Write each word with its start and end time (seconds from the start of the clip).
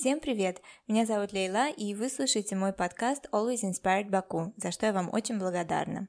Всем 0.00 0.20
привет! 0.20 0.62
Меня 0.86 1.06
зовут 1.06 1.32
Лейла, 1.32 1.70
и 1.70 1.92
вы 1.92 2.08
слушаете 2.08 2.54
мой 2.54 2.72
подкаст 2.72 3.28
Always 3.32 3.64
Inspired 3.64 4.08
Baku, 4.08 4.52
за 4.56 4.70
что 4.70 4.86
я 4.86 4.92
вам 4.92 5.12
очень 5.12 5.40
благодарна. 5.40 6.06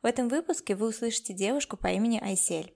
В 0.00 0.06
этом 0.06 0.30
выпуске 0.30 0.74
вы 0.74 0.88
услышите 0.88 1.34
девушку 1.34 1.76
по 1.76 1.88
имени 1.88 2.18
Айсель. 2.18 2.74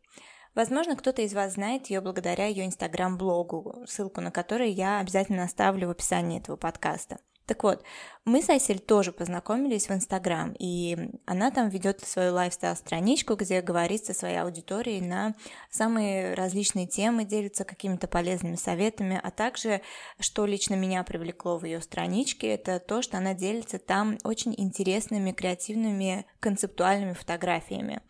Возможно, 0.55 0.97
кто-то 0.97 1.23
из 1.23 1.33
вас 1.33 1.55
знает 1.55 1.87
ее 1.87 2.03
благодаря 2.03 2.45
ее 2.45 2.67
инстаграм-блогу, 2.67 3.87
ссылку 3.87 4.21
на 4.21 4.31
который 4.31 4.71
я 4.71 5.01
обязательно 5.01 5.45
оставлю 5.45 5.89
в 5.89 5.93
описании 5.93 6.41
этого 6.41 6.57
подкаста. 6.57 7.21
Так 7.51 7.65
вот, 7.65 7.83
мы 8.25 8.43
с 8.43 8.49
Айсель 8.49 8.79
тоже 8.79 9.11
познакомились 9.11 9.89
в 9.89 9.91
Инстаграм, 9.91 10.55
и 10.57 10.97
она 11.27 11.51
там 11.51 11.69
ведет 11.69 12.01
свою 12.01 12.33
лайфстайл-страничку, 12.35 13.35
где 13.35 13.61
говорит 13.61 14.05
со 14.05 14.15
своей 14.15 14.37
аудиторией 14.37 15.01
на 15.01 15.35
самые 15.69 16.35
различные 16.35 16.87
темы, 16.87 17.25
делится 17.25 17.65
какими-то 17.65 18.07
полезными 18.07 18.55
советами, 18.55 19.19
а 19.21 19.33
также, 19.33 19.81
что 20.21 20.47
лично 20.47 20.75
меня 20.75 21.03
привлекло 21.03 21.59
в 21.59 21.65
ее 21.65 21.81
страничке, 21.81 22.55
это 22.55 22.79
то, 22.79 23.03
что 23.03 23.19
она 23.19 23.35
делится 23.35 23.81
там 23.81 24.19
очень 24.23 24.55
интересными, 24.57 25.33
креативными, 25.33 26.27
концептуальными 26.39 27.15
фотографиями. 27.15 28.01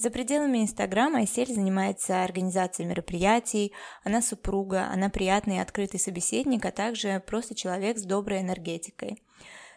За 0.00 0.08
пределами 0.08 0.62
Инстаграма 0.62 1.18
Айсель 1.18 1.52
занимается 1.52 2.24
организацией 2.24 2.88
мероприятий, 2.88 3.74
она 4.02 4.22
супруга, 4.22 4.88
она 4.90 5.10
приятный 5.10 5.56
и 5.56 5.60
открытый 5.60 6.00
собеседник, 6.00 6.64
а 6.64 6.70
также 6.70 7.22
просто 7.26 7.54
человек 7.54 7.98
с 7.98 8.04
доброй 8.04 8.40
энергетикой. 8.40 9.22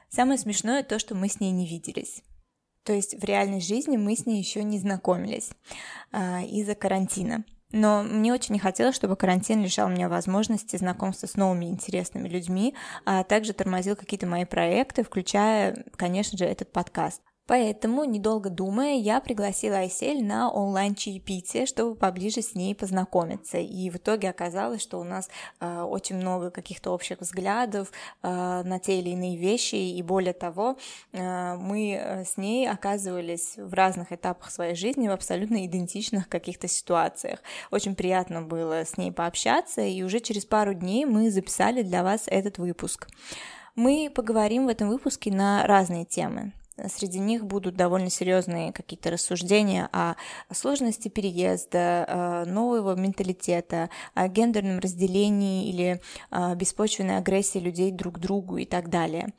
Самое 0.08 0.40
смешное 0.40 0.84
то, 0.84 0.98
что 0.98 1.14
мы 1.14 1.28
с 1.28 1.42
ней 1.42 1.52
не 1.52 1.68
виделись. 1.68 2.24
То 2.86 2.94
есть 2.94 3.22
в 3.22 3.26
реальной 3.26 3.60
жизни 3.60 3.98
мы 3.98 4.16
с 4.16 4.26
ней 4.26 4.40
еще 4.40 4.64
не 4.64 4.80
знакомились 4.80 5.50
а, 6.14 6.42
из-за 6.44 6.76
карантина. 6.76 7.44
Но 7.74 8.02
мне 8.02 8.32
очень 8.32 8.54
не 8.54 8.60
хотелось, 8.60 8.96
чтобы 8.96 9.18
карантин 9.18 9.62
лишал 9.62 9.90
меня 9.90 10.08
возможности 10.08 10.78
знакомства 10.78 11.28
с 11.28 11.36
новыми 11.36 11.66
интересными 11.66 12.30
людьми, 12.30 12.76
а 13.04 13.26
также 13.26 13.52
тормозил 13.52 13.98
какие-то 13.98 14.28
мои 14.28 14.46
проекты, 14.46 15.04
включая, 15.04 15.84
конечно 15.98 16.38
же, 16.38 16.46
этот 16.46 16.72
подкаст. 16.72 17.22
Поэтому, 17.46 18.06
недолго 18.06 18.50
думая, 18.50 18.96
я 18.96 19.20
пригласила 19.20 19.80
Айсель 19.80 20.24
на 20.24 20.50
онлайн-чаепитие, 20.50 21.66
чтобы 21.66 21.96
поближе 21.96 22.42
с 22.42 22.56
ней 22.56 22.74
познакомиться. 22.74 23.58
И 23.58 23.90
в 23.90 23.98
итоге 23.98 24.30
оказалось, 24.30 24.82
что 24.82 24.98
у 24.98 25.04
нас 25.04 25.30
э, 25.60 25.82
очень 25.82 26.16
много 26.16 26.52
каких-то 26.52 26.92
общих 26.92 27.20
взглядов 27.20 27.92
э, 28.22 28.64
на 28.64 28.80
те 28.80 29.00
или 29.00 29.10
иные 29.10 29.36
вещи, 29.36 29.76
и 29.76 30.02
более 30.02 30.34
того, 30.34 30.78
э, 31.12 31.56
мы 31.56 32.00
э, 32.02 32.24
с 32.24 32.38
ней 32.38 32.70
оказывались 32.70 33.58
в 33.58 33.74
разных 33.74 34.14
этапах 34.14 34.50
своей 34.50 34.76
жизни 34.76 35.10
в 35.10 35.12
абсолютно 35.12 35.66
идентичных 35.66 36.30
каких-то 36.30 36.70
ситуациях. 36.70 37.40
Очень 37.72 37.96
приятно 37.96 38.42
было 38.42 38.86
с 38.86 38.96
ней 38.96 39.12
пообщаться, 39.12 39.82
и 39.82 40.02
уже 40.04 40.22
через 40.22 40.46
пару 40.46 40.74
дней 40.74 41.04
мы 41.04 41.30
записали 41.30 41.82
для 41.82 42.04
вас 42.04 42.24
этот 42.28 42.58
выпуск. 42.58 43.10
Мы 43.76 44.10
поговорим 44.14 44.68
в 44.68 44.70
этом 44.70 44.88
выпуске 44.88 45.30
на 45.30 45.68
разные 45.68 46.06
темы. 46.06 46.54
Среди 46.88 47.20
них 47.20 47.46
будут 47.46 47.76
довольно 47.76 48.10
серьезные 48.10 48.74
какие-то 48.74 49.12
рассуждения 49.12 49.90
о 49.92 50.16
сложности 50.52 51.08
переезда, 51.08 52.06
э, 52.08 52.46
нового 52.50 52.96
менталитета, 52.96 53.90
о 54.14 54.28
гендерном 54.28 54.80
разделении 54.80 55.70
или 55.70 56.02
беспочвенной 56.56 57.18
агрессии 57.18 57.60
людей 57.60 57.92
друг 57.92 58.16
к 58.16 58.20
другу 58.20 58.58
и 58.58 58.66
так 58.66 58.90
далее. 58.90 59.34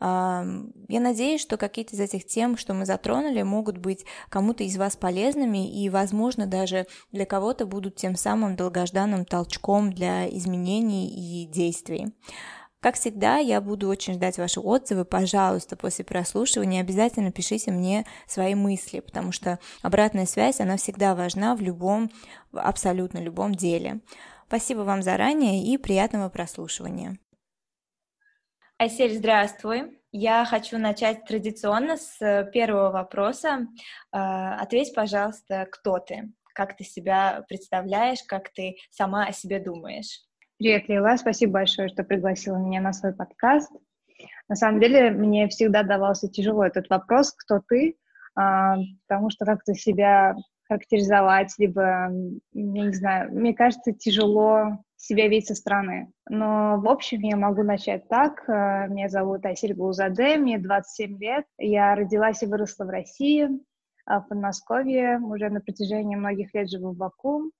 Я 0.00 1.00
надеюсь, 1.00 1.40
что 1.40 1.56
какие-то 1.56 1.96
из 1.96 2.00
этих 2.00 2.24
тем, 2.26 2.56
что 2.56 2.74
мы 2.74 2.86
затронули, 2.86 3.42
могут 3.42 3.78
быть 3.78 4.04
кому-то 4.28 4.64
из 4.64 4.76
вас 4.76 4.96
полезными 4.96 5.68
и, 5.70 5.88
возможно, 5.90 6.46
даже 6.46 6.86
для 7.12 7.26
кого-то 7.26 7.66
будут 7.66 7.96
тем 7.96 8.16
самым 8.16 8.56
долгожданным 8.56 9.24
толчком 9.24 9.92
для 9.92 10.28
изменений 10.28 11.08
и 11.08 11.46
действий. 11.46 12.12
Как 12.80 12.94
всегда, 12.94 13.38
я 13.38 13.60
буду 13.60 13.88
очень 13.88 14.14
ждать 14.14 14.38
ваши 14.38 14.60
отзывы. 14.60 15.04
Пожалуйста, 15.04 15.76
после 15.76 16.04
прослушивания 16.04 16.80
обязательно 16.80 17.32
пишите 17.32 17.72
мне 17.72 18.06
свои 18.28 18.54
мысли, 18.54 19.00
потому 19.00 19.32
что 19.32 19.58
обратная 19.82 20.26
связь, 20.26 20.60
она 20.60 20.76
всегда 20.76 21.16
важна 21.16 21.56
в 21.56 21.60
любом, 21.60 22.08
абсолютно 22.52 23.18
любом 23.18 23.54
деле. 23.54 24.00
Спасибо 24.46 24.80
вам 24.80 25.02
заранее 25.02 25.64
и 25.64 25.76
приятного 25.76 26.28
прослушивания. 26.28 27.18
Айсель, 28.78 29.16
здравствуй. 29.16 29.98
Я 30.12 30.44
хочу 30.44 30.78
начать 30.78 31.24
традиционно 31.24 31.96
с 31.96 32.48
первого 32.52 32.92
вопроса. 32.92 33.66
А, 34.12 34.54
ответь, 34.60 34.94
пожалуйста, 34.94 35.66
кто 35.70 35.98
ты? 35.98 36.32
Как 36.54 36.76
ты 36.76 36.84
себя 36.84 37.44
представляешь, 37.48 38.22
как 38.26 38.52
ты 38.52 38.76
сама 38.90 39.26
о 39.26 39.32
себе 39.32 39.58
думаешь? 39.58 40.27
Привет, 40.58 40.88
Лила, 40.88 41.16
спасибо 41.16 41.52
большое, 41.52 41.86
что 41.86 42.02
пригласила 42.02 42.56
меня 42.56 42.80
на 42.80 42.92
свой 42.92 43.14
подкаст. 43.14 43.70
На 44.48 44.56
самом 44.56 44.80
деле, 44.80 45.12
мне 45.12 45.46
всегда 45.46 45.84
давался 45.84 46.28
тяжело 46.28 46.64
этот 46.64 46.90
вопрос, 46.90 47.32
кто 47.32 47.60
ты, 47.60 47.96
а, 48.34 48.74
потому 49.06 49.30
что 49.30 49.44
как-то 49.44 49.74
себя 49.74 50.34
характеризовать, 50.66 51.54
либо, 51.58 52.10
я 52.52 52.86
не 52.86 52.92
знаю, 52.92 53.32
мне 53.32 53.54
кажется, 53.54 53.92
тяжело 53.92 54.82
себя 54.96 55.28
видеть 55.28 55.46
со 55.46 55.54
стороны. 55.54 56.10
Но, 56.28 56.80
в 56.80 56.88
общем, 56.88 57.20
я 57.20 57.36
могу 57.36 57.62
начать 57.62 58.08
так. 58.08 58.42
А, 58.48 58.88
меня 58.88 59.08
зовут 59.08 59.46
Айсель 59.46 59.74
Гулзаде, 59.74 60.38
мне 60.38 60.58
27 60.58 61.18
лет. 61.20 61.44
Я 61.58 61.94
родилась 61.94 62.42
и 62.42 62.46
выросла 62.46 62.84
в 62.84 62.90
России, 62.90 63.48
а, 64.06 64.22
в 64.22 64.26
Подмосковье. 64.26 65.20
Уже 65.20 65.50
на 65.50 65.60
протяжении 65.60 66.16
многих 66.16 66.52
лет 66.52 66.68
живу 66.68 66.90
в 66.90 66.96
Баку, 66.96 67.52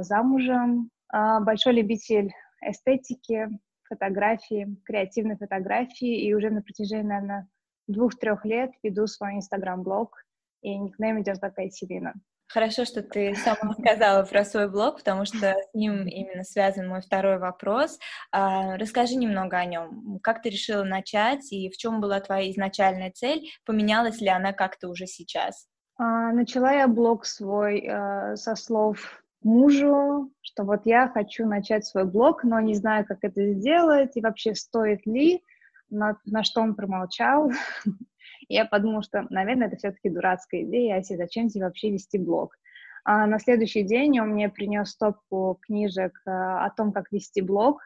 замужем, 0.00 0.88
большой 1.12 1.74
любитель 1.74 2.32
эстетики, 2.60 3.48
фотографии, 3.88 4.76
креативной 4.84 5.36
фотографии, 5.36 6.22
и 6.22 6.34
уже 6.34 6.50
на 6.50 6.62
протяжении, 6.62 7.08
наверное, 7.08 7.48
двух-трех 7.86 8.44
лет 8.44 8.72
веду 8.82 9.06
свой 9.06 9.34
инстаграм-блог, 9.34 10.24
и 10.62 10.76
никнейм 10.76 11.22
идет 11.22 11.38
как 11.38 11.58
Айселина. 11.58 12.14
Хорошо, 12.48 12.84
что 12.84 13.02
ты 13.02 13.34
сама 13.34 13.74
сказала 13.80 14.24
про 14.24 14.44
свой 14.44 14.70
блог, 14.70 14.98
потому 14.98 15.24
что 15.24 15.54
с 15.54 15.74
ним 15.74 16.06
именно 16.06 16.44
связан 16.44 16.88
мой 16.88 17.00
второй 17.00 17.38
вопрос. 17.38 17.98
А, 18.30 18.76
расскажи 18.76 19.16
немного 19.16 19.56
о 19.56 19.64
нем. 19.64 20.20
Как 20.22 20.42
ты 20.42 20.50
решила 20.50 20.84
начать 20.84 21.52
и 21.52 21.68
в 21.70 21.76
чем 21.76 22.00
была 22.00 22.20
твоя 22.20 22.50
изначальная 22.50 23.10
цель? 23.10 23.48
Поменялась 23.64 24.20
ли 24.20 24.28
она 24.28 24.52
как-то 24.52 24.88
уже 24.88 25.06
сейчас? 25.06 25.66
А, 25.98 26.32
начала 26.32 26.72
я 26.72 26.86
блог 26.86 27.26
свой 27.26 27.80
э, 27.80 28.36
со 28.36 28.54
слов 28.54 29.22
мужу, 29.46 30.30
что 30.42 30.64
вот 30.64 30.82
я 30.84 31.08
хочу 31.08 31.46
начать 31.46 31.86
свой 31.86 32.04
блог, 32.04 32.42
но 32.44 32.60
не 32.60 32.74
знаю, 32.74 33.06
как 33.06 33.18
это 33.22 33.52
сделать, 33.52 34.16
и 34.16 34.20
вообще 34.20 34.54
стоит 34.54 35.06
ли, 35.06 35.42
на, 35.88 36.18
на 36.24 36.42
что 36.42 36.60
он 36.60 36.74
промолчал. 36.74 37.50
Я 38.48 38.64
подумала, 38.64 39.02
что, 39.02 39.26
наверное, 39.30 39.68
это 39.68 39.76
все-таки 39.76 40.10
дурацкая 40.10 40.62
идея, 40.62 40.96
Аси, 40.96 41.16
зачем 41.16 41.48
тебе 41.48 41.64
вообще 41.64 41.90
вести 41.90 42.18
блог? 42.18 42.56
А 43.04 43.26
на 43.26 43.38
следующий 43.38 43.84
день 43.84 44.18
он 44.20 44.30
мне 44.30 44.48
принес 44.48 44.90
стопку 44.90 45.58
книжек 45.62 46.20
э, 46.26 46.30
о 46.30 46.68
том, 46.76 46.92
как 46.92 47.12
вести 47.12 47.40
блог, 47.40 47.80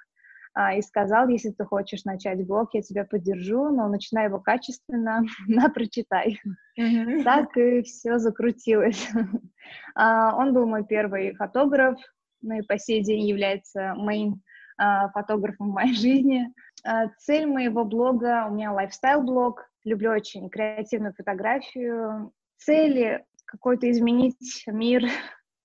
и 0.77 0.83
сказал, 0.83 1.28
если 1.28 1.50
ты 1.50 1.65
хочешь 1.65 2.05
начать 2.05 2.44
блог, 2.47 2.75
я 2.75 2.83
тебя 2.83 3.05
поддержу, 3.05 3.71
но 3.71 3.88
начинай 3.88 4.27
его 4.27 4.41
качественно, 4.41 5.22
на 5.47 5.69
прочитай. 5.69 6.41
Mm-hmm. 6.78 7.22
Так 7.22 7.56
и 7.56 7.83
все 7.83 8.19
закрутилось. 8.19 9.09
а, 9.94 10.37
он 10.37 10.53
был 10.53 10.66
мой 10.66 10.84
первый 10.84 11.34
фотограф, 11.34 11.99
ну 12.43 12.59
и 12.59 12.62
по 12.62 12.78
сей 12.78 13.03
день 13.03 13.27
является 13.27 13.94
моим 13.94 14.43
а, 14.77 15.11
фотографом 15.11 15.71
в 15.71 15.75
моей 15.75 15.94
жизни. 15.94 16.53
А, 16.84 17.09
цель 17.19 17.47
моего 17.47 17.84
блога, 17.84 18.47
у 18.49 18.55
меня 18.55 18.72
лайфстайл-блог, 18.72 19.65
люблю 19.84 20.11
очень 20.11 20.49
креативную 20.49 21.14
фотографию. 21.14 22.32
Цели 22.58 23.25
какой-то 23.44 23.91
изменить 23.91 24.64
мир 24.67 25.05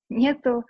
нету. 0.10 0.66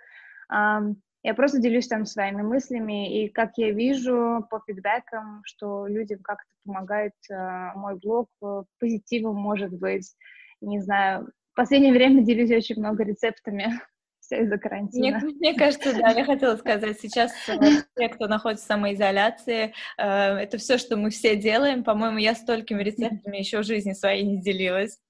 Я 1.26 1.34
просто 1.34 1.58
делюсь 1.58 1.88
там 1.88 2.06
своими 2.06 2.42
мыслями, 2.42 3.24
и 3.24 3.28
как 3.28 3.54
я 3.56 3.72
вижу 3.72 4.46
по 4.48 4.62
фидбэкам, 4.64 5.42
что 5.44 5.88
людям 5.88 6.20
как-то 6.22 6.48
помогает 6.64 7.14
э, 7.28 7.72
мой 7.74 7.96
блог, 7.96 8.28
э, 8.44 8.62
позитивом, 8.78 9.34
может 9.34 9.72
быть, 9.72 10.14
не 10.60 10.80
знаю. 10.80 11.32
В 11.52 11.56
последнее 11.56 11.92
время 11.92 12.22
делюсь 12.22 12.52
очень 12.52 12.78
много 12.78 13.02
рецептами 13.02 13.72
все 14.20 14.42
из-за 14.42 14.56
карантина. 14.56 15.18
Мне, 15.18 15.34
мне 15.40 15.54
кажется, 15.54 15.92
да, 15.98 16.10
я 16.10 16.24
хотела 16.24 16.54
сказать, 16.58 17.00
сейчас 17.00 17.32
э, 17.48 17.58
те, 17.96 18.08
кто 18.08 18.28
находится 18.28 18.64
в 18.64 18.68
самоизоляции, 18.68 19.74
э, 19.98 20.04
это 20.04 20.58
все, 20.58 20.78
что 20.78 20.96
мы 20.96 21.10
все 21.10 21.34
делаем. 21.34 21.82
По-моему, 21.82 22.18
я 22.18 22.36
столькими 22.36 22.84
рецептами 22.84 23.38
еще 23.38 23.62
в 23.62 23.66
жизни 23.66 23.94
своей 23.94 24.22
не 24.22 24.40
делилась. 24.40 25.00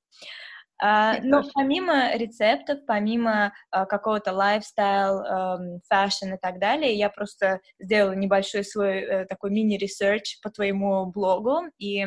А, 0.78 1.18
но 1.22 1.42
помимо 1.54 2.14
рецептов, 2.16 2.80
помимо 2.86 3.52
а, 3.70 3.86
какого-то 3.86 4.32
lifestyle, 4.32 5.20
эм, 5.20 5.80
fashion 5.88 6.34
и 6.34 6.38
так 6.40 6.58
далее, 6.58 6.94
я 6.94 7.08
просто 7.08 7.60
сделала 7.78 8.12
небольшой 8.12 8.64
свой 8.64 8.98
э, 8.98 9.24
такой 9.26 9.50
мини- 9.50 9.85
research 9.85 10.40
по 10.42 10.50
твоему 10.50 11.06
блогу, 11.06 11.62
и 11.78 12.04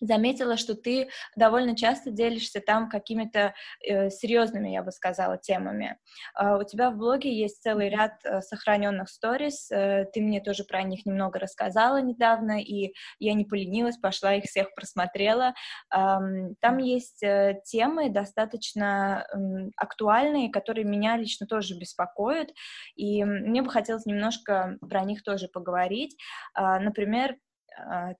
заметила, 0.00 0.56
что 0.56 0.74
ты 0.74 1.08
довольно 1.36 1.76
часто 1.76 2.10
делишься 2.10 2.60
там 2.60 2.88
какими-то 2.88 3.54
э, 3.86 4.10
серьезными, 4.10 4.70
я 4.70 4.82
бы 4.82 4.92
сказала, 4.92 5.38
темами. 5.38 5.98
Э, 6.38 6.56
у 6.56 6.64
тебя 6.64 6.90
в 6.90 6.96
блоге 6.96 7.32
есть 7.32 7.62
целый 7.62 7.88
ряд 7.88 8.12
э, 8.24 8.40
сохраненных 8.40 9.08
сторис, 9.08 9.70
э, 9.70 10.06
ты 10.12 10.20
мне 10.20 10.40
тоже 10.40 10.64
про 10.64 10.82
них 10.82 11.06
немного 11.06 11.38
рассказала 11.38 12.00
недавно, 12.00 12.60
и 12.60 12.92
я 13.18 13.34
не 13.34 13.44
поленилась, 13.44 13.96
пошла 13.96 14.34
их 14.34 14.44
всех 14.44 14.74
просмотрела. 14.74 15.54
Э, 15.94 16.18
там 16.60 16.78
есть 16.78 17.22
э, 17.22 17.60
темы 17.64 18.10
достаточно 18.10 19.26
э, 19.32 19.36
актуальные, 19.76 20.50
которые 20.50 20.84
меня 20.84 21.16
лично 21.16 21.46
тоже 21.46 21.78
беспокоят, 21.78 22.50
и 22.94 23.24
мне 23.24 23.62
бы 23.62 23.70
хотелось 23.70 24.06
немножко 24.06 24.76
про 24.88 25.02
них 25.02 25.22
тоже 25.22 25.48
поговорить. 25.48 26.16
Э, 26.56 26.78
например, 26.78 27.36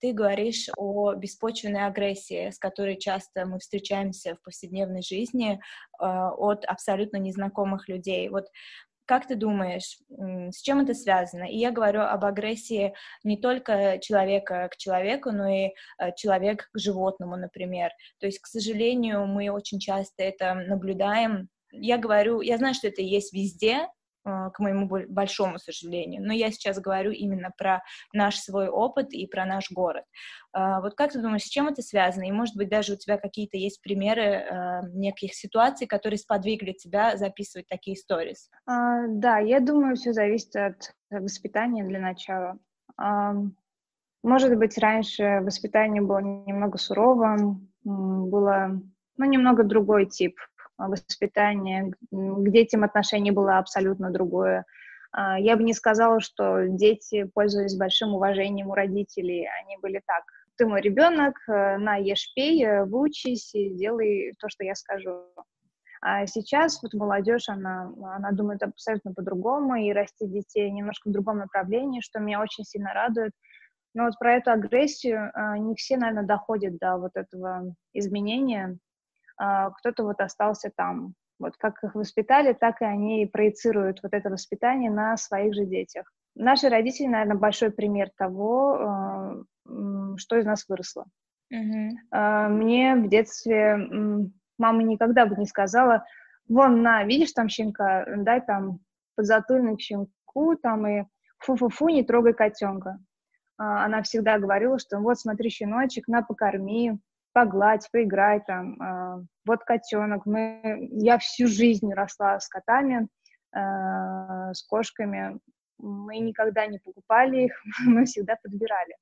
ты 0.01 0.13
говоришь 0.13 0.69
о 0.77 1.15
беспочвенной 1.15 1.87
агрессии, 1.87 2.51
с 2.51 2.59
которой 2.59 2.99
часто 2.99 3.47
мы 3.47 3.59
встречаемся 3.59 4.35
в 4.35 4.43
повседневной 4.43 5.03
жизни 5.03 5.61
а, 5.99 6.33
от 6.33 6.65
абсолютно 6.65 7.17
незнакомых 7.17 7.89
людей. 7.89 8.29
Вот 8.29 8.47
как 9.07 9.29
ты 9.29 9.37
думаешь, 9.37 9.99
с 10.51 10.61
чем 10.63 10.81
это 10.81 10.93
связано? 10.93 11.45
И 11.45 11.57
я 11.57 11.71
говорю 11.71 12.01
об 12.01 12.25
агрессии 12.25 12.93
не 13.23 13.37
только 13.37 13.99
человека 14.03 14.69
к 14.73 14.77
человеку, 14.77 15.31
но 15.31 15.49
и 15.49 15.71
а, 15.97 16.11
человека 16.11 16.67
к 16.73 16.79
животному, 16.79 17.37
например. 17.37 17.91
То 18.19 18.27
есть, 18.27 18.41
к 18.41 18.47
сожалению, 18.47 19.27
мы 19.27 19.49
очень 19.51 19.79
часто 19.79 20.25
это 20.25 20.55
наблюдаем. 20.55 21.49
Я 21.71 21.99
говорю, 21.99 22.41
я 22.41 22.59
знаю, 22.59 22.75
что 22.75 22.89
это 22.89 23.01
есть 23.01 23.33
везде, 23.33 23.77
а, 23.77 23.89
к 24.27 24.59
моему 24.59 24.89
большому 25.09 25.59
сожалению. 25.59 26.23
Но 26.25 26.33
я 26.33 26.51
сейчас 26.51 26.81
говорю 26.81 27.13
именно 27.13 27.53
про 27.57 27.83
наш 28.13 28.37
свой 28.39 28.69
опыт 28.69 29.13
и 29.13 29.27
про 29.27 29.45
наш 29.47 29.71
город. 29.71 30.05
А, 30.53 30.81
вот 30.81 30.95
как 30.95 31.13
ты 31.13 31.21
думаешь, 31.21 31.45
с 31.45 31.49
чем 31.49 31.69
это 31.69 31.83
связано? 31.83 32.25
И, 32.25 32.33
может 32.33 32.57
быть, 32.57 32.69
даже 32.69 32.95
у 32.95 32.97
тебя 32.97 33.19
какие-то 33.19 33.57
есть 33.57 33.81
примеры 33.83 34.23
а, 34.23 34.83
неких 34.89 35.35
ситуаций, 35.35 35.87
которые 35.87 36.19
сподвигли 36.19 36.73
тебя 36.73 37.17
записывать 37.17 37.69
такие 37.69 37.97
сторис? 37.97 38.51
Да, 38.67 39.39
я 39.39 39.61
думаю, 39.61 39.95
все 39.97 40.13
зависит 40.13 40.57
от 40.57 40.93
воспитания 41.11 41.85
для 41.85 42.01
начала. 42.01 42.59
Может 44.23 44.59
быть, 44.59 44.77
раньше 44.79 45.41
воспитание 45.43 46.03
было 46.03 46.19
немного 46.19 46.79
суровым, 46.79 47.73
было 47.85 48.81
ну, 49.17 49.25
немного 49.25 49.63
другой 49.63 50.07
тип 50.07 50.37
воспитание, 50.79 51.93
к 52.11 52.51
детям 52.51 52.85
отношение 52.85 53.33
было 53.33 53.59
абсолютно 53.59 54.11
другое. 54.11 54.65
А, 55.13 55.39
я 55.39 55.57
бы 55.57 55.63
не 55.63 55.73
сказала, 55.73 56.21
что 56.21 56.67
дети 56.69 57.25
пользовались 57.25 57.77
большим 57.77 58.15
уважением 58.15 58.69
у 58.69 58.75
родителей. 58.75 59.49
Они 59.63 59.77
были 59.81 60.03
так. 60.07 60.25
Ты 60.57 60.67
мой 60.67 60.81
ребенок, 60.81 61.37
э, 61.49 61.77
на, 61.79 61.97
ешь, 61.97 62.33
пей, 62.35 62.65
э, 62.65 62.85
выучись 62.85 63.55
и 63.55 63.75
делай 63.75 64.35
то, 64.39 64.49
что 64.49 64.65
я 64.65 64.75
скажу. 64.75 65.23
А 66.03 66.27
сейчас 66.27 66.83
вот 66.83 66.95
молодежь, 66.95 67.49
она, 67.49 67.93
она 68.15 68.31
думает 68.33 68.63
абсолютно 68.63 69.13
по-другому 69.13 69.77
и 69.77 69.93
растит 69.93 70.31
детей 70.31 70.71
немножко 70.71 71.09
в 71.09 71.13
другом 71.13 71.39
направлении, 71.39 72.01
что 72.01 72.21
меня 72.21 72.41
очень 72.41 72.65
сильно 72.65 72.93
радует. 72.93 73.33
Но 73.95 74.05
вот 74.05 74.19
про 74.19 74.35
эту 74.35 74.51
агрессию 74.51 75.33
не 75.59 75.75
все, 75.75 75.97
наверное, 75.97 76.25
доходят 76.25 76.77
до 76.79 76.99
вот 76.99 77.13
этого 77.15 77.75
изменения. 77.95 78.79
А, 79.39 79.71
кто-то 79.71 80.05
вот 80.05 80.21
остался 80.21 80.71
там. 80.75 81.15
Вот 81.39 81.57
как 81.59 81.83
их 81.85 81.95
воспитали, 81.95 82.55
так 82.55 82.81
и 82.81 82.85
они 82.85 83.27
проецируют 83.27 84.01
вот 84.03 84.15
это 84.15 84.31
воспитание 84.31 84.91
на 84.91 85.17
своих 85.17 85.55
же 85.55 85.67
детях. 85.67 86.11
Наши 86.35 86.69
родители, 86.69 87.07
наверное, 87.07 87.37
большой 87.37 87.71
пример 87.71 88.11
того, 88.17 88.79
а, 88.79 89.35
что 90.17 90.37
из 90.37 90.47
нас 90.47 90.67
выросло. 90.69 91.07
Mm-hmm. 91.53 92.49
Мне 92.49 92.97
в 92.97 93.09
детстве 93.09 93.77
мама 94.59 94.83
никогда 94.83 95.27
бы 95.27 95.37
не 95.37 95.47
сказала, 95.47 96.05
вон, 96.49 96.83
на, 96.83 97.05
видишь 97.05 97.33
там 97.33 97.49
щенка, 97.49 98.05
дай 98.17 98.41
там 98.41 98.81
подзатыльник 99.17 99.81
щенку, 99.81 100.57
там 100.57 100.87
и 100.87 101.05
фу-фу-фу, 101.39 101.89
не 101.89 102.03
трогай 102.03 102.35
котенка. 102.35 102.99
Она 103.59 104.03
всегда 104.03 104.39
говорила, 104.39 104.79
что 104.79 104.99
вот 104.99 105.19
смотри, 105.19 105.51
щеночек, 105.51 106.09
на, 106.09 106.23
покорми, 106.23 106.99
погладь, 107.37 107.87
поиграй 107.93 108.41
там. 108.41 108.81
Э, 108.81 109.23
вот 109.45 109.63
котенок. 109.65 110.25
Мы, 110.25 110.89
я 110.93 111.19
всю 111.19 111.47
жизнь 111.47 111.93
росла 111.93 112.41
с 112.41 112.49
котами, 112.49 113.09
э, 113.55 114.55
с 114.55 114.63
кошками. 114.67 115.39
Мы 115.79 116.17
никогда 116.21 116.67
не 116.67 116.79
покупали 116.79 117.45
их, 117.45 117.53
мы 117.85 118.07
всегда 118.07 118.37
подбирали. 118.43 118.97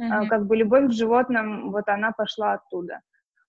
Mm-hmm. 0.00 0.28
Как 0.28 0.46
бы 0.46 0.56
любовь 0.56 0.90
к 0.90 0.92
животным, 0.92 1.72
вот 1.72 1.88
она 1.88 2.12
пошла 2.12 2.52
оттуда. 2.52 3.00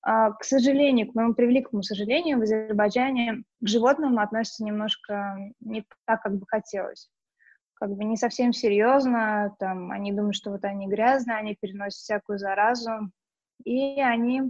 К 0.01 0.39
сожалению, 0.41 1.11
к 1.11 1.15
моему 1.15 1.33
превеликому 1.33 1.83
сожалению, 1.83 2.39
в 2.39 2.43
Азербайджане 2.43 3.43
к 3.61 3.67
животным 3.67 4.19
относятся 4.19 4.63
немножко 4.63 5.37
не 5.59 5.85
так, 6.05 6.23
как 6.23 6.37
бы 6.37 6.45
хотелось. 6.47 7.09
Как 7.73 7.89
бы 7.91 8.05
не 8.05 8.15
совсем 8.15 8.53
серьезно, 8.53 9.53
там, 9.59 9.91
они 9.91 10.13
думают, 10.13 10.35
что 10.37 10.51
вот 10.51 10.63
они 10.63 10.87
грязные, 10.87 11.37
они 11.37 11.57
переносят 11.59 11.99
всякую 11.99 12.39
заразу, 12.39 13.11
и 13.63 14.01
они, 14.01 14.41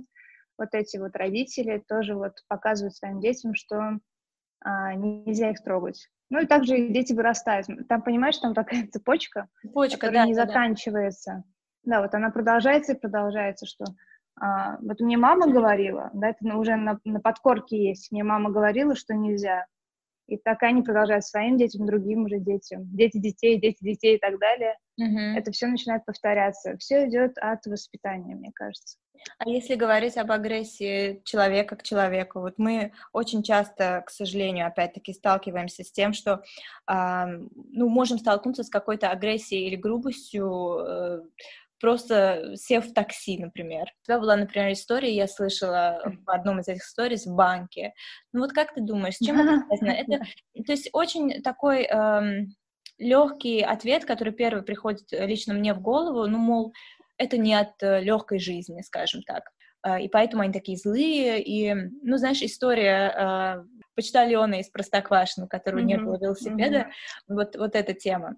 вот 0.57 0.69
эти 0.73 0.97
вот 0.97 1.15
родители, 1.15 1.83
тоже 1.87 2.15
вот 2.15 2.33
показывают 2.47 2.95
своим 2.95 3.19
детям, 3.19 3.53
что 3.53 3.99
а, 4.61 4.93
нельзя 4.95 5.51
их 5.51 5.63
трогать. 5.63 6.09
Ну 6.29 6.41
и 6.41 6.45
также 6.45 6.89
дети 6.89 7.13
вырастают. 7.13 7.67
Там, 7.87 8.01
понимаешь, 8.01 8.37
там 8.37 8.53
такая 8.53 8.87
цепочка, 8.91 9.47
цепочка 9.61 9.97
которая 9.97 10.23
да, 10.23 10.27
не 10.27 10.35
да, 10.35 10.45
заканчивается. 10.45 11.43
Да. 11.83 11.97
да, 11.97 12.01
вот 12.01 12.13
она 12.13 12.29
продолжается 12.31 12.93
и 12.93 12.99
продолжается, 12.99 13.65
что 13.65 13.85
а, 14.39 14.77
вот 14.81 14.99
мне 14.99 15.17
мама 15.17 15.47
говорила, 15.47 16.09
да, 16.13 16.29
это 16.29 16.45
уже 16.55 16.75
на, 16.75 16.99
на 17.05 17.19
подкорке 17.19 17.89
есть, 17.89 18.11
мне 18.11 18.23
мама 18.23 18.51
говорила, 18.51 18.95
что 18.95 19.13
нельзя. 19.15 19.65
И 20.27 20.37
так 20.37 20.61
они 20.63 20.81
продолжают 20.81 21.25
своим 21.25 21.57
детям, 21.57 21.85
другим 21.85 22.25
уже 22.25 22.39
детям, 22.39 22.83
дети 22.95 23.17
детей, 23.17 23.59
дети 23.59 23.77
детей 23.81 24.15
и 24.17 24.19
так 24.19 24.37
далее. 24.39 24.77
Угу. 24.97 25.37
Это 25.37 25.51
все 25.51 25.67
начинает 25.67 26.05
повторяться. 26.05 26.77
Все 26.77 27.07
идет 27.07 27.37
от 27.37 27.65
воспитания, 27.65 28.35
мне 28.35 28.51
кажется. 28.53 28.97
А 29.39 29.49
если 29.49 29.75
говорить 29.75 30.17
об 30.17 30.31
агрессии 30.31 31.21
человека 31.25 31.75
к 31.75 31.83
человеку, 31.83 32.39
вот 32.39 32.55
мы 32.57 32.91
очень 33.13 33.43
часто, 33.43 34.03
к 34.05 34.09
сожалению, 34.09 34.67
опять-таки 34.67 35.13
сталкиваемся 35.13 35.83
с 35.83 35.91
тем, 35.91 36.13
что 36.13 36.43
э, 36.89 37.25
ну, 37.25 37.89
можем 37.89 38.19
столкнуться 38.19 38.63
с 38.63 38.69
какой-то 38.69 39.09
агрессией 39.09 39.67
или 39.67 39.75
грубостью, 39.75 40.77
э, 40.79 41.21
просто 41.79 42.53
сев 42.55 42.87
в 42.87 42.93
такси, 42.93 43.37
например. 43.37 43.83
У 44.03 44.05
тебя 44.05 44.19
была, 44.19 44.35
например, 44.35 44.71
история, 44.71 45.13
я 45.13 45.27
слышала 45.27 46.01
в 46.25 46.29
одном 46.29 46.59
из 46.59 46.67
этих 46.67 46.83
сториз 46.83 47.25
в 47.25 47.35
банке. 47.35 47.93
Ну 48.33 48.41
вот 48.41 48.51
как 48.53 48.73
ты 48.73 48.81
думаешь, 48.81 49.15
с 49.15 49.25
чем 49.25 49.39
это 49.39 49.65
связано? 49.67 49.91
Это, 49.91 50.25
то 50.65 50.71
есть 50.71 50.89
очень 50.93 51.41
такой 51.41 51.83
эм, 51.83 52.55
легкий 52.97 53.61
ответ, 53.61 54.05
который 54.05 54.33
первый 54.33 54.63
приходит 54.63 55.07
лично 55.11 55.53
мне 55.53 55.73
в 55.73 55.81
голову, 55.81 56.27
ну, 56.27 56.37
мол, 56.37 56.73
это 57.17 57.37
не 57.37 57.53
от 57.53 57.81
э, 57.81 58.01
легкой 58.01 58.39
жизни, 58.39 58.81
скажем 58.81 59.23
так. 59.23 59.43
Э, 59.85 60.01
и 60.01 60.07
поэтому 60.07 60.43
они 60.43 60.53
такие 60.53 60.77
злые. 60.77 61.41
И, 61.41 61.73
ну, 61.73 62.17
знаешь, 62.17 62.41
история 62.41 63.13
э, 63.15 63.63
почтальона 63.95 64.59
из 64.59 64.69
Простоквашино, 64.69 65.45
у 65.45 65.49
которого 65.49 65.79
mm-hmm. 65.79 65.83
не 65.83 65.97
было 65.97 66.17
велосипеда, 66.19 66.77
mm-hmm. 66.77 67.35
вот, 67.35 67.55
вот 67.55 67.75
эта 67.75 67.93
тема. 67.93 68.37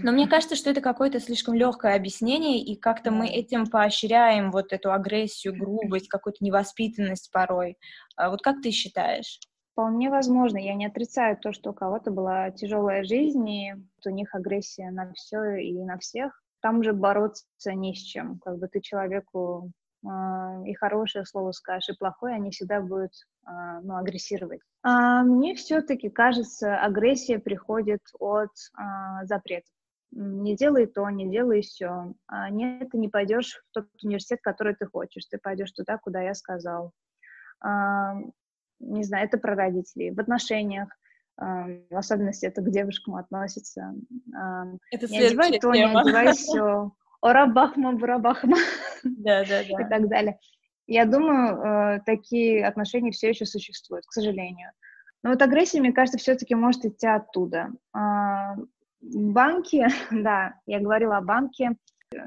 Но 0.00 0.10
мне 0.10 0.26
кажется, 0.26 0.56
что 0.56 0.70
это 0.70 0.80
какое-то 0.80 1.20
слишком 1.20 1.54
легкое 1.54 1.94
объяснение, 1.94 2.62
и 2.62 2.76
как-то 2.76 3.10
мы 3.10 3.28
этим 3.28 3.66
поощряем 3.66 4.50
вот 4.50 4.72
эту 4.72 4.90
агрессию, 4.90 5.54
грубость, 5.54 6.08
какую-то 6.08 6.42
невоспитанность 6.42 7.30
порой. 7.30 7.76
А 8.16 8.30
вот 8.30 8.40
как 8.40 8.62
ты 8.62 8.70
считаешь? 8.70 9.38
Вполне 9.72 10.08
возможно. 10.08 10.56
Я 10.56 10.74
не 10.74 10.86
отрицаю 10.86 11.36
то, 11.36 11.52
что 11.52 11.70
у 11.70 11.74
кого-то 11.74 12.10
была 12.10 12.50
тяжелая 12.50 13.04
жизнь, 13.04 13.48
и 13.48 13.74
у 14.06 14.10
них 14.10 14.34
агрессия 14.34 14.90
на 14.90 15.12
все 15.12 15.56
и 15.56 15.74
на 15.84 15.98
всех. 15.98 16.42
Там 16.60 16.78
уже 16.78 16.94
бороться 16.94 17.74
не 17.74 17.94
с 17.94 17.98
чем. 17.98 18.38
Как 18.38 18.58
бы 18.58 18.68
ты 18.68 18.80
человеку 18.80 19.72
э, 20.04 20.08
и 20.66 20.74
хорошее 20.74 21.26
слово 21.26 21.52
скажешь, 21.52 21.90
и 21.90 21.98
плохое, 21.98 22.36
они 22.36 22.50
всегда 22.50 22.80
будут 22.80 23.12
э, 23.46 23.50
ну, 23.82 23.96
агрессировать. 23.96 24.60
А 24.82 25.22
мне 25.22 25.54
все-таки 25.54 26.08
кажется, 26.08 26.78
агрессия 26.78 27.38
приходит 27.38 28.00
от 28.18 28.50
э, 28.78 29.26
запретов 29.26 29.72
не 30.12 30.56
делай 30.56 30.86
то, 30.86 31.08
не 31.10 31.30
делай 31.30 31.62
все. 31.62 32.12
А 32.26 32.50
нет, 32.50 32.90
ты 32.90 32.98
не 32.98 33.08
пойдешь 33.08 33.62
в 33.68 33.72
тот 33.72 33.86
университет, 34.02 34.40
который 34.42 34.74
ты 34.74 34.86
хочешь, 34.86 35.26
ты 35.26 35.38
пойдешь 35.38 35.72
туда, 35.72 35.98
куда 35.98 36.20
я 36.20 36.34
сказал. 36.34 36.92
А, 37.60 38.14
не 38.80 39.04
знаю, 39.04 39.26
это 39.26 39.38
про 39.38 39.54
родителей. 39.54 40.10
В 40.10 40.20
отношениях, 40.20 40.88
а, 41.36 41.66
в 41.90 41.96
особенности 41.96 42.46
это 42.46 42.60
к 42.60 42.70
девушкам 42.70 43.16
относится. 43.16 43.94
А, 44.36 44.64
это 44.90 45.06
не 45.08 45.20
одевай 45.20 45.58
то, 45.58 45.72
не 45.72 45.84
одевай 45.84 46.32
все. 46.34 46.92
Орабахма, 47.20 47.92
бурабахма. 47.92 48.56
Да, 49.04 49.44
да, 49.44 49.62
да. 49.68 49.82
И 49.82 49.88
так 49.88 50.08
далее. 50.08 50.38
Я 50.88 51.06
думаю, 51.06 51.96
э, 51.96 52.00
такие 52.04 52.66
отношения 52.66 53.12
все 53.12 53.28
еще 53.28 53.46
существуют, 53.46 54.04
к 54.04 54.12
сожалению. 54.12 54.72
Но 55.22 55.30
вот 55.30 55.40
агрессия, 55.40 55.80
мне 55.80 55.92
кажется, 55.92 56.18
все-таки 56.18 56.56
может 56.56 56.84
идти 56.84 57.06
оттуда. 57.06 57.70
Банки, 59.02 59.86
да, 60.10 60.54
я 60.66 60.80
говорила 60.80 61.16
о 61.16 61.22
банке. 61.22 61.76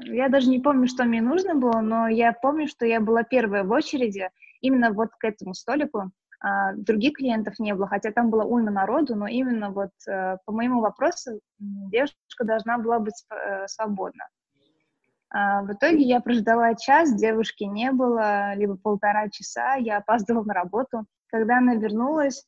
Я 0.02 0.28
даже 0.28 0.48
не 0.48 0.60
помню, 0.60 0.88
что 0.88 1.04
мне 1.04 1.22
нужно 1.22 1.54
было, 1.54 1.80
но 1.80 2.08
я 2.08 2.32
помню, 2.32 2.66
что 2.66 2.84
я 2.86 3.00
была 3.00 3.22
первая 3.22 3.64
в 3.64 3.70
очереди 3.70 4.28
именно 4.60 4.92
вот 4.92 5.10
к 5.18 5.24
этому 5.24 5.54
столику. 5.54 6.10
А, 6.40 6.74
других 6.74 7.14
клиентов 7.14 7.58
не 7.58 7.74
было, 7.74 7.86
хотя 7.86 8.12
там 8.12 8.30
было 8.30 8.44
уйма 8.44 8.70
народу, 8.70 9.14
но 9.14 9.26
именно 9.26 9.70
вот 9.70 9.90
э, 10.06 10.36
по 10.44 10.52
моему 10.52 10.80
вопросу 10.80 11.40
девушка 11.58 12.44
должна 12.44 12.78
была 12.78 12.98
быть 12.98 13.24
э, 13.30 13.66
свободна. 13.68 14.24
А, 15.30 15.62
в 15.62 15.72
итоге 15.72 16.02
я 16.02 16.20
прождала 16.20 16.74
час, 16.74 17.14
девушки 17.14 17.64
не 17.64 17.90
было, 17.90 18.54
либо 18.54 18.76
полтора 18.76 19.28
часа, 19.30 19.76
я 19.76 19.98
опаздывала 19.98 20.44
на 20.44 20.54
работу. 20.54 21.06
Когда 21.28 21.58
она 21.58 21.74
вернулась, 21.74 22.44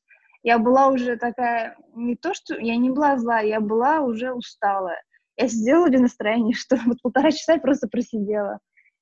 я 0.49 0.59
была 0.59 0.89
уже 0.89 1.17
такая, 1.17 1.77
не 1.95 2.17
то 2.17 2.33
что, 2.33 2.59
я 2.59 2.77
не 2.77 2.89
была 2.89 3.19
злая, 3.19 3.45
я 3.45 3.61
была 3.61 4.01
уже 4.01 4.33
усталая. 4.33 5.03
Я 5.37 5.47
сидела 5.47 5.91
без 5.91 6.01
настроения, 6.01 6.55
что 6.55 6.77
вот 6.87 7.03
полтора 7.03 7.31
часа 7.33 7.55
я 7.55 7.61
просто 7.61 7.87
просидела. 7.87 8.59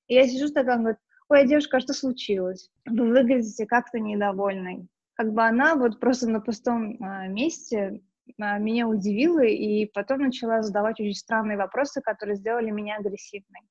И 0.08 0.14
я 0.14 0.26
сижу 0.26 0.52
такая, 0.52 0.78
говорит, 0.78 0.98
ой, 1.28 1.46
девушка, 1.46 1.76
а 1.76 1.80
что 1.80 1.92
случилось? 1.92 2.68
Вы 2.84 3.10
выглядите 3.10 3.64
как-то 3.64 4.00
недовольной. 4.00 4.88
Как 5.14 5.32
бы 5.32 5.44
она 5.44 5.76
вот 5.76 6.00
просто 6.00 6.28
на 6.28 6.40
пустом 6.40 6.96
а, 7.00 7.28
месте 7.28 8.02
а, 8.40 8.58
меня 8.58 8.88
удивила 8.88 9.44
и 9.44 9.86
потом 9.86 10.22
начала 10.22 10.62
задавать 10.62 10.98
очень 10.98 11.14
странные 11.14 11.56
вопросы, 11.56 12.00
которые 12.00 12.34
сделали 12.34 12.70
меня 12.72 12.96
агрессивной 12.96 13.62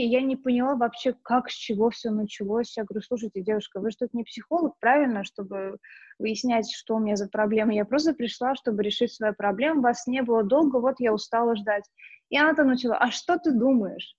я 0.00 0.22
не 0.22 0.36
поняла 0.36 0.74
вообще, 0.74 1.14
как, 1.22 1.50
с 1.50 1.54
чего 1.54 1.90
все 1.90 2.10
началось. 2.10 2.76
Я 2.76 2.84
говорю, 2.84 3.02
слушайте, 3.02 3.42
девушка, 3.42 3.80
вы 3.80 3.90
что-то 3.90 4.16
не 4.16 4.24
психолог, 4.24 4.78
правильно, 4.80 5.24
чтобы 5.24 5.78
выяснять, 6.18 6.72
что 6.72 6.96
у 6.96 6.98
меня 6.98 7.16
за 7.16 7.28
проблема. 7.28 7.74
Я 7.74 7.84
просто 7.84 8.14
пришла, 8.14 8.54
чтобы 8.54 8.82
решить 8.82 9.12
свою 9.12 9.34
проблему. 9.34 9.82
Вас 9.82 10.06
не 10.06 10.22
было 10.22 10.42
долго, 10.42 10.76
вот 10.78 10.96
я 10.98 11.12
устала 11.12 11.56
ждать. 11.56 11.84
И 12.30 12.38
она 12.38 12.54
там 12.54 12.68
начала, 12.68 12.96
а 12.96 13.10
что 13.10 13.38
ты 13.38 13.52
думаешь? 13.52 14.16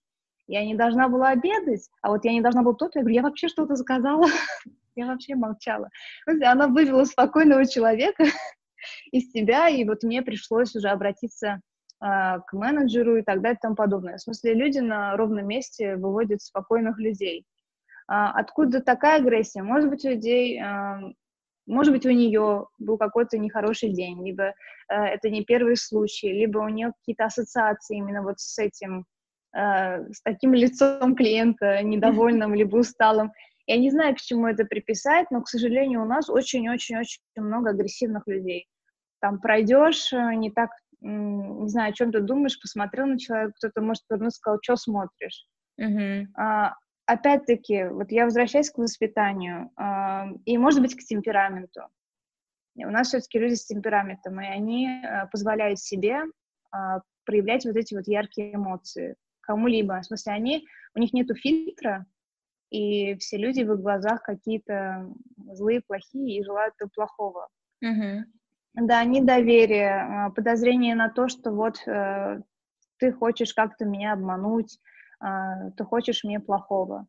Я 0.47 0.65
не 0.65 0.75
должна 0.75 1.07
была 1.07 1.29
обедать, 1.29 1.89
а 2.01 2.09
вот 2.09 2.25
я 2.25 2.33
не 2.33 2.41
должна 2.41 2.63
была 2.63 2.75
тут. 2.75 2.95
Я 2.95 3.01
говорю, 3.01 3.15
я 3.15 3.23
вообще 3.23 3.47
что-то 3.47 3.75
сказала. 3.75 4.25
я 4.95 5.07
вообще 5.07 5.35
молчала. 5.35 5.89
Она 6.27 6.67
вывела 6.67 7.05
спокойного 7.05 7.65
человека 7.65 8.25
из 9.11 9.31
себя, 9.31 9.69
и 9.69 9.83
вот 9.85 10.03
мне 10.03 10.21
пришлось 10.21 10.75
уже 10.75 10.89
обратиться 10.89 11.61
к 12.03 12.51
менеджеру 12.51 13.17
и 13.17 13.21
так 13.21 13.41
далее 13.41 13.55
и 13.55 13.61
тому 13.61 13.75
подобное. 13.75 14.17
В 14.17 14.21
смысле, 14.21 14.53
люди 14.53 14.79
на 14.79 15.15
ровном 15.15 15.47
месте 15.47 15.95
выводят 15.95 16.41
спокойных 16.41 16.99
людей. 16.99 17.45
А, 18.07 18.31
откуда 18.31 18.81
такая 18.81 19.19
агрессия? 19.19 19.63
Может 19.63 19.89
быть, 19.89 20.03
у 20.03 20.09
людей, 20.09 20.59
а, 20.59 20.99
может 21.65 21.93
быть, 21.93 22.05
у 22.05 22.11
нее 22.11 22.67
был 22.77 22.97
какой-то 22.97 23.37
нехороший 23.37 23.89
день, 23.89 24.25
либо 24.25 24.53
это 24.89 25.29
не 25.29 25.45
первый 25.45 25.77
случай, 25.77 26.33
либо 26.33 26.59
у 26.59 26.67
нее 26.67 26.91
какие-то 26.99 27.23
ассоциации 27.25 27.97
именно 27.97 28.21
вот 28.21 28.41
с 28.41 28.59
этим, 28.59 29.05
с 29.53 30.21
таким 30.23 30.53
лицом 30.53 31.15
клиента, 31.15 31.81
недовольным, 31.81 32.53
либо 32.55 32.75
усталым. 32.75 33.31
Я 33.65 33.77
не 33.77 33.91
знаю, 33.91 34.13
к 34.13 34.19
чему 34.19 34.47
это 34.47 34.65
приписать, 34.65 35.31
но, 35.31 35.41
к 35.41 35.47
сожалению, 35.47 36.01
у 36.01 36.05
нас 36.05 36.29
очень-очень-очень 36.29 37.21
много 37.37 37.69
агрессивных 37.69 38.27
людей. 38.27 38.67
Там 39.21 39.39
пройдешь, 39.39 40.11
не 40.11 40.51
так 40.51 40.71
не 41.03 41.69
знаю, 41.69 41.89
о 41.89 41.93
чем 41.93 42.11
ты 42.11 42.21
думаешь, 42.21 42.59
посмотрел 42.59 43.07
на 43.07 43.19
человека, 43.19 43.53
кто-то 43.57 43.81
может 43.81 44.07
повернуться 44.07 44.37
и 44.37 44.39
сказал, 44.39 44.59
что 44.61 44.75
смотришь. 44.75 45.47
Uh-huh. 45.79 46.25
А, 46.35 46.75
опять-таки, 47.05 47.85
вот 47.85 48.11
я 48.11 48.25
возвращаюсь 48.25 48.69
к 48.69 48.77
воспитанию, 48.77 49.71
а, 49.75 50.27
и, 50.45 50.57
может 50.57 50.81
быть, 50.81 50.95
к 50.95 50.99
темпераменту. 50.99 51.81
У 52.75 52.89
нас 52.89 53.09
все-таки 53.09 53.39
люди 53.39 53.53
с 53.53 53.65
темпераментом, 53.65 54.39
и 54.41 54.45
они 54.45 54.87
а, 55.03 55.27
позволяют 55.27 55.79
себе 55.79 56.23
а, 56.71 57.01
проявлять 57.25 57.65
вот 57.65 57.75
эти 57.75 57.93
вот 57.93 58.07
яркие 58.07 58.55
эмоции 58.55 59.15
кому-либо. 59.41 59.99
В 59.99 60.05
смысле, 60.05 60.33
они, 60.33 60.65
у 60.95 60.99
них 60.99 61.13
нету 61.13 61.35
фильтра, 61.35 62.05
и 62.69 63.15
все 63.15 63.37
люди 63.37 63.61
в 63.63 63.73
их 63.73 63.79
глазах 63.81 64.23
какие-то 64.23 65.07
злые, 65.51 65.81
плохие 65.81 66.39
и 66.39 66.43
желают 66.43 66.73
плохого. 66.95 67.49
Uh-huh. 67.83 68.21
Да, 68.75 69.03
недоверие, 69.03 69.95
а, 70.01 70.29
подозрение 70.31 70.95
на 70.95 71.09
то, 71.09 71.27
что 71.27 71.51
вот 71.51 71.77
э, 71.87 72.41
ты 72.97 73.13
хочешь 73.13 73.53
как-то 73.53 73.85
меня 73.85 74.13
обмануть, 74.13 74.79
э, 75.23 75.71
ты 75.77 75.83
хочешь 75.83 76.23
мне 76.23 76.39
плохого. 76.39 77.05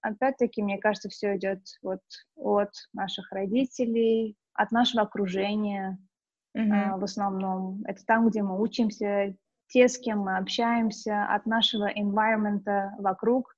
Опять-таки, 0.00 0.62
мне 0.62 0.78
кажется, 0.78 1.08
все 1.08 1.36
идет 1.36 1.60
вот 1.82 2.00
от 2.36 2.70
наших 2.92 3.32
родителей, 3.32 4.36
от 4.54 4.70
нашего 4.70 5.02
окружения 5.02 5.98
mm-hmm. 6.56 6.94
э, 6.94 6.96
в 6.96 7.04
основном. 7.04 7.82
Это 7.84 8.04
там, 8.06 8.28
где 8.28 8.42
мы 8.42 8.60
учимся, 8.60 9.34
те, 9.66 9.88
с 9.88 9.98
кем 9.98 10.20
мы 10.20 10.36
общаемся, 10.36 11.24
от 11.24 11.46
нашего 11.46 11.90
environment 11.92 12.64
вокруг. 12.98 13.56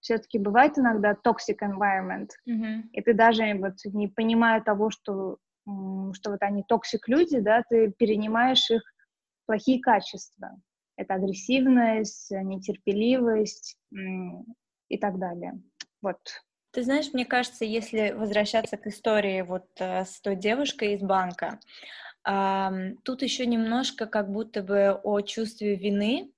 Все-таки 0.00 0.38
бывает 0.38 0.76
иногда 0.76 1.12
toxic 1.12 1.60
environment, 1.62 2.28
mm-hmm. 2.46 2.88
и 2.92 3.00
ты 3.00 3.14
даже 3.14 3.54
вот 3.54 3.76
не 3.84 4.08
понимая 4.08 4.60
того, 4.60 4.90
что 4.90 5.38
что 5.64 6.30
вот 6.30 6.42
они 6.42 6.64
toxic 6.66 7.08
люди, 7.08 7.38
да, 7.40 7.62
ты 7.68 7.92
перенимаешь 7.92 8.70
их 8.70 8.82
плохие 9.46 9.80
качества. 9.80 10.60
Это 10.96 11.14
агрессивность, 11.14 12.30
нетерпеливость 12.30 13.76
и 14.88 14.98
так 14.98 15.18
далее. 15.18 15.60
Вот. 16.00 16.18
Ты 16.72 16.82
знаешь, 16.82 17.12
мне 17.12 17.24
кажется, 17.24 17.64
если 17.64 18.12
возвращаться 18.12 18.76
к 18.76 18.86
истории 18.86 19.42
вот 19.42 19.68
э, 19.78 20.04
с 20.04 20.20
той 20.20 20.36
девушкой 20.36 20.94
из 20.94 21.02
банка, 21.02 21.60
тут 22.24 23.22
еще 23.22 23.46
немножко 23.46 24.06
как 24.06 24.30
будто 24.30 24.62
бы 24.62 24.92
о 25.02 25.20
чувстве 25.22 25.74
вины, 25.74 26.30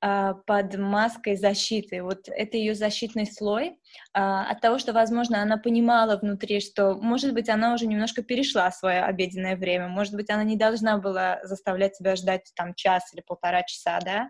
под 0.00 0.78
маской 0.78 1.36
защиты. 1.36 2.02
Вот 2.02 2.28
это 2.28 2.56
ее 2.56 2.74
защитный 2.74 3.26
слой 3.26 3.78
а, 4.14 4.50
от 4.50 4.62
того, 4.62 4.78
что, 4.78 4.94
возможно, 4.94 5.42
она 5.42 5.58
понимала 5.58 6.16
внутри, 6.16 6.60
что, 6.60 6.94
может 6.94 7.34
быть, 7.34 7.50
она 7.50 7.74
уже 7.74 7.86
немножко 7.86 8.22
перешла 8.22 8.70
свое 8.70 9.02
обеденное 9.02 9.56
время, 9.56 9.88
может 9.88 10.14
быть, 10.14 10.30
она 10.30 10.42
не 10.42 10.56
должна 10.56 10.96
была 10.96 11.40
заставлять 11.42 11.96
себя 11.96 12.16
ждать 12.16 12.50
там 12.56 12.74
час 12.74 13.12
или 13.12 13.20
полтора 13.20 13.62
часа, 13.64 13.98
да, 14.00 14.28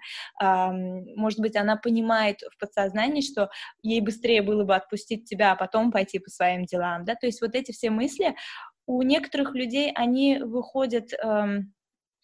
может 1.17 1.39
быть, 1.39 1.55
она 1.55 1.77
понимает 1.77 2.41
в 2.53 2.59
подсознании, 2.59 3.21
что 3.21 3.49
ей 3.83 4.01
быстрее 4.01 4.43
было 4.43 4.65
бы 4.65 4.75
отпустить 4.75 5.27
тебя, 5.27 5.53
а 5.53 5.57
потом 5.57 5.93
пойти 5.93 6.19
по 6.19 6.31
своим 6.31 6.65
делам, 6.65 7.05
да, 7.05 7.15
то 7.15 7.27
есть 7.27 7.41
вот 7.41 7.55
эти 7.55 7.71
все 7.71 7.91
мысли 7.91 8.35
у 8.87 9.03
некоторых 9.03 9.55
людей, 9.55 9.93
они 9.95 10.39
выходят 10.39 11.13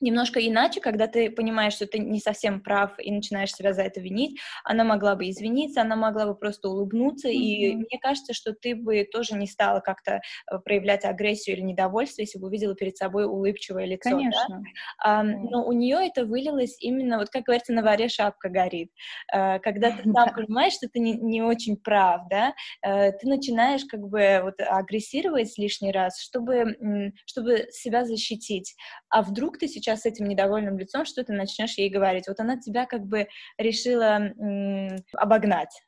немножко 0.01 0.47
иначе, 0.47 0.81
когда 0.81 1.07
ты 1.07 1.31
понимаешь, 1.31 1.75
что 1.75 1.87
ты 1.87 1.99
не 1.99 2.21
совсем 2.21 2.61
прав 2.61 2.93
и 2.99 3.11
начинаешь 3.11 3.53
себя 3.53 3.73
за 3.73 3.83
это 3.83 4.01
винить, 4.01 4.39
она 4.65 4.85
могла 4.85 5.15
бы 5.17 5.29
извиниться, 5.31 5.83
она 5.83 5.97
могла 5.97 6.27
бы 6.27 6.35
просто 6.35 6.69
улыбнуться, 6.69 7.29
mm-hmm. 7.29 7.33
и 7.33 7.77
мне 7.77 7.99
кажется, 8.01 8.35
что 8.35 8.53
ты 8.53 8.75
бы 8.75 9.05
тоже 9.11 9.35
не 9.35 9.47
стала 9.47 9.81
как-то 9.81 10.21
э, 10.51 10.59
проявлять 10.65 11.05
агрессию 11.05 11.57
или 11.57 11.63
недовольство, 11.63 12.23
если 12.23 12.39
бы 12.39 12.49
увидела 12.49 12.75
перед 12.75 12.97
собой 12.97 13.25
улыбчивое 13.25 13.87
лицо. 13.87 14.11
Конечно. 14.11 14.47
Да? 14.49 14.63
А, 15.03 15.23
но 15.23 15.65
у 15.67 15.73
нее 15.73 16.07
это 16.07 16.27
вылилось 16.27 16.77
именно, 16.81 17.19
вот 17.19 17.31
как 17.31 17.45
говорится, 17.45 17.73
на 17.73 17.83
варе 17.83 18.09
шапка 18.09 18.49
горит. 18.49 18.91
А, 19.33 19.59
когда 19.61 19.91
ты 19.91 20.03
сам 20.13 20.35
понимаешь, 20.35 20.75
что 20.75 20.89
ты 20.89 20.99
не, 20.99 21.15
не 21.15 21.43
очень 21.43 21.77
прав, 21.77 22.23
да, 22.31 22.55
а, 22.83 23.13
ты 23.13 23.27
начинаешь 23.29 23.85
как 23.87 24.01
бы 24.01 24.41
вот 24.43 24.55
агрессировать 24.61 25.57
лишний 25.57 25.93
раз, 25.93 26.21
чтобы, 26.21 27.13
чтобы 27.25 27.67
себя 27.71 28.05
защитить. 28.05 28.75
А 29.09 29.23
вдруг 29.23 29.59
ты 29.59 29.69
сейчас 29.69 29.86
сейчас 29.87 30.03
с 30.03 30.07
этим 30.07 30.27
недовольным 30.27 30.77
лицом, 30.79 31.05
что 31.05 31.23
ты 31.23 31.33
начнешь 31.33 31.79
ей 31.79 31.89
говорить. 31.89 32.27
Вот 32.27 32.41
она 32.41 32.59
тебя 32.59 32.87
как 32.87 33.07
бы 33.07 33.29
решила 33.57 34.33
м- 34.37 34.97
обогнать. 35.15 35.83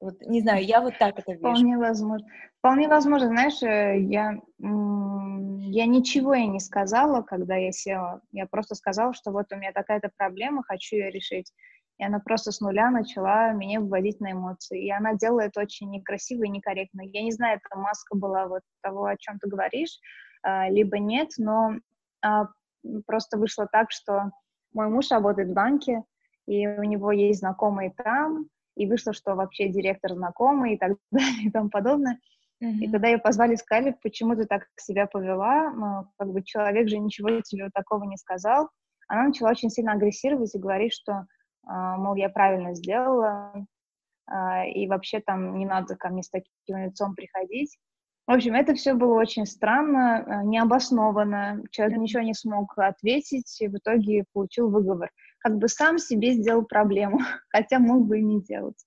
Вот, 0.00 0.20
не 0.22 0.40
знаю, 0.40 0.64
я 0.64 0.80
вот 0.80 0.94
так 0.98 1.18
это 1.18 1.32
вижу. 1.32 1.40
Вполне 1.40 1.76
возможно. 1.78 2.28
Вполне 2.58 2.88
возможно, 2.88 3.28
знаешь, 3.28 3.62
э, 3.62 4.00
я, 4.00 4.32
я 4.58 5.86
ничего 5.86 6.34
ей 6.34 6.46
не 6.46 6.60
сказала, 6.60 7.22
когда 7.22 7.56
я 7.56 7.72
села. 7.72 8.20
Я 8.32 8.46
просто 8.46 8.74
сказала, 8.74 9.12
что 9.14 9.32
вот 9.32 9.46
у 9.52 9.56
меня 9.56 9.72
такая-то 9.72 10.10
проблема, 10.16 10.62
хочу 10.64 10.96
ее 10.96 11.10
решить. 11.10 11.52
И 11.98 12.04
она 12.04 12.18
просто 12.18 12.50
с 12.50 12.60
нуля 12.60 12.90
начала 12.90 13.52
меня 13.52 13.80
выводить 13.80 14.20
на 14.20 14.32
эмоции. 14.32 14.84
И 14.84 14.90
она 14.90 15.14
делает 15.14 15.56
очень 15.56 15.90
некрасиво 15.90 16.44
и 16.44 16.48
некорректно. 16.48 17.02
Я 17.02 17.22
не 17.22 17.32
знаю, 17.32 17.60
это 17.64 17.78
маска 17.78 18.16
была 18.16 18.46
вот 18.46 18.62
того, 18.82 19.06
о 19.06 19.16
чем 19.16 19.38
ты 19.38 19.48
говоришь, 19.48 19.98
а, 20.42 20.68
либо 20.68 20.98
нет, 20.98 21.30
но 21.38 21.76
а, 22.22 22.46
просто 23.06 23.38
вышло 23.38 23.66
так, 23.70 23.90
что 23.90 24.30
мой 24.72 24.88
муж 24.88 25.10
работает 25.10 25.50
в 25.50 25.54
банке, 25.54 26.02
и 26.46 26.66
у 26.66 26.82
него 26.82 27.12
есть 27.12 27.40
знакомые 27.40 27.92
там, 27.96 28.46
и 28.76 28.86
вышло, 28.86 29.12
что 29.12 29.34
вообще 29.34 29.68
директор 29.68 30.14
знакомый 30.14 30.74
и 30.74 30.78
так 30.78 30.92
далее 31.10 31.44
и 31.44 31.50
тому 31.50 31.70
подобное. 31.70 32.18
Mm-hmm. 32.62 32.78
И 32.80 32.90
тогда 32.90 33.08
ее 33.08 33.18
позвали, 33.18 33.56
сказали, 33.56 33.96
почему 34.02 34.36
ты 34.36 34.46
так 34.46 34.66
себя 34.78 35.06
повела, 35.06 35.70
ну, 35.72 36.06
как 36.16 36.32
бы 36.32 36.42
человек 36.42 36.88
же 36.88 36.98
ничего 36.98 37.40
тебе 37.40 37.70
такого 37.74 38.04
не 38.04 38.16
сказал. 38.16 38.70
Она 39.08 39.24
начала 39.24 39.50
очень 39.50 39.68
сильно 39.68 39.92
агрессировать 39.92 40.54
и 40.54 40.58
говорить, 40.58 40.94
что, 40.94 41.26
а, 41.66 41.96
мол, 41.96 42.14
я 42.14 42.28
правильно 42.28 42.74
сделала, 42.74 43.66
а, 44.26 44.64
и 44.64 44.86
вообще 44.86 45.20
там 45.20 45.58
не 45.58 45.66
надо 45.66 45.96
ко 45.96 46.08
мне 46.08 46.22
с 46.22 46.30
таким 46.30 46.76
лицом 46.76 47.14
приходить. 47.14 47.76
В 48.26 48.32
общем, 48.32 48.54
это 48.54 48.74
все 48.74 48.94
было 48.94 49.14
очень 49.14 49.46
странно, 49.46 50.24
э, 50.24 50.46
необоснованно. 50.46 51.62
Человек 51.70 51.98
ничего 51.98 52.22
не 52.22 52.34
смог 52.34 52.78
ответить, 52.78 53.60
и 53.60 53.68
в 53.68 53.76
итоге 53.76 54.24
получил 54.32 54.70
выговор. 54.70 55.10
как 55.38 55.58
бы 55.58 55.68
сам 55.68 55.98
себе 55.98 56.34
сделал 56.34 56.64
проблему, 56.64 57.18
хотя 57.48 57.80
мог 57.80 58.06
бы 58.06 58.20
и 58.20 58.22
не 58.22 58.40
делать. 58.40 58.78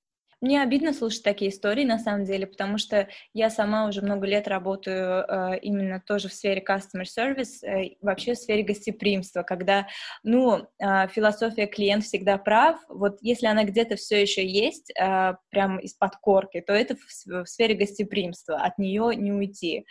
Мне 0.41 0.61
обидно 0.61 0.93
слушать 0.93 1.23
такие 1.23 1.49
истории, 1.49 1.85
на 1.85 1.97
самом 1.97 2.25
деле, 2.25 2.45
потому 2.45 2.77
что 2.77 3.07
я 3.33 3.49
сама 3.49 3.87
уже 3.87 4.01
много 4.01 4.27
лет 4.27 4.47
работаю 4.47 5.23
э, 5.23 5.59
именно 5.59 6.01
тоже 6.05 6.27
в 6.27 6.33
сфере 6.33 6.61
customer 6.61 7.05
service, 7.05 7.65
э, 7.65 7.95
вообще 8.01 8.33
в 8.33 8.37
сфере 8.37 8.63
гостеприимства, 8.63 9.43
когда, 9.43 9.87
ну, 10.23 10.67
э, 10.79 11.07
философия 11.07 11.67
клиент 11.67 12.03
всегда 12.03 12.37
прав, 12.37 12.77
вот 12.89 13.17
если 13.21 13.47
она 13.47 13.63
где-то 13.63 13.95
все 13.95 14.21
еще 14.21 14.45
есть, 14.45 14.91
э, 14.91 15.35
прям 15.49 15.79
из-под 15.79 16.17
корки, 16.17 16.59
то 16.61 16.73
это 16.73 16.95
в, 16.95 17.43
в 17.43 17.45
сфере 17.47 17.75
гостеприимства, 17.75 18.57
от 18.57 18.77
нее 18.77 19.15
не 19.15 19.31
уйти. 19.31 19.85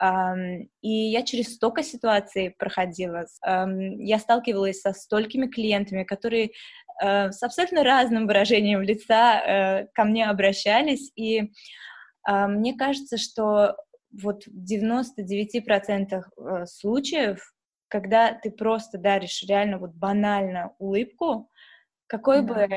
Эм, 0.00 0.68
и 0.82 0.90
я 0.90 1.22
через 1.22 1.54
столько 1.54 1.82
ситуаций 1.82 2.50
проходила, 2.58 3.26
эм, 3.46 4.00
я 4.00 4.18
сталкивалась 4.18 4.80
со 4.80 4.92
столькими 4.92 5.46
клиентами, 5.46 6.02
которые 6.02 6.50
Э, 7.02 7.32
с 7.32 7.42
абсолютно 7.42 7.82
разным 7.82 8.26
выражением 8.26 8.80
лица 8.82 9.40
э, 9.40 9.83
ко 9.94 10.04
мне 10.04 10.26
обращались, 10.26 11.10
и 11.16 11.52
э, 12.28 12.46
мне 12.46 12.74
кажется, 12.74 13.16
что 13.16 13.76
вот 14.12 14.44
в 14.46 14.64
99% 14.64 16.22
случаев, 16.66 17.52
когда 17.88 18.32
ты 18.32 18.50
просто 18.50 18.98
даришь 18.98 19.44
реально 19.48 19.78
вот 19.78 19.92
банально 19.94 20.72
улыбку, 20.78 21.50
какой 22.06 22.42
да. 22.42 22.54
бы 22.54 22.68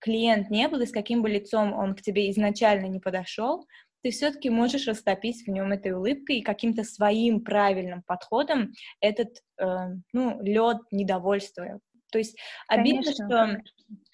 клиент 0.00 0.50
не 0.50 0.68
был 0.68 0.80
и 0.80 0.86
с 0.86 0.92
каким 0.92 1.22
бы 1.22 1.30
лицом 1.30 1.72
он 1.72 1.94
к 1.94 2.02
тебе 2.02 2.30
изначально 2.30 2.86
не 2.86 3.00
подошел, 3.00 3.66
ты 4.02 4.10
все-таки 4.10 4.50
можешь 4.50 4.86
растопить 4.86 5.46
в 5.46 5.50
нем 5.50 5.72
этой 5.72 5.92
улыбкой 5.92 6.38
и 6.38 6.42
каким-то 6.42 6.84
своим 6.84 7.42
правильным 7.42 8.02
подходом 8.02 8.72
этот, 9.00 9.38
э, 9.58 9.64
ну, 10.12 10.42
лед 10.42 10.78
недовольства 10.90 11.80
то 12.12 12.18
есть 12.18 12.38
обидно, 12.68 13.02
конечно, 13.02 13.26
что. 13.26 13.62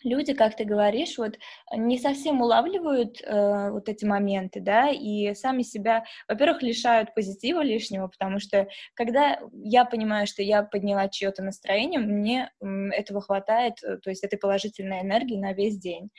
Люди, 0.04 0.34
как 0.34 0.56
ты 0.56 0.64
говоришь, 0.64 1.18
вот 1.18 1.38
не 1.72 1.98
совсем 1.98 2.40
улавливают 2.40 3.20
э, 3.22 3.70
вот 3.70 3.88
эти 3.88 4.04
моменты, 4.04 4.60
да, 4.60 4.90
и 4.90 5.34
сами 5.34 5.62
себя, 5.62 6.04
во-первых, 6.28 6.62
лишают 6.62 7.14
позитива 7.14 7.62
лишнего, 7.62 8.08
потому 8.08 8.38
что 8.38 8.68
когда 8.94 9.40
я 9.52 9.84
понимаю, 9.84 10.26
что 10.26 10.42
я 10.42 10.62
подняла 10.62 11.08
чье-то 11.08 11.42
настроение, 11.42 11.98
мне 11.98 12.50
э, 12.60 12.66
этого 12.92 13.20
хватает, 13.20 13.74
то 13.80 14.10
есть 14.10 14.24
этой 14.24 14.38
положительной 14.38 15.00
энергии 15.00 15.36
на 15.36 15.52
весь 15.52 15.78
день. 15.78 16.10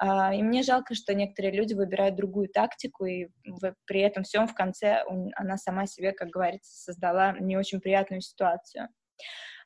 Э, 0.00 0.34
и 0.34 0.42
мне 0.42 0.62
жалко, 0.62 0.94
что 0.94 1.14
некоторые 1.14 1.52
люди 1.52 1.74
выбирают 1.74 2.16
другую 2.16 2.48
тактику, 2.48 3.06
и 3.06 3.28
при 3.86 4.00
этом 4.00 4.24
всем 4.24 4.46
в 4.48 4.54
конце 4.54 5.04
она 5.36 5.56
сама 5.56 5.86
себе, 5.86 6.12
как 6.12 6.28
говорится, 6.28 6.70
создала 6.74 7.36
не 7.38 7.56
очень 7.56 7.80
приятную 7.80 8.20
ситуацию. 8.20 8.88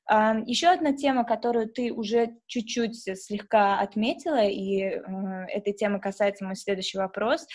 Еще 0.09 0.69
одна 0.69 0.93
тема, 0.93 1.25
которую 1.25 1.69
ты 1.69 1.93
уже 1.93 2.35
чуть-чуть 2.47 2.97
слегка 3.19 3.79
отметила, 3.79 4.45
и 4.45 4.83
э, 4.83 5.01
этой 5.49 5.73
темы 5.73 6.01
касается 6.01 6.45
мой 6.45 6.57
следующий 6.57 6.99
вопрос, 6.99 7.47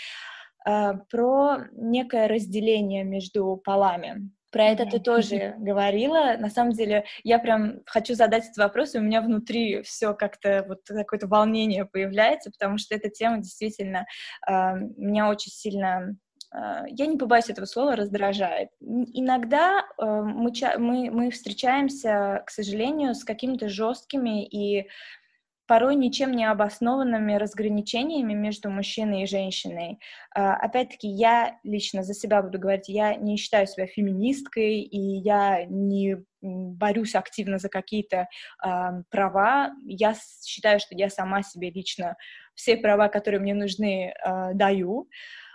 э, 0.65 0.93
про 1.09 1.65
некое 1.73 2.27
разделение 2.27 3.03
между 3.03 3.61
полами. 3.63 4.31
Про 4.49 4.65
это 4.69 4.85
ты 4.85 4.99
тоже 4.99 5.55
говорила. 5.57 6.37
На 6.39 6.49
самом 6.49 6.71
деле, 6.71 7.03
я 7.23 7.37
прям 7.37 7.81
хочу 7.85 8.15
задать 8.15 8.45
этот 8.45 8.57
вопрос, 8.57 8.95
и 8.95 8.97
у 8.97 9.01
меня 9.01 9.21
внутри 9.21 9.81
все 9.81 10.13
как-то 10.13 10.65
вот 10.67 10.79
какое-то 10.87 11.27
волнение 11.27 11.85
появляется, 11.85 12.49
потому 12.49 12.77
что 12.77 12.95
эта 12.95 13.09
тема 13.09 13.39
действительно 13.39 14.05
э, 14.47 14.51
меня 14.95 15.29
очень 15.29 15.51
сильно 15.51 16.15
я 16.53 17.05
не 17.05 17.17
побоюсь 17.17 17.49
этого 17.49 17.65
слова, 17.65 17.95
раздражает. 17.95 18.69
Иногда 18.79 19.81
э, 19.81 20.05
мы, 20.05 20.51
мы, 20.77 21.11
мы 21.11 21.31
встречаемся, 21.31 22.43
к 22.45 22.49
сожалению, 22.49 23.15
с 23.15 23.23
какими-то 23.23 23.69
жесткими 23.69 24.45
и 24.45 24.87
порой 25.67 25.95
ничем 25.95 26.31
не 26.31 26.45
обоснованными 26.45 27.35
разграничениями 27.35 28.33
между 28.33 28.69
мужчиной 28.69 29.23
и 29.23 29.27
женщиной. 29.27 29.99
Э, 30.35 30.53
опять-таки, 30.53 31.07
я 31.07 31.59
лично 31.63 32.03
за 32.03 32.13
себя 32.13 32.41
буду 32.41 32.57
говорить, 32.59 32.87
я 32.87 33.15
не 33.15 33.37
считаю 33.37 33.67
себя 33.67 33.85
феминисткой, 33.85 34.79
и 34.79 34.99
я 35.19 35.65
не 35.65 36.17
борюсь 36.41 37.15
активно 37.15 37.57
за 37.57 37.67
какие-то 37.67 38.27
э, 38.65 38.67
права. 39.09 39.71
Я 39.85 40.15
считаю, 40.45 40.79
что 40.79 40.95
я 40.95 41.09
сама 41.09 41.43
себе 41.43 41.69
лично 41.69 42.15
все 42.55 42.77
права, 42.77 43.09
которые 43.09 43.41
мне 43.41 43.53
нужны, 43.53 44.13
э, 44.13 44.53
даю. 44.53 45.01
А, 45.01 45.46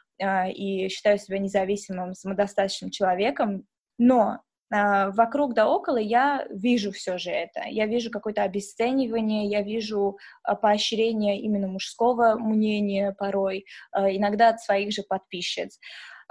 и 0.48 0.88
считаю 0.88 1.18
себя 1.18 1.38
независимым, 1.38 2.14
самодостаточным 2.14 2.90
человеком, 2.90 3.66
но 3.98 4.40
а, 4.72 5.10
вокруг 5.10 5.54
да 5.54 5.68
около 5.68 5.98
я 5.98 6.46
вижу 6.50 6.92
все 6.92 7.18
же 7.18 7.30
это. 7.30 7.62
Я 7.68 7.86
вижу 7.86 8.10
какое-то 8.10 8.42
обесценивание, 8.42 9.46
я 9.46 9.62
вижу 9.62 10.16
а, 10.42 10.54
поощрение 10.54 11.40
именно 11.40 11.68
мужского 11.68 12.36
мнения 12.36 13.14
порой, 13.18 13.66
иногда 13.94 14.48
от 14.48 14.60
своих 14.60 14.92
же 14.92 15.02
подписчиц. 15.02 15.78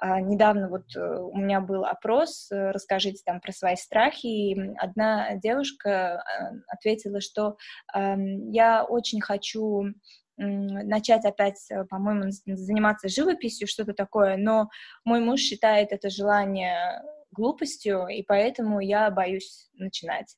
Недавно 0.04 0.68
вот 0.68 0.96
э, 0.96 1.00
у 1.00 1.38
меня 1.38 1.62
был 1.62 1.86
опрос, 1.86 2.52
э, 2.52 2.72
расскажите 2.72 3.22
там 3.24 3.40
про 3.40 3.52
свои 3.52 3.76
страхи, 3.76 4.26
и 4.26 4.74
одна 4.80 5.36
девушка 5.36 6.24
ответила, 6.68 7.22
что 7.22 7.56
я 7.94 8.84
очень 8.84 9.22
хочу 9.22 9.94
начать 10.42 11.26
опять, 11.26 11.60
э, 11.70 11.86
по-моему, 11.86 12.32
заниматься 12.46 13.08
живописью, 13.08 13.68
что-то 13.68 13.94
такое, 13.94 14.38
но 14.38 14.70
мой 15.06 15.20
муж 15.20 15.40
считает 15.40 15.92
это 15.92 16.10
желание 16.10 17.02
глупостью, 17.32 18.08
и 18.08 18.24
поэтому 18.24 18.80
я 18.80 19.10
боюсь 19.12 19.70
начинать. 19.74 20.36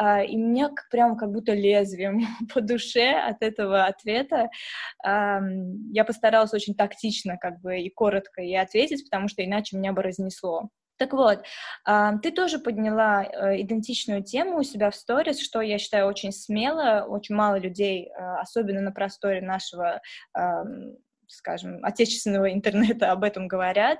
Uh, 0.00 0.24
и 0.24 0.36
мне 0.38 0.70
прям 0.90 1.16
как 1.16 1.30
будто 1.30 1.52
лезвием 1.52 2.20
по 2.54 2.60
душе 2.60 3.10
от 3.10 3.42
этого 3.42 3.84
ответа. 3.84 4.48
Я 5.04 6.04
постаралась 6.06 6.54
очень 6.54 6.74
тактично 6.74 7.36
как 7.36 7.60
бы 7.60 7.80
и 7.80 7.90
коротко 7.90 8.40
и 8.40 8.54
ответить, 8.54 9.04
потому 9.10 9.28
что 9.28 9.44
иначе 9.44 9.76
меня 9.76 9.92
бы 9.92 10.02
разнесло. 10.02 10.70
Так 11.00 11.14
вот, 11.14 11.46
ты 12.22 12.30
тоже 12.30 12.58
подняла 12.58 13.24
э, 13.24 13.62
идентичную 13.62 14.22
тему 14.22 14.58
у 14.58 14.62
себя 14.62 14.90
в 14.90 14.94
сторис, 14.94 15.40
что 15.40 15.62
я 15.62 15.78
считаю 15.78 16.06
очень 16.06 16.30
смело, 16.30 17.06
очень 17.08 17.34
мало 17.34 17.58
людей, 17.58 18.10
э, 18.10 18.40
особенно 18.42 18.82
на 18.82 18.92
просторе 18.92 19.40
нашего 19.40 20.02
скажем, 21.26 21.82
отечественного 21.84 22.52
интернета 22.52 23.12
об 23.12 23.24
этом 23.24 23.48
говорят. 23.48 23.98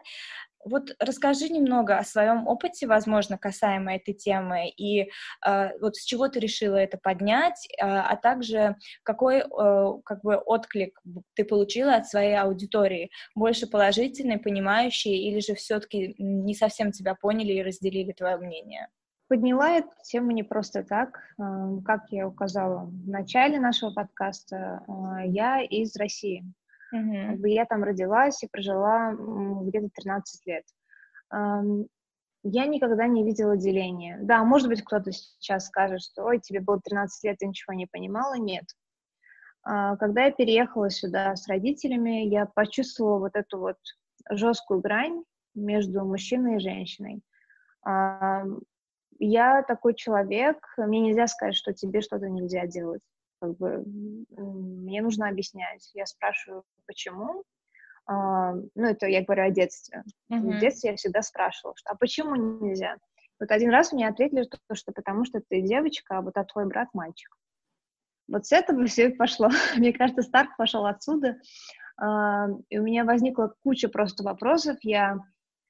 Вот 0.64 0.94
расскажи 0.98 1.48
немного 1.48 1.96
о 1.96 2.04
своем 2.04 2.46
опыте, 2.46 2.86
возможно, 2.86 3.38
касаемо 3.38 3.94
этой 3.94 4.14
темы, 4.14 4.68
и 4.68 5.10
э, 5.46 5.78
вот 5.80 5.96
с 5.96 6.04
чего 6.04 6.28
ты 6.28 6.40
решила 6.40 6.76
это 6.76 6.98
поднять, 6.98 7.66
э, 7.70 7.84
а 7.84 8.16
также 8.16 8.76
какой 9.02 9.38
э, 9.38 9.92
как 10.04 10.22
бы 10.22 10.36
отклик 10.36 11.00
ты 11.34 11.44
получила 11.44 11.94
от 11.94 12.06
своей 12.06 12.36
аудитории, 12.36 13.10
больше 13.34 13.66
положительный, 13.66 14.38
понимающий, 14.38 15.16
или 15.16 15.40
же 15.40 15.54
все-таки 15.54 16.14
не 16.18 16.54
совсем 16.54 16.92
тебя 16.92 17.14
поняли 17.14 17.52
и 17.54 17.62
разделили 17.62 18.12
твое 18.12 18.36
мнение? 18.36 18.88
Подняла 19.30 19.76
эту 19.76 19.90
тему 20.02 20.32
не 20.32 20.42
просто 20.42 20.82
так. 20.82 21.20
Эм, 21.38 21.84
как 21.84 22.10
я 22.10 22.26
указала 22.26 22.86
в 22.86 23.08
начале 23.08 23.60
нашего 23.60 23.92
подкаста, 23.92 24.82
э, 24.88 25.28
я 25.28 25.62
из 25.62 25.94
России. 25.94 26.44
Mm-hmm. 26.94 27.26
Как 27.26 27.38
бы 27.38 27.48
я 27.48 27.64
там 27.66 27.84
родилась 27.84 28.42
и 28.42 28.48
прожила 28.48 29.12
где-то 29.12 29.88
13 29.94 30.46
лет. 30.46 30.64
Я 32.42 32.66
никогда 32.66 33.06
не 33.06 33.22
видела 33.22 33.56
деления. 33.56 34.18
Да, 34.22 34.42
может 34.44 34.68
быть, 34.68 34.82
кто-то 34.82 35.12
сейчас 35.12 35.66
скажет, 35.66 36.00
что 36.00 36.24
«Ой, 36.24 36.40
тебе 36.40 36.60
было 36.60 36.80
13 36.80 37.24
лет, 37.24 37.36
ты 37.38 37.46
ничего 37.46 37.74
не 37.74 37.86
понимала». 37.86 38.34
Нет. 38.38 38.64
А, 39.62 39.96
когда 39.96 40.24
я 40.24 40.30
переехала 40.30 40.88
сюда 40.88 41.36
с 41.36 41.46
родителями, 41.48 42.24
я 42.26 42.46
почувствовала 42.46 43.18
вот 43.18 43.36
эту 43.36 43.58
вот 43.58 43.76
жесткую 44.30 44.80
грань 44.80 45.22
между 45.54 46.04
мужчиной 46.04 46.56
и 46.56 46.60
женщиной. 46.60 47.22
Я 49.22 49.62
такой 49.68 49.94
человек, 49.94 50.56
мне 50.78 51.00
нельзя 51.00 51.26
сказать, 51.26 51.54
что 51.54 51.74
тебе 51.74 52.00
что-то 52.00 52.30
нельзя 52.30 52.66
делать 52.66 53.02
как 53.40 53.56
бы 53.56 53.82
мне 54.30 55.02
нужно 55.02 55.28
объяснять. 55.28 55.90
Я 55.94 56.06
спрашиваю, 56.06 56.64
почему. 56.86 57.44
А, 58.06 58.52
ну, 58.52 58.86
это 58.86 59.06
я 59.06 59.22
говорю 59.24 59.44
о 59.44 59.50
детстве. 59.50 60.04
Uh-huh. 60.32 60.56
В 60.56 60.58
детстве 60.58 60.90
я 60.90 60.96
всегда 60.96 61.22
спрашивала, 61.22 61.74
что, 61.76 61.90
а 61.92 61.96
почему 61.96 62.34
нельзя? 62.34 62.96
Вот 63.38 63.50
один 63.50 63.70
раз 63.70 63.92
мне 63.92 64.08
ответили, 64.08 64.42
что, 64.42 64.58
что 64.74 64.92
потому 64.92 65.24
что 65.24 65.40
ты 65.40 65.62
девочка, 65.62 66.18
а 66.18 66.22
вот 66.22 66.36
а 66.36 66.44
твой 66.44 66.66
брат 66.66 66.88
мальчик. 66.92 67.34
Вот 68.28 68.46
с 68.46 68.52
этого 68.52 68.84
все 68.86 69.08
и 69.08 69.14
пошло. 69.14 69.48
Мне 69.76 69.92
кажется, 69.92 70.22
старт 70.22 70.50
пошел 70.56 70.86
отсюда. 70.86 71.38
А, 71.96 72.48
и 72.68 72.78
у 72.78 72.82
меня 72.82 73.04
возникла 73.04 73.54
куча 73.62 73.88
просто 73.88 74.22
вопросов. 74.22 74.76
Я 74.82 75.18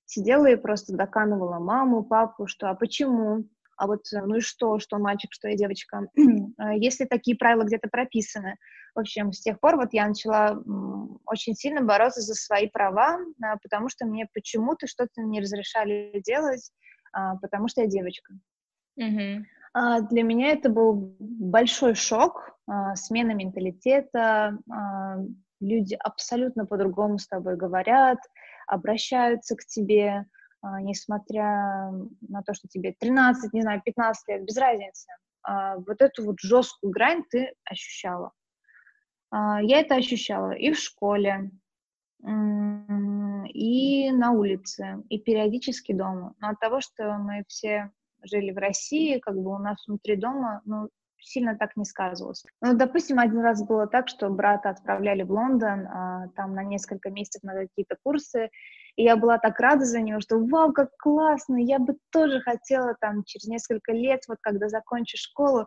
сидела 0.06 0.46
и 0.46 0.56
просто 0.56 0.96
доканывала 0.96 1.58
маму, 1.58 2.02
папу, 2.02 2.46
что 2.46 2.70
а 2.70 2.74
почему? 2.74 3.44
А 3.80 3.86
вот 3.86 4.02
э, 4.12 4.20
ну 4.20 4.36
и 4.36 4.40
что, 4.40 4.78
что 4.78 4.98
мальчик, 4.98 5.32
что 5.32 5.48
я 5.48 5.56
девочка, 5.56 6.02
а 6.58 6.74
если 6.74 7.06
такие 7.06 7.36
правила 7.36 7.64
где-то 7.64 7.88
прописаны. 7.88 8.56
В 8.94 9.00
общем, 9.00 9.32
с 9.32 9.40
тех 9.40 9.58
пор 9.58 9.76
вот 9.76 9.88
я 9.92 10.06
начала 10.06 10.60
очень 11.24 11.54
сильно 11.54 11.80
бороться 11.80 12.20
за 12.20 12.34
свои 12.34 12.68
права, 12.68 13.18
а, 13.42 13.56
потому 13.62 13.88
что 13.88 14.04
мне 14.04 14.26
почему-то 14.34 14.86
что-то 14.86 15.22
не 15.22 15.40
разрешали 15.40 16.20
делать, 16.26 16.70
а, 17.12 17.36
потому 17.36 17.68
что 17.68 17.80
я 17.80 17.86
девочка. 17.86 18.34
Mm-hmm. 19.00 19.44
Для 20.10 20.22
меня 20.24 20.48
это 20.48 20.68
был 20.68 21.14
большой 21.20 21.94
шок, 21.94 22.58
смена 22.96 23.30
менталитета. 23.30 24.58
Люди 25.60 25.94
абсолютно 25.94 26.66
по-другому 26.66 27.18
с 27.18 27.28
тобой 27.28 27.56
говорят, 27.56 28.18
обращаются 28.66 29.54
к 29.54 29.64
тебе, 29.64 30.26
несмотря 30.62 31.90
на 32.20 32.42
то, 32.42 32.54
что 32.54 32.68
тебе 32.68 32.94
13, 32.98 33.52
не 33.52 33.62
знаю, 33.62 33.82
15 33.84 34.28
лет, 34.28 34.44
без 34.44 34.56
разницы. 34.56 35.08
Вот 35.46 36.02
эту 36.02 36.24
вот 36.24 36.36
жесткую 36.40 36.92
грань 36.92 37.24
ты 37.30 37.54
ощущала. 37.64 38.32
Я 39.32 39.80
это 39.80 39.94
ощущала 39.94 40.52
и 40.52 40.70
в 40.72 40.78
школе, 40.78 41.50
и 42.22 44.10
на 44.12 44.32
улице, 44.32 45.02
и 45.08 45.18
периодически 45.18 45.92
дома. 45.92 46.34
Но 46.40 46.50
от 46.50 46.60
того, 46.60 46.80
что 46.80 47.16
мы 47.16 47.44
все 47.48 47.90
жили 48.22 48.50
в 48.52 48.58
России, 48.58 49.18
как 49.18 49.36
бы 49.36 49.54
у 49.54 49.58
нас 49.58 49.82
внутри 49.86 50.16
дома, 50.16 50.60
ну, 50.64 50.88
сильно 51.18 51.56
так 51.56 51.76
не 51.76 51.84
сказывалось. 51.84 52.44
Ну, 52.60 52.74
допустим, 52.74 53.18
один 53.18 53.40
раз 53.40 53.64
было 53.64 53.86
так, 53.86 54.08
что 54.08 54.28
брата 54.30 54.70
отправляли 54.70 55.22
в 55.22 55.30
Лондон, 55.30 55.86
а, 55.86 56.28
там 56.36 56.54
на 56.54 56.64
несколько 56.64 57.10
месяцев 57.10 57.42
на 57.42 57.54
какие-то 57.54 57.96
курсы, 58.02 58.50
и 58.96 59.02
я 59.02 59.16
была 59.16 59.38
так 59.38 59.58
рада 59.60 59.84
за 59.84 60.00
него, 60.00 60.20
что 60.20 60.38
вау, 60.38 60.72
как 60.72 60.90
классно, 60.98 61.56
я 61.56 61.78
бы 61.78 61.96
тоже 62.10 62.40
хотела 62.40 62.94
там 63.00 63.24
через 63.24 63.46
несколько 63.46 63.92
лет, 63.92 64.22
вот 64.28 64.38
когда 64.40 64.68
закончишь 64.68 65.20
школу, 65.20 65.66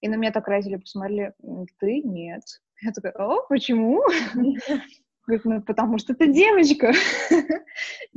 и 0.00 0.08
на 0.08 0.16
меня 0.16 0.32
так 0.32 0.48
родители 0.48 0.76
посмотрели, 0.76 1.32
ты 1.78 2.02
нет. 2.02 2.42
Я 2.80 2.92
такая, 2.92 3.12
о, 3.12 3.46
почему? 3.48 4.02
ну, 5.26 5.62
потому 5.62 5.98
что 5.98 6.14
ты 6.14 6.32
девочка. 6.32 6.92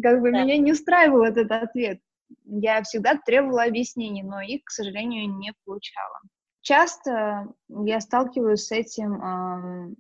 Как 0.01 0.21
бы 0.21 0.31
меня 0.31 0.58
не 0.58 0.71
устраивал 0.71 1.23
этот 1.23 1.51
ответ 1.51 1.99
я 2.45 2.81
всегда 2.84 3.17
требовала 3.17 3.63
объяснений, 3.63 4.23
но 4.23 4.41
их, 4.41 4.63
к 4.65 4.71
сожалению, 4.71 5.29
не 5.38 5.53
получала. 5.65 6.19
Часто 6.62 7.53
я 7.69 7.99
сталкиваюсь 8.01 8.65
с 8.65 8.71
этим, 8.71 9.95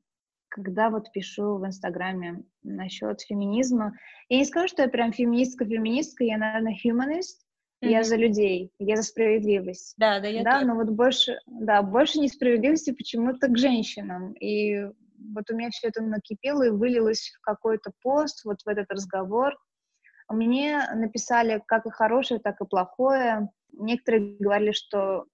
когда 0.55 0.89
вот 0.89 1.11
пишу 1.11 1.57
в 1.57 1.65
Инстаграме 1.65 2.43
насчет 2.63 3.19
феминизма. 3.21 3.93
Я 4.29 4.37
не 4.37 4.45
скажу, 4.45 4.69
что 4.69 4.83
я 4.83 4.87
прям 4.87 5.11
феминистка-феминистка, 5.11 6.23
я, 6.23 6.37
наверное, 6.37 6.75
humanist, 6.83 7.43
Mm-hmm. 7.83 7.89
Я 7.89 8.03
за 8.03 8.15
людей, 8.15 8.71
я 8.79 8.95
за 8.95 9.03
справедливость. 9.03 9.95
Да, 9.97 10.21
да, 10.21 10.29
я 10.29 10.43
Да, 10.43 10.53
тоже. 10.53 10.65
но 10.65 10.75
вот 10.75 10.89
больше, 10.91 11.39
да, 11.45 11.81
больше 11.81 12.19
несправедливости 12.19 12.91
почему-то 12.91 13.49
к 13.49 13.57
женщинам. 13.57 14.31
И 14.35 14.81
вот 15.33 15.51
у 15.51 15.55
меня 15.55 15.69
все 15.71 15.89
это 15.89 16.01
накипело 16.01 16.63
и 16.63 16.69
вылилось 16.69 17.33
в 17.37 17.41
какой-то 17.41 17.91
пост, 18.01 18.45
вот 18.45 18.61
в 18.63 18.67
этот 18.69 18.89
разговор. 18.89 19.53
Мне 20.29 20.87
написали 20.95 21.61
как 21.67 21.85
и 21.85 21.89
хорошее, 21.89 22.39
так 22.39 22.61
и 22.61 22.65
плохое. 22.65 23.49
Некоторые 23.73 24.37
говорили, 24.39 24.71
что 24.71 25.25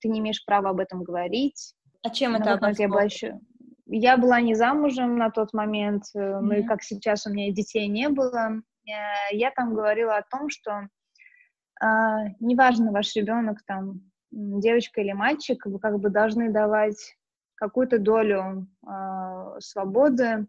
ты 0.00 0.08
не 0.08 0.18
имеешь 0.18 0.44
права 0.44 0.70
об 0.70 0.80
этом 0.80 1.02
говорить. 1.02 1.74
А 2.02 2.10
чем 2.10 2.36
это? 2.36 2.60
Я 2.78 2.88
была, 2.88 3.04
еще... 3.04 3.40
я 3.86 4.16
была 4.16 4.40
не 4.40 4.54
замужем 4.54 5.16
на 5.16 5.30
тот 5.30 5.52
момент, 5.52 6.04
mm-hmm. 6.14 6.40
ну 6.40 6.54
и 6.54 6.62
как 6.62 6.82
сейчас 6.82 7.26
у 7.26 7.30
меня 7.30 7.52
детей 7.52 7.88
не 7.88 8.08
было. 8.08 8.62
Э, 8.88 9.34
я 9.34 9.50
там 9.50 9.74
говорила 9.74 10.16
о 10.16 10.22
том, 10.22 10.48
что 10.50 10.88
э, 11.82 11.86
неважно 12.40 12.92
ваш 12.92 13.14
ребенок 13.14 13.62
там 13.66 14.00
девочка 14.30 15.00
или 15.00 15.12
мальчик, 15.12 15.64
вы 15.66 15.78
как 15.78 15.98
бы 15.98 16.10
должны 16.10 16.50
давать 16.50 17.16
какую-то 17.54 17.98
долю 17.98 18.68
э, 18.86 19.60
свободы 19.60 20.46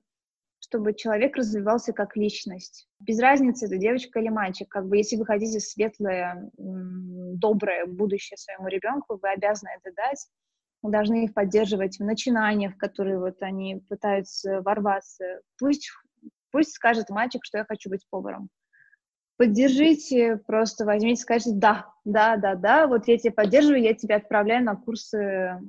чтобы 0.59 0.93
человек 0.93 1.37
развивался 1.37 1.93
как 1.93 2.17
личность. 2.17 2.89
Без 2.99 3.19
разницы, 3.19 3.67
это 3.67 3.77
девочка 3.77 4.19
или 4.19 4.29
мальчик. 4.29 4.67
Как 4.67 4.87
бы 4.87 4.97
если 4.97 5.15
вы 5.15 5.25
хотите 5.25 5.59
светлое, 5.59 6.51
доброе 6.57 7.85
будущее 7.85 8.37
своему 8.37 8.67
ребенку, 8.67 9.17
вы 9.21 9.29
обязаны 9.29 9.69
это 9.77 9.95
дать. 9.95 10.27
Вы 10.81 10.91
должны 10.91 11.25
их 11.25 11.33
поддерживать 11.33 11.99
в 11.99 12.03
начинаниях, 12.03 12.75
в 12.75 12.77
которые 12.77 13.19
вот 13.19 13.41
они 13.41 13.83
пытаются 13.89 14.61
ворваться. 14.61 15.41
Пусть, 15.59 15.91
пусть 16.51 16.73
скажет 16.73 17.09
мальчик, 17.09 17.43
что 17.43 17.57
я 17.57 17.65
хочу 17.65 17.89
быть 17.89 18.05
поваром. 18.09 18.49
Поддержите, 19.37 20.37
просто 20.47 20.83
возьмите, 20.83 21.21
скажите, 21.21 21.51
да, 21.53 21.87
да, 22.05 22.37
да, 22.37 22.55
да, 22.55 22.87
вот 22.87 23.07
я 23.07 23.19
тебя 23.19 23.31
поддерживаю, 23.31 23.83
я 23.83 23.93
тебя 23.93 24.15
отправляю 24.15 24.63
на 24.65 24.75
курсы, 24.75 25.61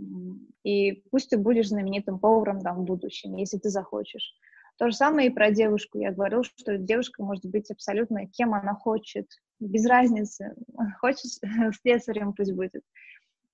и 0.65 1.03
пусть 1.11 1.29
ты 1.29 1.37
будешь 1.37 1.69
знаменитым 1.69 2.19
поваром 2.19 2.63
там 2.63 2.79
в 2.79 2.85
будущем, 2.85 3.37
если 3.37 3.59
ты 3.59 3.69
захочешь. 3.69 4.33
То 4.79 4.89
же 4.89 4.97
самое 4.97 5.29
и 5.29 5.33
про 5.33 5.51
девушку. 5.51 5.99
Я 5.99 6.13
говорю, 6.13 6.45
что 6.45 6.79
девушка 6.79 7.23
может 7.23 7.45
быть 7.45 7.71
абсолютно 7.71 8.27
кем 8.27 8.55
она 8.55 8.75
хочет, 8.75 9.27
без 9.61 9.85
разницы. 9.87 10.55
Хочет 11.01 11.31
слесарем 11.83 12.33
пусть 12.33 12.53
будет. 12.53 12.83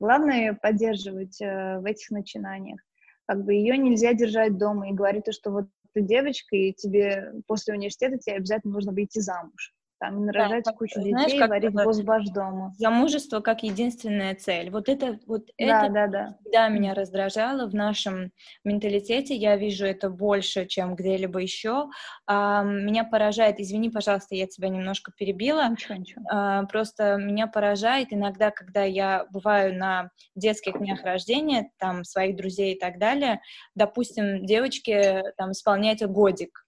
Главное 0.00 0.54
поддерживать 0.54 1.40
э, 1.40 1.78
в 1.80 1.85
этих 1.85 2.11
начинаниях. 2.11 2.80
Как 3.26 3.44
бы 3.44 3.54
ее 3.54 3.78
нельзя 3.78 4.12
держать 4.12 4.59
дома 4.59 4.90
и 4.90 4.94
говорить, 4.94 5.33
что 5.33 5.50
вот 5.50 5.68
ты 5.92 6.02
девочка, 6.02 6.57
и 6.57 6.72
тебе 6.72 7.33
после 7.46 7.74
университета 7.74 8.18
тебе 8.18 8.37
обязательно 8.37 8.74
нужно 8.74 8.92
выйти 8.92 9.20
замуж 9.20 9.74
там 10.04 10.26
нарожать 10.26 10.64
да, 10.64 10.72
кучу 10.72 11.00
детей, 11.00 11.12
знаешь, 11.12 11.34
как 11.38 11.50
варить 11.50 11.72
босс-баш 11.72 12.28
дома. 12.28 12.74
Замужество 12.78 13.40
как 13.40 13.62
единственная 13.62 14.34
цель. 14.34 14.70
Вот 14.70 14.88
это, 14.88 15.18
вот 15.26 15.46
да, 15.58 15.84
это 15.84 15.92
да, 15.92 16.06
да. 16.06 16.36
всегда 16.40 16.68
меня 16.68 16.94
раздражало 16.94 17.66
в 17.68 17.74
нашем 17.74 18.32
менталитете. 18.64 19.34
Я 19.34 19.56
вижу 19.56 19.86
это 19.86 20.10
больше, 20.10 20.66
чем 20.66 20.94
где-либо 20.94 21.40
еще. 21.40 21.88
А, 22.26 22.62
меня 22.62 23.04
поражает, 23.04 23.60
извини, 23.60 23.90
пожалуйста, 23.90 24.34
я 24.34 24.46
тебя 24.46 24.68
немножко 24.68 25.12
перебила. 25.16 25.68
Ничего, 25.68 25.94
ничего. 25.94 26.24
А, 26.30 26.64
просто 26.64 27.16
меня 27.16 27.46
поражает 27.46 28.08
иногда, 28.10 28.50
когда 28.50 28.84
я 28.84 29.26
бываю 29.30 29.76
на 29.76 30.10
детских 30.34 30.78
днях 30.78 31.02
рождения, 31.02 31.70
там, 31.78 32.04
своих 32.04 32.36
друзей 32.36 32.74
и 32.74 32.78
так 32.78 32.98
далее, 32.98 33.40
допустим, 33.74 34.44
девочки 34.44 35.22
там 35.36 35.52
исполняют 35.52 36.02
годик, 36.02 36.66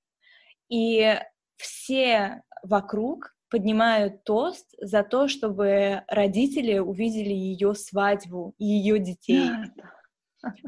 и 0.68 1.18
все 1.56 2.42
вокруг 2.62 3.34
поднимают 3.50 4.24
тост 4.24 4.66
за 4.80 5.02
то, 5.02 5.28
чтобы 5.28 6.02
родители 6.08 6.78
увидели 6.78 7.32
ее 7.32 7.74
свадьбу 7.74 8.54
и 8.58 8.64
ее 8.64 8.98
детей. 8.98 9.48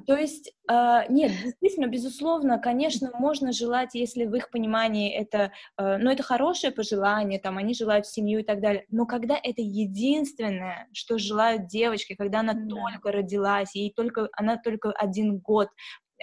То 0.07 0.17
есть, 0.17 0.53
э, 0.71 1.01
нет, 1.09 1.31
действительно, 1.45 1.87
безусловно, 1.87 2.59
конечно, 2.59 3.11
можно 3.15 3.53
желать, 3.53 3.95
если 3.95 4.25
в 4.25 4.35
их 4.35 4.51
понимании 4.51 5.11
это, 5.11 5.53
э, 5.77 5.99
ну, 5.99 6.11
это 6.11 6.23
хорошее 6.23 6.73
пожелание, 6.73 7.39
там, 7.39 7.59
они 7.59 7.75
желают 7.75 8.07
семью 8.07 8.41
и 8.41 8.43
так 8.43 8.61
далее, 8.61 8.87
но 8.91 9.07
когда 9.07 9.37
это 9.37 9.61
единственное, 9.63 10.89
что 10.93 11.19
желают 11.19 11.67
девочки, 11.67 12.15
когда 12.15 12.41
она 12.41 12.55
да. 12.55 12.67
только 12.69 13.13
родилась, 13.13 13.75
ей 13.75 13.93
только, 13.95 14.29
она 14.33 14.57
только 14.57 14.91
один 14.91 15.39
год 15.39 15.69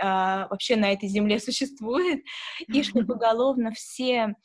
э, 0.01 0.03
вообще 0.03 0.75
на 0.75 0.91
этой 0.91 1.07
земле 1.07 1.39
существует, 1.39 2.23
и 2.67 2.83
что 2.83 3.05
поголовно 3.05 3.71
все 3.71 4.35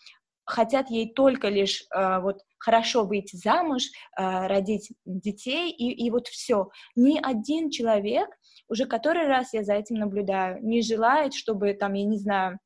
хотят 0.51 0.91
ей 0.91 1.13
только 1.13 1.49
лишь 1.49 1.85
э, 1.95 2.21
вот 2.21 2.41
хорошо 2.59 3.05
выйти 3.05 3.37
замуж, 3.37 3.85
э, 4.19 4.47
родить 4.47 4.93
детей, 5.05 5.71
и, 5.71 6.05
и 6.05 6.11
вот 6.11 6.29
все. 6.29 6.71
Ни 6.97 7.19
один 7.23 7.71
человек, 7.71 8.29
уже 8.69 8.87
который 8.87 9.27
раз 9.27 9.55
я 9.55 9.63
за 9.63 9.75
этим 9.75 9.97
наблюдаю, 9.97 10.63
не 10.63 10.83
желает, 10.83 11.35
чтобы 11.35 11.73
там, 11.75 11.95
я 11.95 12.05
не 12.05 12.19
знаю, 12.19 12.59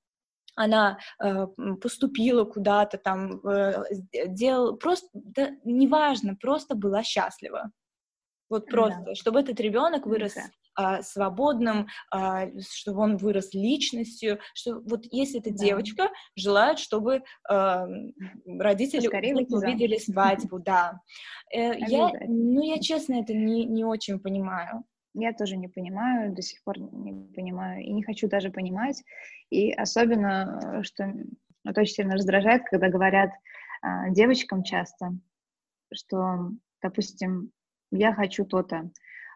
она 0.57 0.99
э, 1.23 1.47
поступила 1.81 2.45
куда-то 2.45 2.99
там, 2.99 3.41
э, 3.47 3.83
делала, 4.27 4.77
просто, 4.77 5.09
да, 5.13 5.51
неважно, 5.65 6.37
просто 6.37 6.75
была 6.75 7.03
счастлива. 7.03 7.71
Вот 8.49 8.67
просто, 8.67 9.03
да. 9.07 9.15
чтобы 9.15 9.41
этот 9.41 9.59
ребенок 9.61 10.07
вырос 10.07 10.35
да 10.35 10.43
а, 10.75 11.03
свободным, 11.03 11.87
а, 12.11 12.49
чтобы 12.61 13.01
он 13.01 13.17
вырос 13.17 13.55
личностью, 13.55 14.39
что 14.55 14.81
вот 14.81 15.05
если 15.11 15.41
эта 15.41 15.51
да. 15.51 15.57
девочка 15.57 16.11
желает, 16.37 16.79
чтобы 16.79 17.23
а, 17.49 17.87
родители 18.47 19.07
увидели 19.07 19.99
свадьбу, 19.99 20.59
да. 20.59 21.01
Э, 21.53 21.79
я, 21.79 22.11
ну, 22.27 22.63
я 22.63 22.79
честно 22.81 23.21
это 23.21 23.35
не, 23.35 23.65
не 23.65 23.85
очень 23.85 24.19
понимаю. 24.19 24.85
Я 25.15 25.33
тоже 25.33 25.57
не 25.57 25.69
понимаю, 25.69 26.35
до 26.35 26.43
сих 26.43 26.63
пор 26.65 26.79
не 26.79 27.13
понимаю, 27.35 27.85
и 27.85 27.93
не 27.93 28.03
хочу 28.03 28.29
даже 28.29 28.51
понимать. 28.51 29.03
И 29.51 29.71
особенно, 29.71 30.83
что 30.83 31.13
вот 31.65 31.79
очень 31.79 31.95
сильно 31.95 32.15
раздражает, 32.15 32.65
когда 32.65 32.89
говорят 32.89 33.31
а, 33.81 34.11
девочкам 34.11 34.65
часто, 34.65 35.13
что, 35.93 36.51
допустим, 36.83 37.53
я 37.91 38.13
хочу 38.13 38.45
то-то, 38.45 38.91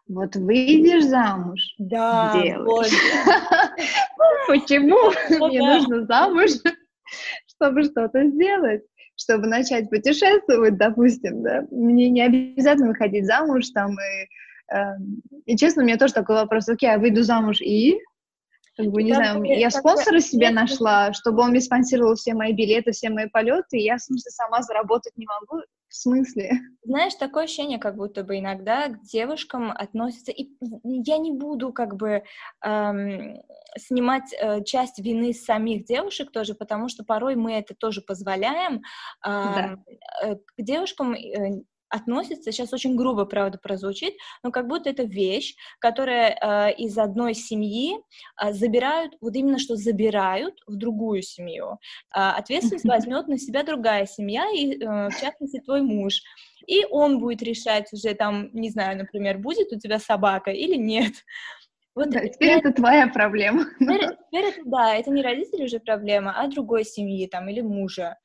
вот 0.09 0.37
выйдешь 0.37 1.05
замуж, 1.05 1.75
да, 1.79 2.33
делаешь. 2.42 2.92
Почему 4.49 5.11
мне 5.47 5.61
нужно 5.61 6.07
замуж, 6.07 6.51
чтобы 7.47 7.85
что-то 7.85 8.25
сделать? 8.25 8.83
Чтобы 9.16 9.49
начать 9.49 9.90
путешествовать, 9.90 10.77
допустим, 10.77 11.42
да, 11.42 11.64
мне 11.71 12.09
не 12.09 12.23
обязательно 12.23 12.88
выходить 12.88 13.27
замуж 13.27 13.68
там 13.71 13.92
и, 13.92 14.75
э, 14.75 14.97
и 15.44 15.57
честно, 15.57 15.83
у 15.83 15.87
меня 15.87 15.99
тоже 15.99 16.14
такой 16.14 16.37
вопрос, 16.37 16.68
окей, 16.68 16.88
я 16.88 16.99
выйду 16.99 17.23
замуж 17.25 17.61
и 17.61 17.99
как 18.79 18.87
бы, 18.92 19.03
не 19.03 19.12
знаю, 19.12 19.42
я 19.42 19.71
спонсора 19.71 20.21
себе 20.21 20.51
нашла, 20.51 21.12
чтобы 21.12 21.42
он 21.42 21.51
мне 21.51 21.61
спонсировал 21.61 22.14
все 22.14 22.33
мои 22.33 22.53
билеты, 22.53 22.92
все 22.92 23.11
мои 23.11 23.27
полеты, 23.27 23.77
и 23.77 23.83
я, 23.83 23.97
в 23.97 24.01
смысле, 24.01 24.31
сама 24.31 24.62
заработать 24.62 25.16
не 25.16 25.27
могу. 25.27 25.64
В 25.88 25.94
смысле? 25.94 26.51
Знаешь, 26.85 27.14
такое 27.14 27.44
ощущение, 27.44 27.79
как 27.79 27.96
будто 27.96 28.22
бы 28.22 28.38
иногда 28.38 28.88
к 28.88 29.03
девушкам 29.03 29.70
относятся, 29.70 30.33
и 30.33 30.51
я 30.85 31.16
не 31.16 31.33
буду 31.33 31.72
как 31.72 31.96
бы 31.96 32.24
эм, 32.62 33.42
снимать 33.77 34.35
э, 34.38 34.62
часть 34.64 34.98
вины 34.98 35.33
с 35.33 35.44
самих 35.44 35.85
девушек 35.87 36.31
тоже, 36.31 36.55
потому 36.55 36.88
что 36.88 37.05
порой 37.05 37.37
мы 37.37 37.55
это 37.55 37.74
тоже 37.74 38.03
позволяем. 38.03 38.77
Э, 38.77 38.81
да. 39.22 39.77
э, 40.22 40.37
к 40.37 40.55
девушкам 40.59 41.14
э, 41.14 41.62
относится, 41.90 42.53
сейчас 42.53 42.72
очень 42.72 42.96
грубо, 42.96 43.24
правда, 43.24 43.59
прозвучит, 43.59 44.14
но 44.42 44.51
как 44.51 44.68
будто 44.68 44.90
это 44.90 45.05
вещь, 45.05 45.55
которая 45.79 46.38
э, 46.40 46.74
из 46.74 46.96
одной 46.98 47.35
семьи 47.35 47.98
э, 48.42 48.53
забирают, 48.53 49.14
вот 49.20 49.35
именно 49.37 49.59
что 49.59 49.77
забирают 49.77 50.55
в 50.66 50.77
другую 50.77 51.22
семью. 51.22 51.79
Э, 52.14 52.31
ответственность 52.37 52.85
возьмет 52.85 53.29
на 53.29 53.38
себя 53.38 53.62
другая 53.62 54.07
семья, 54.07 54.46
и, 54.55 54.74
э, 54.74 55.09
в 55.09 55.20
частности, 55.20 55.61
твой 55.61 55.83
муж. 55.83 56.22
И 56.66 56.85
он 56.90 57.18
будет 57.18 57.42
решать 57.42 57.92
уже 57.92 58.14
там, 58.14 58.51
не 58.53 58.70
знаю, 58.70 58.98
например, 58.98 59.38
будет 59.38 59.72
у 59.72 59.79
тебя 59.79 59.98
собака 59.98 60.51
или 60.51 60.77
нет. 60.77 61.12
Вот 61.94 62.11
да, 62.11 62.20
теперь 62.29 62.51
это, 62.51 62.68
это 62.68 62.77
твоя 62.77 63.09
проблема. 63.09 63.64
Теперь, 63.81 64.03
теперь 64.31 64.44
это, 64.44 64.61
да, 64.66 64.94
это 64.94 65.11
не 65.11 65.20
родители 65.20 65.64
уже 65.64 65.81
проблема, 65.81 66.33
а 66.37 66.46
другой 66.46 66.85
семьи 66.85 67.27
там 67.27 67.48
или 67.48 67.61
мужа. 67.61 68.16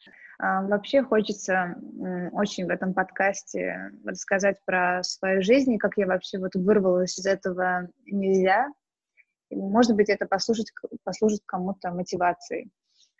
А, 0.43 0.61
вообще 0.63 1.03
хочется 1.03 1.77
очень 2.33 2.65
в 2.65 2.69
этом 2.69 2.93
подкасте 2.93 3.91
рассказать 4.03 4.57
про 4.65 5.01
свою 5.01 5.41
жизнь 5.41 5.71
и 5.71 5.77
как 5.77 5.93
я 5.95 6.05
вообще 6.05 6.37
вот 6.37 6.53
вырвалась 6.55 7.17
из 7.17 7.25
этого 7.25 7.87
нельзя. 8.05 8.67
Может 9.49 9.95
быть, 9.95 10.09
это 10.09 10.25
послужит, 10.25 10.65
послужит 11.05 11.43
кому-то 11.45 11.91
мотивацией. 11.91 12.69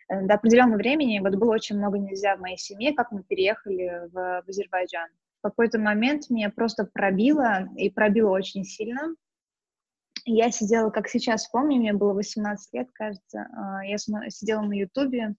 Э, 0.10 0.26
до 0.26 0.34
определенного 0.34 0.80
времени 0.80 1.20
вот 1.20 1.36
было 1.36 1.54
очень 1.54 1.78
много 1.78 1.98
нельзя 1.98 2.36
в 2.36 2.42
моей 2.42 2.58
семье, 2.58 2.94
как 2.94 3.14
мы 3.14 3.24
переехали 3.24 4.10
в, 4.12 4.44
в 4.46 4.50
Азербайджан. 4.50 5.08
В 5.40 5.48
какой-то 5.48 5.80
момент 5.80 6.30
меня 6.30 6.50
просто 6.50 6.90
пробило, 6.94 7.70
и 7.78 7.90
пробило 7.90 8.32
очень 8.32 8.66
сильно. 8.66 9.16
Я 10.26 10.52
сидела, 10.52 10.90
как 10.90 11.08
сейчас 11.08 11.48
помню, 11.48 11.78
мне 11.78 11.94
было 11.94 12.12
18 12.12 12.74
лет, 12.74 12.90
кажется, 12.92 13.48
а, 13.56 13.86
я 13.86 13.98
сидела 13.98 14.62
на 14.62 14.74
Ютубе, 14.74 15.36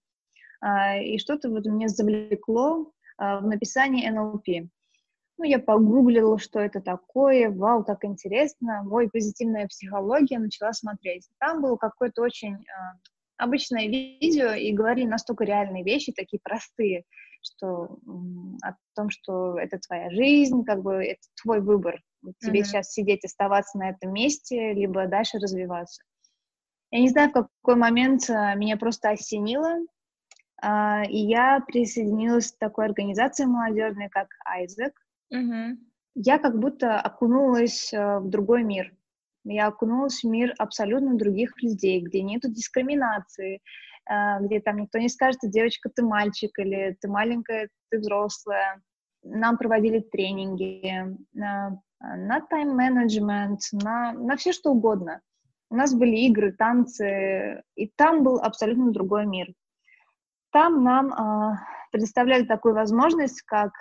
и 1.02 1.18
что-то 1.18 1.50
вот 1.50 1.66
меня 1.66 1.88
завлекло 1.88 2.92
а, 3.16 3.40
в 3.40 3.46
написании 3.46 4.10
NLP. 4.10 4.68
Ну, 5.36 5.44
я 5.44 5.58
погуглила, 5.58 6.38
что 6.38 6.60
это 6.60 6.80
такое, 6.80 7.50
вау, 7.50 7.84
так 7.84 8.04
интересно, 8.04 8.86
ой, 8.88 9.10
позитивная 9.10 9.66
психология, 9.66 10.38
начала 10.38 10.72
смотреть. 10.72 11.28
Там 11.38 11.60
было 11.60 11.76
какое-то 11.76 12.22
очень 12.22 12.54
а, 12.54 12.98
обычное 13.36 13.88
видео, 13.88 14.52
и 14.52 14.72
говорили 14.72 15.06
настолько 15.06 15.44
реальные 15.44 15.82
вещи, 15.82 16.12
такие 16.12 16.40
простые, 16.42 17.04
что 17.42 17.98
о 18.62 18.74
том, 18.94 19.10
что 19.10 19.58
это 19.58 19.78
твоя 19.78 20.10
жизнь, 20.10 20.64
как 20.64 20.82
бы 20.82 20.94
это 21.04 21.20
твой 21.42 21.60
выбор. 21.60 22.00
Тебе 22.38 22.60
mm-hmm. 22.60 22.64
сейчас 22.64 22.92
сидеть, 22.92 23.24
оставаться 23.24 23.76
на 23.76 23.90
этом 23.90 24.12
месте, 24.12 24.72
либо 24.72 25.06
дальше 25.06 25.38
развиваться. 25.38 26.02
Я 26.90 27.00
не 27.00 27.08
знаю, 27.10 27.30
в 27.30 27.32
какой 27.32 27.74
момент 27.74 28.28
меня 28.28 28.76
просто 28.78 29.10
осенило, 29.10 29.74
а, 29.74 29.80
и 30.64 31.18
я 31.18 31.60
присоединилась 31.66 32.52
к 32.52 32.58
такой 32.58 32.86
организации 32.86 33.44
молодежной, 33.44 34.08
как 34.08 34.28
Айзек. 34.44 34.94
Mm-hmm. 35.32 35.76
Я 36.14 36.38
как 36.38 36.58
будто 36.58 37.00
окунулась 37.00 37.92
э, 37.92 38.18
в 38.20 38.28
другой 38.28 38.62
мир. 38.62 38.94
Я 39.44 39.66
окунулась 39.66 40.22
в 40.22 40.28
мир 40.28 40.54
абсолютно 40.58 41.16
других 41.16 41.60
людей, 41.60 42.00
где 42.00 42.22
нету 42.22 42.50
дискриминации, 42.50 43.60
э, 44.08 44.40
где 44.40 44.60
там 44.60 44.76
никто 44.76 44.98
не 44.98 45.08
скажет, 45.08 45.40
ты 45.40 45.48
девочка, 45.48 45.90
ты 45.90 46.02
мальчик, 46.04 46.56
или 46.58 46.96
ты 47.00 47.08
маленькая, 47.08 47.68
ты 47.90 47.98
взрослая. 47.98 48.80
Нам 49.24 49.58
проводили 49.58 50.00
тренинги 50.00 51.16
на, 51.32 51.80
на 52.00 52.40
тайм-менеджмент, 52.40 53.60
на, 53.72 54.12
на 54.12 54.36
все 54.36 54.52
что 54.52 54.70
угодно. 54.70 55.20
У 55.68 55.76
нас 55.76 55.94
были 55.94 56.16
игры, 56.26 56.52
танцы, 56.52 57.62
и 57.74 57.88
там 57.96 58.22
был 58.22 58.38
абсолютно 58.38 58.92
другой 58.92 59.26
мир. 59.26 59.52
Там 60.54 60.84
нам 60.84 61.12
э, 61.12 61.56
предоставляли 61.90 62.44
такую 62.44 62.74
возможность, 62.74 63.42
как 63.42 63.72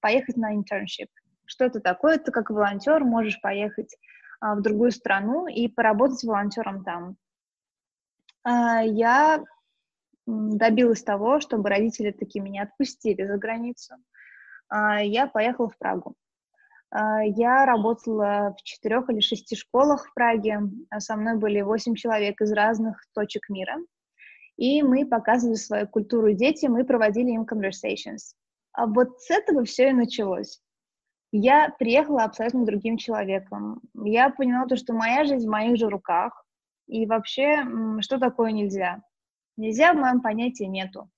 поехать 0.00 0.36
на 0.36 0.54
internship. 0.54 1.08
Что 1.44 1.64
это 1.64 1.80
такое? 1.80 2.18
Ты 2.18 2.30
как 2.30 2.50
волонтер 2.50 3.02
можешь 3.02 3.40
поехать 3.40 3.92
э, 3.94 4.54
в 4.54 4.62
другую 4.62 4.92
страну 4.92 5.48
и 5.48 5.66
поработать 5.66 6.22
волонтером 6.22 6.84
там. 6.84 7.16
Э, 8.46 8.86
я 8.86 9.42
добилась 10.24 11.02
того, 11.02 11.40
чтобы 11.40 11.68
родители 11.68 12.12
таки 12.12 12.38
меня 12.38 12.62
отпустили 12.62 13.24
за 13.24 13.36
границу. 13.36 13.94
Я 14.70 15.26
поехала 15.26 15.70
в 15.70 15.78
Прагу. 15.78 16.14
Я 16.92 17.64
работала 17.64 18.54
в 18.54 18.62
четырех 18.62 19.08
или 19.08 19.20
шести 19.20 19.56
школах 19.56 20.06
в 20.06 20.12
Праге. 20.12 20.60
Со 20.98 21.16
мной 21.16 21.38
были 21.38 21.62
восемь 21.62 21.94
человек 21.94 22.42
из 22.42 22.52
разных 22.52 23.02
точек 23.14 23.48
мира 23.48 23.78
и 24.58 24.82
мы 24.82 25.06
показывали 25.06 25.54
свою 25.54 25.86
культуру 25.86 26.32
детям 26.32 26.76
и 26.76 26.84
проводили 26.84 27.30
им 27.30 27.44
conversations. 27.44 28.34
А 28.72 28.86
вот 28.86 29.20
с 29.20 29.30
этого 29.30 29.64
все 29.64 29.90
и 29.90 29.92
началось. 29.92 30.60
Я 31.30 31.74
приехала 31.78 32.24
абсолютно 32.24 32.66
другим 32.66 32.96
человеком. 32.96 33.80
Я 33.94 34.30
поняла 34.30 34.66
то, 34.66 34.76
что 34.76 34.94
моя 34.94 35.24
жизнь 35.24 35.46
в 35.46 35.50
моих 35.50 35.78
же 35.78 35.88
руках, 35.88 36.44
и 36.88 37.06
вообще, 37.06 37.64
что 38.00 38.18
такое 38.18 38.50
нельзя? 38.50 39.02
Нельзя 39.56 39.92
в 39.92 39.96
моем 39.96 40.20
понятии 40.20 40.64
нету. 40.64 41.08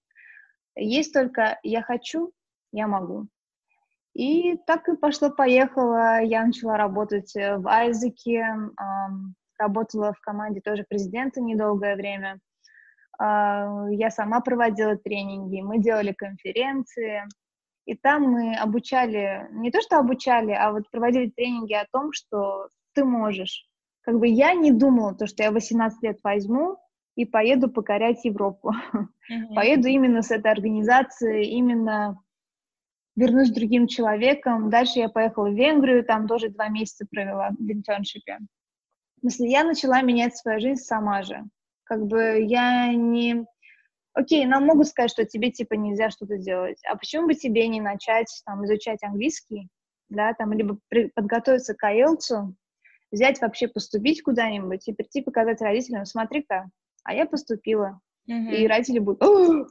Есть 0.77 1.15
только 1.15 1.59
«я 1.63 1.83
хочу», 1.83 2.33
«я 2.73 2.89
могу». 2.89 3.27
И 4.13 4.57
так 4.67 4.89
и 4.89 4.97
пошло-поехало. 4.97 6.23
Я 6.23 6.45
начала 6.45 6.77
работать 6.77 7.35
э, 7.37 7.57
в 7.59 7.69
Айзеке, 7.69 8.45
работала 9.57 10.13
в 10.13 10.21
команде 10.21 10.61
тоже 10.61 10.85
президента 10.89 11.41
недолгое 11.41 11.95
время. 11.95 12.41
А, 13.21 13.87
я 13.91 14.11
сама 14.11 14.41
проводила 14.41 14.97
тренинги, 14.97 15.61
мы 15.61 15.79
делали 15.79 16.13
конференции, 16.13 17.29
и 17.85 17.95
там 17.95 18.23
мы 18.23 18.55
обучали, 18.55 19.47
не 19.53 19.71
то 19.71 19.83
что 19.83 19.99
обучали, 19.99 20.53
а 20.53 20.73
вот 20.73 20.91
проводили 20.91 21.29
тренинги 21.29 21.75
о 21.75 21.87
том, 21.93 22.13
что 22.13 22.69
ты 22.95 23.05
можешь. 23.05 23.67
Как 24.01 24.19
бы 24.19 24.27
я 24.27 24.55
не 24.55 24.73
думала, 24.73 25.15
то, 25.15 25.27
что 25.27 25.43
я 25.43 25.53
18 25.53 26.03
лет 26.03 26.19
возьму 26.25 26.79
и 27.15 27.27
поеду 27.27 27.71
покорять 27.71 28.25
Европу. 28.25 28.73
Mm-hmm. 28.73 29.55
Поеду 29.55 29.89
именно 29.89 30.23
с 30.23 30.31
этой 30.31 30.51
организацией, 30.51 31.51
именно 31.51 32.19
вернусь 33.17 33.51
другим 33.51 33.87
человеком. 33.87 34.71
Дальше 34.71 34.99
я 34.99 35.11
поехала 35.11 35.51
в 35.51 35.55
Венгрию, 35.55 36.05
там 36.05 36.27
тоже 36.27 36.49
два 36.49 36.69
месяца 36.69 37.07
провела 37.11 37.51
в 37.51 37.71
интерншипе. 37.71 38.39
В 39.17 39.21
смысле, 39.21 39.51
я 39.51 39.65
начала 39.65 40.01
менять 40.01 40.39
свою 40.39 40.59
жизнь 40.59 40.83
сама 40.83 41.23
же. 41.23 41.45
Как 41.91 42.07
бы 42.07 42.41
я 42.41 42.95
не... 42.95 43.45
Окей, 44.15 44.47
нам 44.47 44.65
могут 44.65 44.87
сказать, 44.87 45.11
что 45.11 45.25
тебе, 45.25 45.51
типа, 45.51 45.75
нельзя 45.75 46.11
что-то 46.11 46.37
делать. 46.39 46.79
А 46.89 46.95
почему 46.95 47.27
бы 47.27 47.35
тебе 47.35 47.67
не 47.67 47.81
начать, 47.81 48.29
там, 48.47 48.65
изучать 48.65 49.03
английский, 49.03 49.69
да, 50.09 50.33
там, 50.35 50.53
либо 50.53 50.79
при... 50.89 51.09
подготовиться 51.09 51.75
к 51.75 51.85
IELTS, 51.85 52.53
взять 53.11 53.41
вообще, 53.41 53.67
поступить 53.67 54.23
куда-нибудь 54.23 54.87
и 54.87 54.93
прийти 54.93 55.21
показать 55.21 55.61
родителям, 55.61 56.07
смотри-ка, 56.07 56.71
а 57.03 57.13
я 57.13 57.27
поступила. 57.27 57.99
Mm-hmm. 58.31 58.55
И 58.55 58.69
родители 58.69 59.01
будут, 59.01 59.21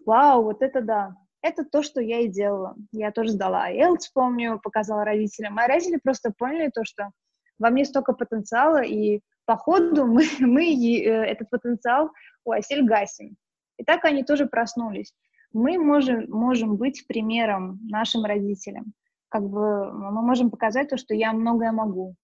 вау, 0.06 0.44
вот 0.44 0.62
это 0.62 0.82
да. 0.82 1.16
Это 1.42 1.64
то, 1.64 1.82
что 1.84 2.02
я 2.02 2.20
и 2.20 2.28
делала. 2.28 2.76
Я 2.92 3.14
тоже 3.14 3.32
сдала 3.32 3.72
IELTS, 3.72 4.10
помню, 4.14 4.60
показала 4.62 5.06
родителям. 5.06 5.58
А 5.58 5.68
родители 5.68 6.02
просто 6.04 6.34
поняли 6.38 6.70
то, 6.70 6.84
что 6.84 7.12
во 7.60 7.70
мне 7.70 7.86
столько 7.86 8.12
потенциала, 8.12 8.84
и 8.84 9.22
по 9.50 9.58
ходу 9.58 10.06
мы, 10.06 10.24
мы 10.40 10.64
э, 10.64 11.10
этот 11.10 11.50
потенциал 11.50 12.12
у 12.46 12.52
осель 12.52 12.84
гасим. 12.84 13.36
И 13.78 13.84
так 13.84 14.06
они 14.06 14.24
тоже 14.24 14.46
проснулись. 14.46 15.12
Мы 15.54 15.80
можем, 15.80 16.30
можем 16.30 16.78
быть 16.78 17.08
примером 17.08 17.80
нашим 17.90 18.26
родителям. 18.26 18.94
Как 19.30 19.42
бы 19.42 19.92
мы 19.92 20.22
можем 20.22 20.52
показать 20.52 20.90
то, 20.90 20.98
что 20.98 21.16
я 21.16 21.34
многое 21.34 21.72
могу. 21.72 22.16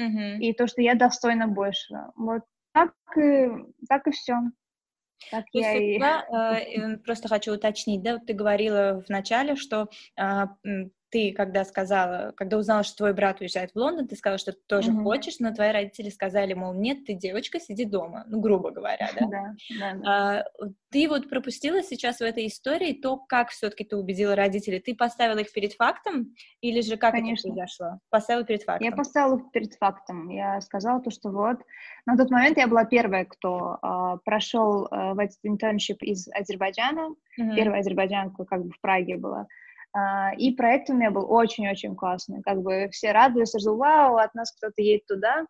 Mm-hmm. 0.00 0.38
И 0.38 0.54
то, 0.54 0.66
что 0.66 0.80
я 0.80 0.94
достойна 0.94 1.48
больше. 1.48 1.94
Вот 2.16 2.44
так 2.72 2.94
и, 3.18 3.50
так 3.86 4.06
и 4.06 4.12
все. 4.12 4.36
Так 5.30 5.44
я 5.52 5.74
и... 5.74 5.98
э, 5.98 6.96
просто 7.04 7.28
хочу 7.28 7.52
уточнить, 7.52 8.02
да, 8.02 8.14
вот 8.14 8.24
ты 8.24 8.32
говорила 8.32 9.02
в 9.06 9.10
начале, 9.10 9.54
что 9.54 9.90
э, 10.18 10.44
ты, 11.10 11.32
когда 11.32 11.64
сказала, 11.64 12.32
когда 12.36 12.56
узнала, 12.56 12.82
что 12.82 12.98
твой 12.98 13.12
брат 13.12 13.40
уезжает 13.40 13.72
в 13.72 13.76
Лондон, 13.76 14.06
ты 14.06 14.16
сказала, 14.16 14.38
что 14.38 14.52
ты 14.52 14.58
тоже 14.66 14.92
mm-hmm. 14.92 15.02
хочешь, 15.02 15.38
но 15.40 15.52
твои 15.52 15.72
родители 15.72 16.08
сказали, 16.08 16.54
мол, 16.54 16.72
нет, 16.72 17.04
ты 17.04 17.14
девочка, 17.14 17.58
сиди 17.58 17.84
дома, 17.84 18.24
ну, 18.28 18.40
грубо 18.40 18.70
говоря, 18.70 19.10
да? 19.20 19.26
Да, 19.26 19.54
да. 19.78 20.00
А, 20.06 20.44
ты 20.90 21.08
вот 21.08 21.28
пропустила 21.28 21.82
сейчас 21.82 22.18
в 22.18 22.22
этой 22.22 22.46
истории 22.46 22.92
то, 22.92 23.16
как 23.16 23.50
все-таки 23.50 23.84
ты 23.84 23.96
убедила 23.96 24.34
родителей. 24.34 24.80
Ты 24.80 24.94
поставила 24.94 25.38
их 25.38 25.52
перед 25.52 25.72
фактом 25.72 26.34
или 26.60 26.80
же 26.80 26.96
как 26.96 27.12
Конечно. 27.12 27.48
это 27.48 27.54
произошло? 27.56 28.00
Поставила 28.10 28.44
перед 28.44 28.62
фактом? 28.62 28.86
Я 28.86 28.92
поставила 28.92 29.40
перед 29.52 29.74
фактом. 29.74 30.28
Я 30.28 30.60
сказала 30.60 31.00
то, 31.00 31.10
что 31.10 31.30
вот... 31.30 31.58
На 32.06 32.16
тот 32.16 32.30
момент 32.30 32.56
я 32.56 32.66
была 32.66 32.84
первая, 32.84 33.24
кто 33.24 33.78
э, 33.82 34.18
прошел 34.24 34.86
э, 34.86 35.14
в 35.14 35.18
этот 35.18 35.38
internship 35.42 36.02
из 36.02 36.28
Азербайджана. 36.28 37.14
Mm-hmm. 37.38 37.54
Первая 37.56 37.80
азербайджанка 37.80 38.44
как 38.44 38.64
бы 38.64 38.70
в 38.70 38.80
Праге 38.80 39.16
была. 39.16 39.46
А, 39.92 40.32
и 40.34 40.52
проект 40.52 40.90
у 40.90 40.94
меня 40.94 41.10
был 41.10 41.30
очень-очень 41.30 41.96
классный. 41.96 42.42
Как 42.42 42.62
бы 42.62 42.88
все 42.92 43.12
радовались, 43.12 43.50
что 43.50 43.76
вау, 43.76 44.16
от 44.16 44.34
нас 44.34 44.52
кто-то 44.52 44.80
едет 44.82 45.06
туда. 45.06 45.46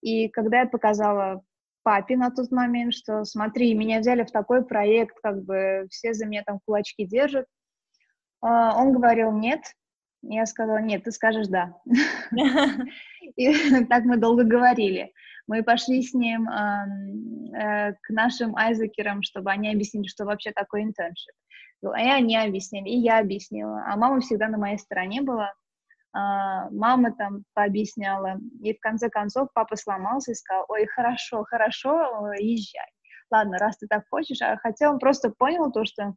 И 0.00 0.28
когда 0.28 0.60
я 0.60 0.66
показала 0.66 1.42
папе 1.82 2.16
на 2.16 2.30
тот 2.30 2.50
момент, 2.50 2.94
что 2.94 3.24
смотри, 3.24 3.74
меня 3.74 4.00
взяли 4.00 4.24
в 4.24 4.30
такой 4.30 4.64
проект, 4.64 5.16
как 5.22 5.44
бы 5.44 5.86
все 5.90 6.14
за 6.14 6.26
меня 6.26 6.42
там 6.44 6.58
кулачки 6.64 7.06
держат, 7.06 7.46
а, 8.40 8.76
он 8.80 8.92
говорил 8.92 9.32
нет. 9.32 9.60
Я 10.22 10.46
сказала, 10.46 10.78
нет, 10.78 11.04
ты 11.04 11.12
скажешь 11.12 11.48
да. 11.48 11.76
И 13.36 13.52
так 13.86 14.04
мы 14.04 14.16
долго 14.16 14.44
говорили. 14.44 15.12
Мы 15.46 15.62
пошли 15.62 16.02
с 16.02 16.14
ним 16.14 16.48
э, 16.48 17.92
к 18.00 18.10
нашим 18.10 18.56
айзекерам, 18.56 19.22
чтобы 19.22 19.50
они 19.50 19.70
объяснили, 19.70 20.06
что 20.06 20.24
вообще 20.24 20.52
такое 20.52 20.82
интерншип. 20.82 21.34
И 21.82 21.86
они 21.86 22.36
объяснили, 22.36 22.88
и 22.88 22.98
я 22.98 23.18
объяснила. 23.18 23.84
А 23.86 23.96
мама 23.96 24.20
всегда 24.20 24.48
на 24.48 24.56
моей 24.56 24.78
стороне 24.78 25.20
была. 25.20 25.52
А, 26.14 26.70
мама 26.70 27.12
там 27.12 27.44
пообъясняла. 27.52 28.38
И 28.62 28.74
в 28.74 28.80
конце 28.80 29.10
концов 29.10 29.48
папа 29.52 29.76
сломался 29.76 30.32
и 30.32 30.34
сказал, 30.34 30.64
ой, 30.68 30.86
хорошо, 30.86 31.44
хорошо, 31.44 32.32
езжай. 32.38 32.88
Ладно, 33.30 33.58
раз 33.58 33.76
ты 33.76 33.86
так 33.86 34.04
хочешь. 34.08 34.40
А 34.40 34.56
хотя 34.56 34.90
он 34.90 34.98
просто 34.98 35.30
понял 35.30 35.70
то, 35.72 35.84
что 35.84 36.14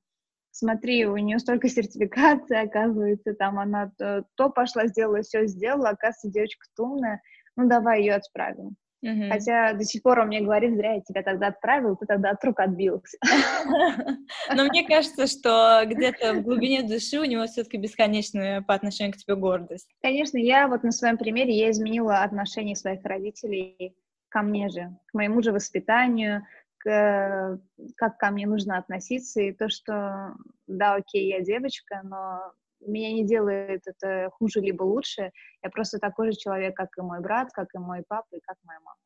смотри, 0.52 1.06
у 1.06 1.18
нее 1.18 1.40
столько 1.40 1.70
сертификаций, 1.70 2.62
оказывается, 2.62 3.34
там 3.34 3.60
она 3.60 3.92
то, 3.98 4.24
то 4.36 4.50
пошла, 4.50 4.88
сделала, 4.88 5.22
все 5.22 5.46
сделала, 5.48 5.90
оказывается, 5.90 6.30
девочка 6.30 6.66
умная, 6.80 7.22
ну, 7.56 7.68
давай 7.68 8.02
ее 8.02 8.16
отправим. 8.16 8.76
Uh-huh. 9.06 9.30
Хотя 9.30 9.74
до 9.74 9.84
сих 9.84 10.02
пор 10.02 10.20
он 10.20 10.28
мне 10.28 10.42
говорит, 10.42 10.76
зря 10.76 10.94
я 10.94 11.02
тебя 11.02 11.22
тогда 11.22 11.48
отправил, 11.48 11.96
ты 11.96 12.08
тогда 12.08 12.32
от 12.32 12.44
рук 12.44 12.60
отбился. 12.60 13.18
Но 14.56 14.66
мне 14.66 14.88
кажется, 14.88 15.28
что 15.28 15.84
где-то 15.86 16.34
в 16.34 16.42
глубине 16.42 16.82
души 16.82 17.20
у 17.20 17.26
него 17.26 17.46
все-таки 17.46 17.78
бесконечная 17.78 18.62
по 18.62 18.74
отношению 18.74 19.14
к 19.14 19.18
тебе 19.18 19.36
гордость. 19.36 19.90
Конечно, 20.02 20.38
я 20.38 20.68
вот 20.68 20.84
на 20.84 20.92
своем 20.92 21.18
примере, 21.18 21.56
я 21.56 21.70
изменила 21.70 22.24
отношение 22.24 22.76
своих 22.76 23.04
родителей 23.04 23.96
ко 24.30 24.42
мне 24.42 24.70
же, 24.70 24.96
к 25.08 25.14
моему 25.14 25.42
же 25.44 25.52
воспитанию, 25.52 26.44
к, 26.80 27.60
как 27.96 28.18
ко 28.18 28.32
мне 28.32 28.48
нужно 28.48 28.78
относиться, 28.78 29.42
и 29.42 29.54
то, 29.54 29.70
что, 29.70 30.34
да, 30.66 30.96
окей, 30.96 31.30
я 31.30 31.42
девочка, 31.42 32.02
но 32.04 32.52
меня 32.86 33.14
не 33.14 33.26
делает 33.26 33.82
это 33.86 34.30
хуже 34.34 34.62
либо 34.62 34.84
лучше. 34.84 35.32
Я 35.64 35.70
просто 35.70 36.00
такой 36.00 36.32
же 36.32 36.38
человек, 36.38 36.76
как 36.76 36.90
и 36.98 37.02
мой 37.02 37.22
брат, 37.22 37.50
как 37.54 37.68
и 37.74 37.78
мой 37.78 38.04
папа, 38.08 38.28
и 38.36 38.40
как 38.42 38.58
моя 38.64 38.80
мама. 38.80 38.98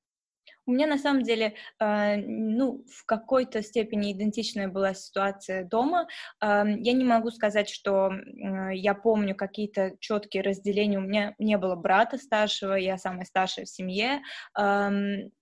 У 0.67 0.71
меня 0.73 0.85
на 0.85 0.97
самом 0.97 1.23
деле, 1.23 1.55
э, 1.79 2.17
ну, 2.17 2.85
в 2.87 3.05
какой-то 3.05 3.63
степени 3.63 4.11
идентичная 4.11 4.67
была 4.67 4.93
ситуация 4.93 5.63
дома. 5.65 6.07
Э, 6.39 6.63
я 6.65 6.93
не 6.93 7.03
могу 7.03 7.31
сказать, 7.31 7.69
что 7.69 8.11
э, 8.11 8.75
я 8.75 8.93
помню 8.93 9.35
какие-то 9.35 9.93
четкие 9.99 10.43
разделения. 10.43 10.99
У 10.99 11.01
меня 11.01 11.33
не 11.39 11.57
было 11.57 11.75
брата 11.75 12.17
старшего, 12.17 12.75
я 12.75 12.97
самая 12.97 13.25
старшая 13.25 13.65
в 13.65 13.69
семье. 13.69 14.21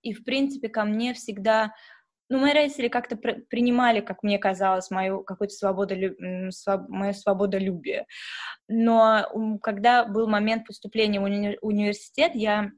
И, 0.02 0.14
в 0.14 0.24
принципе, 0.24 0.68
ко 0.68 0.84
мне 0.84 1.12
всегда 1.14 1.72
ну, 2.30 2.38
мои 2.38 2.54
родители 2.54 2.88
как-то 2.88 3.16
при, 3.16 3.32
принимали, 3.50 4.00
как 4.00 4.22
мне 4.22 4.38
казалось, 4.38 4.90
мою 4.90 5.22
какую-то 5.24 5.52
свободу, 5.52 5.94
свободолюбие. 6.50 8.06
Но 8.68 9.58
когда 9.62 10.04
был 10.04 10.28
момент 10.28 10.66
поступления 10.66 11.20
в 11.20 11.24
уни 11.24 11.58
университет, 11.60 12.32
я 12.34 12.70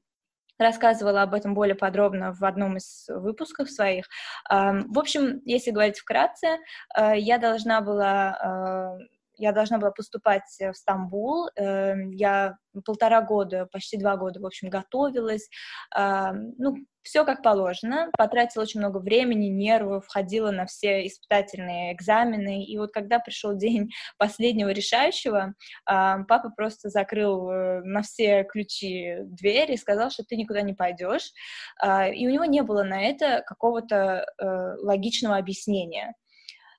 рассказывала 0.58 1.22
об 1.22 1.34
этом 1.34 1.54
более 1.54 1.74
подробно 1.74 2.32
в 2.32 2.44
одном 2.44 2.78
из 2.78 3.06
выпусков 3.08 3.70
своих. 3.70 4.06
В 4.48 4.98
общем, 4.98 5.40
если 5.44 5.70
говорить 5.70 5.98
вкратце, 5.98 6.58
э, 6.96 7.18
я 7.18 7.38
должна 7.38 7.80
была 7.80 8.98
э, 9.00 9.04
я 9.42 9.52
должна 9.52 9.78
была 9.78 9.90
поступать 9.90 10.48
в 10.60 10.72
Стамбул. 10.74 11.48
Эм, 11.56 12.10
я 12.10 12.56
полтора 12.84 13.22
года, 13.22 13.66
почти 13.72 13.98
два 13.98 14.16
года, 14.16 14.40
в 14.40 14.46
общем, 14.46 14.70
готовилась. 14.70 15.48
Ну, 15.94 16.76
все 17.02 17.24
как 17.24 17.42
положено. 17.42 18.10
Потратила 18.16 18.62
очень 18.62 18.78
много 18.78 18.98
времени, 18.98 19.48
нервов, 19.48 20.06
ходила 20.06 20.52
на 20.52 20.66
все 20.66 21.06
испытательные 21.06 21.92
экзамены. 21.92 22.64
И 22.64 22.78
вот 22.78 22.92
когда 22.92 23.18
пришел 23.18 23.56
день 23.56 23.90
последнего 24.18 24.68
решающего, 24.68 25.54
папа 25.84 26.50
просто 26.56 26.88
закрыл 26.88 27.50
э, 27.50 27.80
на 27.82 28.02
все 28.02 28.44
ключи 28.44 29.16
дверь 29.22 29.72
и 29.72 29.76
сказал, 29.76 30.10
что 30.10 30.22
ты 30.22 30.36
никуда 30.36 30.62
не 30.62 30.74
пойдешь. 30.74 31.32
А, 31.80 32.08
и 32.08 32.26
у 32.26 32.30
него 32.30 32.44
не 32.44 32.62
было 32.62 32.84
на 32.84 33.02
это 33.02 33.42
какого-то 33.44 34.24
э, 34.38 34.74
логичного 34.78 35.36
объяснения. 35.36 36.14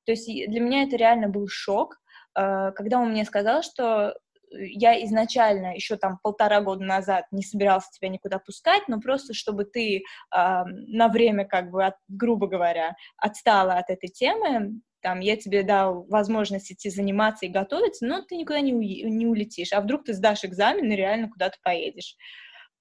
То 0.05 0.13
есть 0.13 0.25
для 0.25 0.59
меня 0.59 0.83
это 0.83 0.95
реально 0.95 1.27
был 1.27 1.47
шок, 1.49 1.97
Э, 2.02 2.02
когда 2.33 2.99
он 2.99 3.11
мне 3.11 3.25
сказал, 3.25 3.63
что 3.63 4.15
я 4.55 5.03
изначально 5.05 5.75
еще 5.75 5.97
там 5.97 6.19
полтора 6.21 6.61
года 6.61 6.83
назад 6.83 7.25
не 7.31 7.43
собирался 7.43 7.89
тебя 7.91 8.09
никуда 8.09 8.39
пускать, 8.39 8.83
но 8.87 8.99
просто 8.99 9.33
чтобы 9.33 9.65
ты 9.65 9.97
э, 9.97 10.01
на 10.31 11.07
время, 11.07 11.45
как 11.45 11.71
бы, 11.71 11.85
от, 11.85 11.95
грубо 12.07 12.47
говоря, 12.47 12.95
отстала 13.17 13.73
от 13.73 13.89
этой 13.89 14.09
темы, 14.09 14.79
там, 15.01 15.19
я 15.19 15.35
тебе 15.35 15.63
дал 15.63 16.05
возможность 16.05 16.71
идти 16.71 16.89
заниматься 16.89 17.45
и 17.45 17.49
готовиться, 17.49 18.05
но 18.05 18.21
ты 18.21 18.37
никуда 18.37 18.61
не, 18.61 18.73
у, 18.73 18.79
не 18.79 19.27
улетишь, 19.27 19.73
а 19.73 19.81
вдруг 19.81 20.05
ты 20.05 20.13
сдашь 20.13 20.45
экзамен 20.45 20.91
и 20.91 20.95
реально 20.95 21.29
куда-то 21.29 21.57
поедешь. 21.61 22.15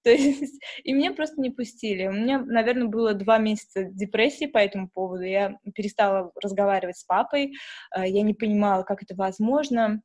То 0.03 0.11
есть, 0.11 0.61
и 0.85 0.93
меня 0.93 1.13
просто 1.13 1.41
не 1.41 1.51
пустили. 1.51 2.07
У 2.07 2.13
меня, 2.13 2.39
наверное, 2.41 2.89
было 2.89 3.15
два 3.15 3.39
месяца 3.39 3.85
депрессии 3.85 4.47
по 4.47 4.59
этому 4.59 4.89
поводу. 4.89 5.25
Я 5.25 5.59
перестала 5.75 6.33
разговаривать 6.43 6.99
с 6.99 7.05
папой, 7.05 7.55
э, 7.97 8.09
я 8.09 8.23
не 8.23 8.35
понимала, 8.35 8.83
как 8.83 9.03
это 9.03 9.15
возможно. 9.15 10.03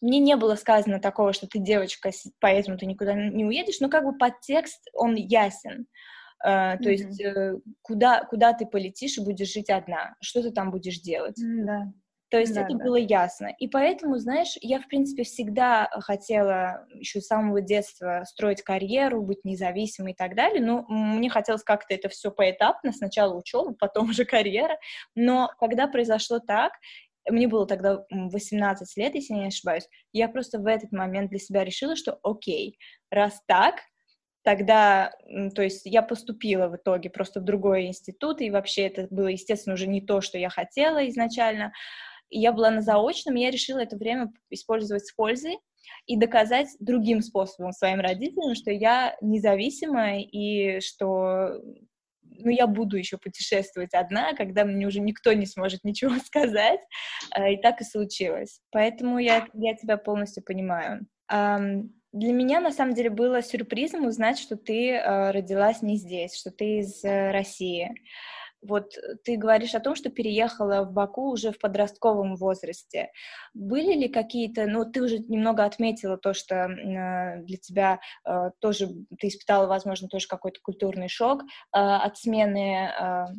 Мне 0.00 0.20
не 0.20 0.36
было 0.36 0.54
сказано 0.54 1.00
такого, 1.00 1.32
что 1.32 1.48
ты 1.48 1.58
девочка, 1.58 2.10
поэтому 2.40 2.78
ты 2.78 2.86
никуда 2.86 3.14
не 3.14 3.44
уедешь, 3.44 3.80
но 3.80 3.88
как 3.88 4.04
бы 4.04 4.16
подтекст, 4.16 4.80
он 4.92 5.14
ясен. 5.16 5.86
Uh, 6.46 6.78
то 6.78 6.84
mm-hmm. 6.84 6.92
есть 6.92 7.24
uh, 7.24 7.60
куда, 7.82 8.24
куда 8.26 8.52
ты 8.52 8.64
полетишь 8.64 9.18
и 9.18 9.24
будешь 9.24 9.52
жить 9.52 9.70
одна, 9.70 10.14
что 10.22 10.40
ты 10.40 10.52
там 10.52 10.70
будешь 10.70 11.00
делать. 11.00 11.36
Mm, 11.42 11.64
да. 11.64 11.92
То 12.30 12.38
есть 12.38 12.54
да, 12.54 12.62
это 12.62 12.76
да. 12.76 12.84
было 12.84 12.96
ясно. 12.96 13.54
И 13.58 13.68
поэтому, 13.68 14.18
знаешь, 14.18 14.56
я, 14.60 14.80
в 14.80 14.86
принципе, 14.86 15.22
всегда 15.22 15.88
хотела 16.00 16.86
еще 16.94 17.20
с 17.20 17.26
самого 17.26 17.62
детства 17.62 18.24
строить 18.26 18.62
карьеру, 18.62 19.22
быть 19.22 19.44
независимой 19.44 20.12
и 20.12 20.14
так 20.14 20.34
далее. 20.34 20.62
Но 20.62 20.84
мне 20.88 21.30
хотелось 21.30 21.62
как-то 21.62 21.94
это 21.94 22.08
все 22.08 22.30
поэтапно. 22.30 22.92
Сначала 22.92 23.34
учеба, 23.34 23.74
потом 23.78 24.10
уже 24.10 24.24
карьера. 24.24 24.78
Но 25.14 25.50
когда 25.58 25.86
произошло 25.86 26.38
так, 26.38 26.72
мне 27.30 27.48
было 27.48 27.66
тогда 27.66 28.04
18 28.10 28.96
лет, 28.96 29.14
если 29.14 29.34
не 29.34 29.46
ошибаюсь, 29.46 29.88
я 30.12 30.28
просто 30.28 30.58
в 30.58 30.66
этот 30.66 30.92
момент 30.92 31.30
для 31.30 31.38
себя 31.38 31.64
решила, 31.64 31.96
что 31.96 32.18
окей, 32.22 32.78
раз 33.10 33.40
так, 33.46 33.76
тогда, 34.42 35.12
то 35.54 35.62
есть 35.62 35.82
я 35.84 36.02
поступила 36.02 36.68
в 36.68 36.76
итоге 36.76 37.10
просто 37.10 37.40
в 37.40 37.44
другой 37.44 37.86
институт, 37.86 38.40
и 38.40 38.50
вообще 38.50 38.86
это 38.86 39.06
было, 39.10 39.26
естественно, 39.28 39.74
уже 39.74 39.86
не 39.86 40.00
то, 40.00 40.20
что 40.20 40.38
я 40.38 40.48
хотела 40.48 41.06
изначально, 41.08 41.72
я 42.30 42.52
была 42.52 42.70
на 42.70 42.82
заочном, 42.82 43.36
и 43.36 43.42
я 43.42 43.50
решила 43.50 43.78
это 43.78 43.96
время 43.96 44.32
использовать 44.50 45.06
с 45.06 45.12
пользой 45.12 45.58
и 46.06 46.16
доказать 46.16 46.68
другим 46.80 47.22
способом 47.22 47.72
своим 47.72 48.00
родителям, 48.00 48.54
что 48.54 48.70
я 48.70 49.16
независимая 49.20 50.20
и 50.20 50.80
что 50.80 51.60
ну, 52.40 52.50
я 52.50 52.66
буду 52.66 52.96
еще 52.96 53.18
путешествовать 53.18 53.94
одна, 53.94 54.34
когда 54.34 54.64
мне 54.64 54.86
уже 54.86 55.00
никто 55.00 55.32
не 55.32 55.46
сможет 55.46 55.84
ничего 55.84 56.18
сказать. 56.24 56.80
Э, 57.34 57.52
и 57.52 57.56
так 57.60 57.80
и 57.80 57.84
случилось. 57.84 58.60
Поэтому 58.70 59.18
я, 59.18 59.48
я 59.54 59.74
тебя 59.74 59.96
полностью 59.96 60.42
понимаю. 60.42 61.06
Для 62.12 62.32
меня, 62.32 62.60
на 62.60 62.72
самом 62.72 62.94
деле, 62.94 63.10
было 63.10 63.42
сюрпризом 63.42 64.06
узнать, 64.06 64.38
что 64.38 64.56
ты 64.56 64.92
э, 64.92 65.30
родилась 65.30 65.82
не 65.82 65.96
здесь, 65.96 66.34
что 66.34 66.50
ты 66.50 66.78
из 66.78 67.04
э, 67.04 67.32
России. 67.32 67.94
Вот 68.62 68.96
э, 68.96 69.16
ты 69.24 69.36
говоришь 69.36 69.74
о 69.74 69.80
том, 69.80 69.94
что 69.94 70.10
переехала 70.10 70.84
в 70.84 70.92
Баку 70.92 71.30
уже 71.30 71.52
в 71.52 71.58
подростковом 71.58 72.36
возрасте. 72.36 73.10
Были 73.54 73.94
ли 73.94 74.08
какие-то, 74.08 74.66
ну, 74.66 74.84
ты 74.84 75.02
уже 75.02 75.18
немного 75.18 75.64
отметила 75.64 76.16
то, 76.16 76.34
что 76.34 76.54
э, 76.54 77.42
для 77.42 77.56
тебя 77.58 78.00
э, 78.24 78.50
тоже, 78.60 78.88
ты 79.18 79.28
испытала, 79.28 79.66
возможно, 79.66 80.08
тоже 80.08 80.26
какой-то 80.26 80.60
культурный 80.60 81.08
шок 81.08 81.42
от 81.70 82.16
смены, 82.18 82.90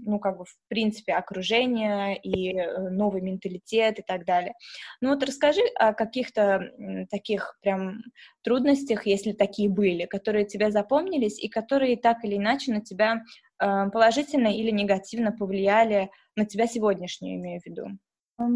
ну, 0.06 0.20
как 0.20 0.38
бы, 0.38 0.46
в 0.46 0.56
принципе, 0.68 1.14
окружения 1.14 2.16
и 2.16 2.54
новый 2.89 3.22
менталитет 3.22 4.00
и 4.00 4.02
так 4.02 4.26
далее. 4.26 4.54
Ну, 5.02 5.10
вот 5.10 5.24
расскажи 5.24 5.62
о 5.76 5.94
каких-то 5.94 6.72
таких 7.10 7.58
прям 7.62 8.02
трудностях, 8.44 9.06
если 9.06 9.34
такие 9.34 9.70
были, 9.70 10.06
которые 10.06 10.46
тебе 10.46 10.72
запомнились 10.72 11.39
и 11.39 11.50
которые 11.50 11.98
так 11.98 12.24
или 12.24 12.38
иначе 12.38 12.72
на 12.72 12.82
тебя 12.82 13.24
положительно 13.60 14.47
или 14.47 14.72
негативно 14.72 15.32
повлияли 15.32 16.10
на 16.36 16.45
тебя 16.45 16.66
сегодняшнюю, 16.66 17.36
имею 17.36 17.62
в 17.62 17.66
виду? 17.66 17.88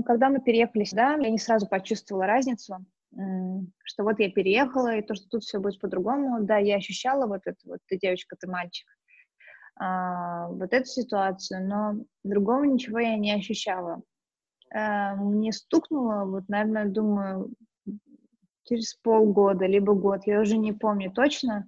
Когда 0.05 0.29
мы 0.29 0.39
переехали 0.39 0.85
сюда, 0.85 1.15
я 1.15 1.29
не 1.29 1.37
сразу 1.37 1.67
почувствовала 1.67 2.25
разницу, 2.25 2.77
что 3.83 4.03
вот 4.03 4.19
я 4.19 4.31
переехала, 4.31 4.95
и 4.95 5.01
то, 5.01 5.13
что 5.13 5.27
тут 5.27 5.43
все 5.43 5.59
будет 5.59 5.79
по-другому. 5.79 6.41
Да, 6.41 6.57
я 6.57 6.77
ощущала 6.77 7.27
вот 7.27 7.41
это 7.45 7.59
вот, 7.65 7.79
ты 7.87 7.97
девочка, 7.97 8.35
ты 8.39 8.47
мальчик, 8.47 8.87
а, 9.75 10.47
вот 10.47 10.73
эту 10.73 10.85
ситуацию, 10.85 11.67
но 11.67 11.95
другого 12.23 12.63
ничего 12.63 12.99
я 12.99 13.17
не 13.17 13.33
ощущала. 13.33 14.01
А, 14.73 15.15
мне 15.15 15.51
стукнуло, 15.51 16.25
вот, 16.25 16.47
наверное, 16.47 16.85
думаю, 16.85 17.53
через 18.63 18.93
полгода, 18.95 19.65
либо 19.65 19.93
год, 19.93 20.25
я 20.25 20.39
уже 20.39 20.57
не 20.57 20.73
помню 20.73 21.11
точно, 21.11 21.67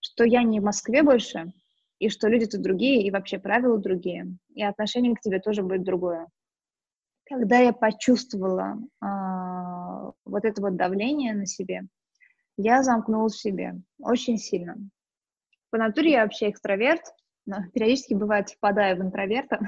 что 0.00 0.24
я 0.24 0.42
не 0.42 0.60
в 0.60 0.64
Москве 0.64 1.02
больше, 1.02 1.52
и 2.00 2.08
что 2.08 2.28
люди 2.28 2.46
тут 2.46 2.62
другие, 2.62 3.02
и 3.02 3.10
вообще 3.10 3.38
правила 3.38 3.78
другие, 3.78 4.34
и 4.54 4.64
отношение 4.64 5.14
к 5.14 5.20
тебе 5.20 5.38
тоже 5.38 5.62
будет 5.62 5.84
другое. 5.84 6.26
Когда 7.26 7.58
я 7.58 7.72
почувствовала 7.72 8.78
а, 9.00 10.10
вот 10.24 10.44
это 10.44 10.60
вот 10.62 10.76
давление 10.76 11.34
на 11.34 11.46
себе, 11.46 11.82
я 12.56 12.82
замкнулась 12.82 13.34
в 13.34 13.40
себе 13.40 13.74
очень 14.00 14.38
сильно. 14.38 14.76
По 15.70 15.78
натуре 15.78 16.12
я 16.12 16.22
вообще 16.22 16.50
экстраверт, 16.50 17.02
но 17.46 17.58
периодически 17.72 18.14
бывает 18.14 18.48
впадаю 18.48 18.96
в 18.96 19.02
интроверта. 19.02 19.60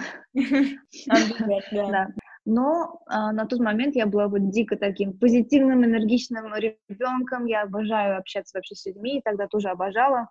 Но 2.44 3.02
а, 3.06 3.32
на 3.32 3.46
тот 3.46 3.60
момент 3.60 3.94
я 3.94 4.06
была 4.06 4.26
вот 4.26 4.50
дико 4.50 4.76
таким 4.76 5.16
позитивным, 5.16 5.84
энергичным 5.84 6.52
ребенком. 6.56 7.44
Я 7.44 7.62
обожаю 7.62 8.18
общаться 8.18 8.58
вообще 8.58 8.74
с 8.74 8.84
людьми, 8.86 9.18
и 9.18 9.22
тогда 9.22 9.46
тоже 9.46 9.68
обожала. 9.68 10.28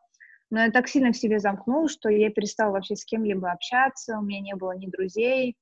Но 0.52 0.60
я 0.62 0.70
так 0.70 0.88
сильно 0.88 1.14
в 1.14 1.18
себе 1.18 1.40
замкнула, 1.40 1.88
что 1.88 2.10
я 2.10 2.30
перестала 2.30 2.72
вообще 2.72 2.96
с 2.96 3.06
кем-либо 3.06 3.52
общаться, 3.52 4.20
у 4.20 4.22
меня 4.22 4.42
не 4.42 4.56
было 4.56 4.78
ни 4.78 4.88
друзей. 4.88 5.56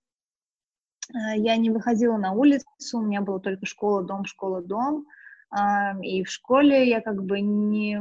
А, 1.14 1.36
я 1.36 1.56
не 1.58 1.70
выходила 1.70 2.18
на 2.18 2.34
улицу, 2.34 2.66
у 2.94 3.02
меня 3.02 3.22
была 3.22 3.40
только 3.40 3.66
школа, 3.66 4.04
дом, 4.04 4.26
школа, 4.26 4.62
дом. 4.62 5.06
И 6.04 6.24
в 6.24 6.30
школе 6.30 6.88
я 6.88 7.02
как 7.02 7.24
бы 7.24 7.40
не, 7.40 8.00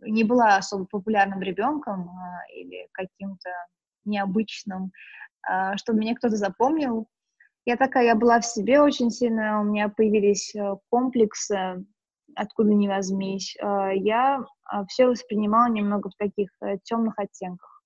не 0.00 0.24
была 0.24 0.56
особо 0.56 0.86
популярным 0.86 1.40
ребенком 1.42 2.10
а, 2.10 2.40
или 2.52 2.88
каким-то 2.92 3.50
необычным, 4.04 4.92
а, 5.42 5.76
чтобы 5.76 6.00
меня 6.00 6.14
кто-то 6.14 6.36
запомнил. 6.36 7.06
Я 7.64 7.76
такая, 7.76 8.06
я 8.06 8.14
была 8.16 8.40
в 8.40 8.46
себе 8.46 8.80
очень 8.80 9.10
сильно, 9.10 9.60
у 9.60 9.64
меня 9.64 9.88
появились 9.88 10.52
э, 10.56 10.74
комплексы, 10.90 11.84
откуда 12.34 12.74
не 12.74 12.88
возьмись. 12.88 13.56
А, 13.60 13.92
я 13.92 14.44
все 14.88 15.06
воспринимала 15.06 15.70
немного 15.70 16.10
в 16.10 16.16
таких 16.16 16.50
э, 16.60 16.78
темных 16.82 17.14
оттенках. 17.18 17.82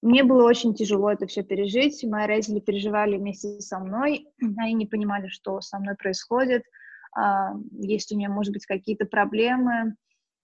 Мне 0.00 0.22
было 0.22 0.44
очень 0.44 0.74
тяжело 0.74 1.10
это 1.10 1.26
все 1.26 1.42
пережить. 1.42 2.04
Мои 2.04 2.26
родители 2.26 2.60
переживали 2.60 3.16
вместе 3.16 3.60
со 3.60 3.78
мной. 3.78 4.28
Они 4.58 4.74
не 4.74 4.86
понимали, 4.86 5.28
что 5.28 5.60
со 5.60 5.78
мной 5.78 5.96
происходит. 5.96 6.62
Есть 7.72 8.12
у 8.12 8.16
меня, 8.16 8.28
может 8.28 8.52
быть, 8.52 8.66
какие-то 8.66 9.06
проблемы 9.06 9.96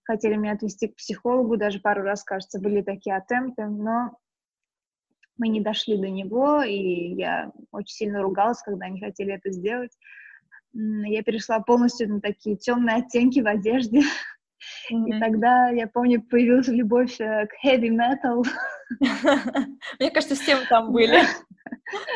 хотели 0.04 0.36
меня 0.36 0.52
отвести 0.52 0.88
к 0.88 0.96
психологу, 0.96 1.56
даже 1.56 1.80
пару 1.80 2.02
раз, 2.02 2.22
кажется, 2.22 2.60
были 2.60 2.82
такие 2.82 3.16
атемпты, 3.16 3.66
но 3.66 4.16
мы 5.36 5.48
не 5.48 5.60
дошли 5.60 5.96
до 5.96 6.08
него, 6.08 6.62
и 6.62 7.14
я 7.14 7.50
очень 7.72 7.94
сильно 7.94 8.22
ругалась, 8.22 8.62
когда 8.62 8.86
они 8.86 9.00
хотели 9.00 9.34
это 9.34 9.50
сделать. 9.50 9.90
Я 10.74 11.22
перешла 11.22 11.60
полностью 11.60 12.08
на 12.08 12.20
такие 12.20 12.56
темные 12.56 12.96
оттенки 12.96 13.40
в 13.40 13.46
одежде. 13.46 14.00
Mm-hmm. 14.90 15.08
И 15.08 15.20
тогда, 15.20 15.68
я 15.68 15.86
помню, 15.86 16.22
появилась 16.22 16.68
любовь 16.68 17.20
э, 17.20 17.46
к 17.46 17.64
heavy 17.64 17.90
metal. 17.90 18.44
Мне 20.00 20.10
кажется, 20.10 20.34
все 20.34 20.56
мы 20.56 20.66
там 20.66 20.92
были. 20.92 21.20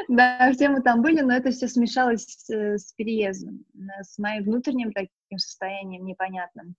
Да, 0.09 0.51
все 0.53 0.69
мы 0.69 0.83
там 0.83 1.03
были, 1.03 1.21
но 1.21 1.35
это 1.35 1.51
все 1.51 1.69
смешалось 1.69 2.49
э, 2.51 2.79
с 2.79 2.93
переездом, 2.95 3.65
э, 3.75 4.03
с 4.03 4.19
моим 4.19 4.45
внутренним 4.45 4.93
таким 4.93 5.39
состоянием 5.39 6.05
непонятным 6.05 6.75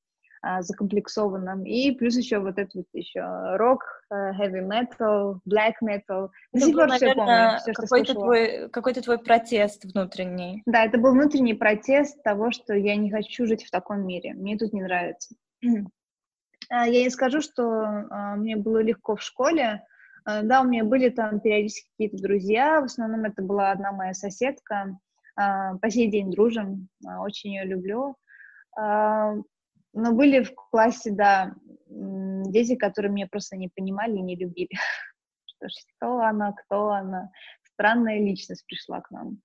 закомплексованном. 0.59 1.65
И 1.65 1.91
плюс 1.91 2.15
еще 2.15 2.39
вот 2.39 2.57
этот 2.57 2.73
вот 2.75 2.85
еще 2.93 3.21
рок, 3.57 3.83
э, 4.11 4.31
heavy 4.31 4.65
metal, 4.65 5.39
black 5.49 5.73
metal. 5.83 6.29
До 6.53 6.59
сих 6.59 6.75
пор 6.75 6.91
все 6.91 7.13
помню, 7.13 7.57
все, 7.59 7.73
какой-то 7.73 8.13
твой, 8.13 8.69
какой-то 8.69 9.01
твой 9.01 9.19
протест 9.19 9.85
внутренний. 9.85 10.63
Да, 10.65 10.85
это 10.85 10.97
был 10.97 11.11
внутренний 11.11 11.53
протест 11.53 12.21
того, 12.23 12.51
что 12.51 12.73
я 12.73 12.95
не 12.95 13.11
хочу 13.11 13.45
жить 13.45 13.65
в 13.65 13.71
таком 13.71 14.05
мире. 14.05 14.33
Мне 14.33 14.57
тут 14.57 14.73
не 14.73 14.81
нравится. 14.81 15.35
А, 16.71 16.87
я 16.87 17.01
не 17.03 17.09
скажу, 17.09 17.41
что 17.41 17.63
а, 17.63 18.35
мне 18.35 18.55
было 18.55 18.77
легко 18.83 19.15
в 19.15 19.23
школе. 19.23 19.83
А, 20.23 20.43
да, 20.43 20.61
у 20.61 20.65
меня 20.65 20.83
были 20.83 21.09
там 21.09 21.39
периодически 21.39 21.89
какие-то 21.97 22.21
друзья. 22.21 22.81
В 22.81 22.83
основном 22.83 23.25
это 23.25 23.41
была 23.41 23.71
одна 23.71 23.91
моя 23.91 24.13
соседка. 24.13 24.95
По 25.35 25.89
сей 25.89 26.11
день 26.11 26.29
дружим. 26.29 26.89
Очень 27.03 27.55
ее 27.55 27.65
люблю. 27.65 28.17
Но 29.93 30.13
были 30.13 30.43
в 30.43 30.53
классе, 30.53 31.11
да, 31.11 31.55
дети, 31.87 32.75
которые 32.75 33.11
меня 33.11 33.27
просто 33.27 33.57
не 33.57 33.69
понимали 33.69 34.17
и 34.17 34.21
не 34.21 34.35
любили. 34.35 34.69
Что, 35.45 35.67
что 35.67 36.19
она, 36.21 36.53
кто 36.53 36.91
она? 36.91 37.31
Странная 37.73 38.19
личность 38.19 38.65
пришла 38.65 39.01
к 39.01 39.11
нам. 39.11 39.41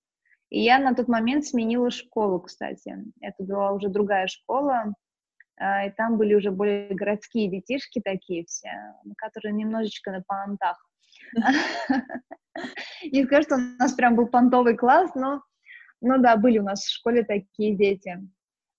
И 0.48 0.60
я 0.60 0.78
на 0.78 0.94
тот 0.94 1.08
момент 1.08 1.44
сменила 1.44 1.90
школу, 1.90 2.38
кстати. 2.38 2.96
Это 3.20 3.42
была 3.42 3.72
уже 3.72 3.88
другая 3.88 4.28
школа, 4.28 4.94
а, 5.56 5.86
и 5.86 5.90
там 5.90 6.16
были 6.16 6.34
уже 6.34 6.50
более 6.50 6.94
городские 6.94 7.50
детишки 7.50 8.00
такие 8.00 8.44
все, 8.44 8.70
которые 9.16 9.52
немножечко 9.52 10.12
на 10.12 10.22
понтах. 10.22 10.76
Не 13.02 13.24
скажу, 13.24 13.42
что 13.42 13.54
у 13.56 13.58
нас 13.58 13.92
прям 13.94 14.14
был 14.16 14.28
понтовый 14.28 14.76
класс, 14.76 15.10
но, 15.14 15.42
но 16.00 16.18
да, 16.18 16.36
были 16.36 16.58
у 16.58 16.64
нас 16.64 16.84
в 16.84 16.92
школе 16.92 17.24
такие 17.24 17.76
дети. 17.76 18.20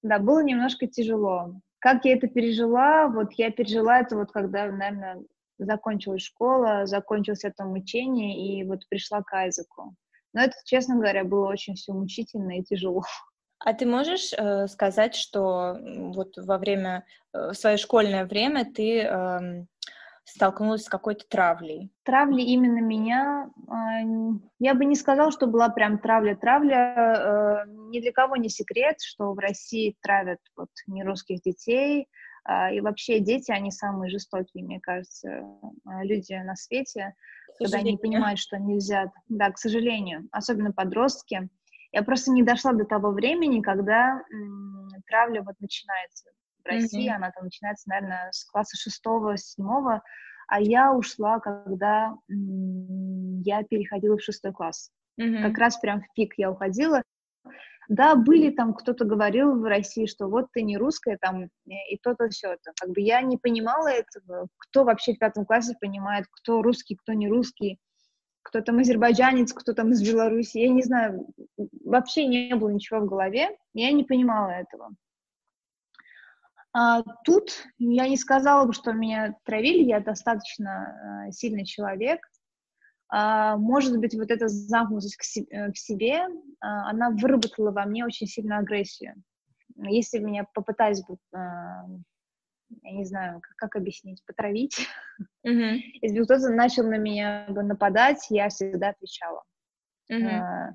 Да, 0.06 0.20
было 0.20 0.44
немножко 0.44 0.86
тяжело. 0.86 1.56
Как 1.80 2.06
я 2.06 2.14
это 2.14 2.28
пережила? 2.28 3.08
Вот 3.08 3.34
я 3.34 3.50
пережила 3.50 4.00
это 4.00 4.16
вот 4.16 4.32
когда, 4.32 4.68
наверное, 4.68 5.24
закончилась 5.58 6.22
школа, 6.22 6.86
закончилось 6.86 7.44
это 7.44 7.66
мучение, 7.66 8.60
и 8.60 8.64
вот 8.66 8.88
пришла 8.88 9.24
к 9.24 9.34
Айзеку. 9.34 9.96
Но 10.32 10.42
это, 10.42 10.54
честно 10.64 10.98
говоря, 10.98 11.24
было 11.24 11.48
очень 11.48 11.74
все 11.74 11.92
мучительно 11.92 12.60
и 12.60 12.64
тяжело. 12.64 13.02
А 13.58 13.74
ты 13.74 13.88
можешь 13.88 14.32
э, 14.32 14.68
сказать, 14.68 15.16
что 15.16 15.80
вот 15.82 16.38
во 16.38 16.60
время, 16.60 17.04
э, 17.34 17.50
в 17.50 17.54
свое 17.56 17.78
школьное 17.78 18.26
время 18.26 18.72
ты 18.72 19.00
э, 19.00 19.66
столкнулась 20.26 20.84
с 20.84 20.90
какой-то 20.90 21.26
травлей? 21.30 21.92
Травли 22.04 22.42
именно 22.42 22.80
меня, 22.80 23.50
э, 23.68 24.40
я 24.60 24.74
бы 24.74 24.86
не 24.86 24.96
сказала, 24.96 25.32
что 25.32 25.48
была 25.48 25.70
прям 25.70 26.00
травля-травля. 26.00 26.96
Э, 26.98 27.70
ни 27.90 28.02
для 28.02 28.12
кого 28.12 28.36
не 28.36 28.50
секрет, 28.50 28.98
что 29.00 29.34
в 29.34 29.40
России 29.40 29.96
травят 30.02 30.40
вот 30.58 30.70
нерусских 30.88 31.42
детей, 31.42 32.10
э, 32.50 32.76
и 32.76 32.82
вообще 32.82 33.20
дети, 33.20 33.52
они 33.52 33.72
самые 33.72 34.10
жестокие, 34.10 34.64
мне 34.64 34.80
кажется, 34.82 35.30
э, 35.30 35.44
люди 36.04 36.34
на 36.34 36.56
свете, 36.56 37.14
когда 37.58 37.78
они 37.78 37.98
понимают, 37.98 38.40
что 38.40 38.58
нельзя, 38.58 39.12
да, 39.30 39.52
к 39.52 39.58
сожалению, 39.58 40.28
особенно 40.32 40.74
подростки. 40.74 41.48
Я 41.92 42.04
просто 42.04 42.32
не 42.32 42.44
дошла 42.44 42.74
до 42.74 42.84
того 42.84 43.12
времени, 43.12 43.62
когда 43.62 44.22
м, 44.34 44.90
травля 45.08 45.42
вот 45.42 45.56
начинается 45.62 46.30
в 46.66 46.70
России, 46.70 47.10
mm-hmm. 47.10 47.16
она 47.16 47.32
там 47.32 47.46
начинается, 47.46 47.90
наверное, 47.90 48.30
с 48.32 48.44
класса 48.46 48.76
шестого, 48.78 49.38
седьмого, 49.38 50.02
а 50.48 50.60
я 50.60 50.94
ушла, 50.94 51.40
когда 51.40 52.16
я 52.28 53.64
переходила 53.64 54.18
в 54.18 54.24
шестой 54.24 54.52
класс. 54.52 54.92
Mm-hmm. 55.20 55.42
Как 55.44 55.58
раз 55.58 55.78
прям 55.78 56.02
в 56.02 56.14
пик 56.14 56.34
я 56.38 56.52
уходила. 56.52 57.02
Да, 57.88 58.16
были 58.16 58.50
там, 58.50 58.74
кто-то 58.74 59.06
говорил 59.06 59.60
в 59.60 59.64
России, 59.64 60.08
что 60.08 60.28
вот 60.28 60.48
ты 60.52 60.64
не 60.64 60.76
русская, 60.76 61.18
там, 61.22 61.50
и 61.66 61.98
то-то, 62.02 62.30
все 62.30 62.54
это. 62.54 62.74
Как 62.80 62.90
бы 62.90 63.00
я 63.00 63.22
не 63.22 63.38
понимала 63.38 63.88
этого. 63.88 64.48
Кто 64.58 64.84
вообще 64.84 65.14
в 65.14 65.20
пятом 65.20 65.46
классе 65.46 65.76
понимает, 65.80 66.26
кто 66.32 66.64
русский, 66.64 66.96
кто 66.96 67.14
не 67.14 67.30
русский, 67.30 67.80
кто 68.42 68.62
там 68.62 68.80
азербайджанец, 68.80 69.54
кто 69.54 69.74
там 69.74 69.92
из 69.92 70.02
Беларуси. 70.02 70.58
Я 70.58 70.70
не 70.70 70.82
знаю, 70.82 71.28
вообще 71.84 72.26
не 72.26 72.56
было 72.56 72.70
ничего 72.70 73.02
в 73.02 73.08
голове, 73.08 73.56
я 73.74 73.92
не 73.92 74.04
понимала 74.04 74.50
этого. 74.50 74.90
А 76.78 77.04
тут 77.24 77.52
я 77.78 78.10
не 78.10 78.18
сказала 78.18 78.66
бы, 78.66 78.74
что 78.74 78.92
меня 78.92 79.38
травили, 79.46 79.84
я 79.84 80.02
достаточно 80.02 81.26
э, 81.30 81.32
сильный 81.32 81.64
человек. 81.64 82.20
А, 83.08 83.56
может 83.56 83.98
быть, 83.98 84.14
вот 84.14 84.30
эта 84.30 84.50
замкнутость 84.50 85.16
к 85.16 85.24
си- 85.24 85.48
э, 85.50 85.72
себе, 85.74 86.16
э, 86.16 86.26
она 86.60 87.12
выработала 87.12 87.72
во 87.72 87.86
мне 87.86 88.06
очень 88.06 88.28
сильную 88.28 88.60
агрессию. 88.60 89.14
Если 89.78 90.20
меня 90.20 90.46
попытались 90.54 91.02
бы, 91.06 91.14
э, 91.14 91.38
я 91.38 92.92
не 92.92 93.06
знаю, 93.06 93.40
как, 93.40 93.56
как 93.56 93.76
объяснить, 93.78 94.22
потравить, 94.26 94.86
mm-hmm. 95.48 95.80
если 96.02 96.20
бы 96.20 96.26
кто-то 96.26 96.50
начал 96.50 96.84
на 96.84 96.98
меня 96.98 97.46
нападать, 97.48 98.28
я 98.30 98.50
всегда 98.50 98.90
отвечала. 98.90 99.44
Mm-hmm. 100.12 100.74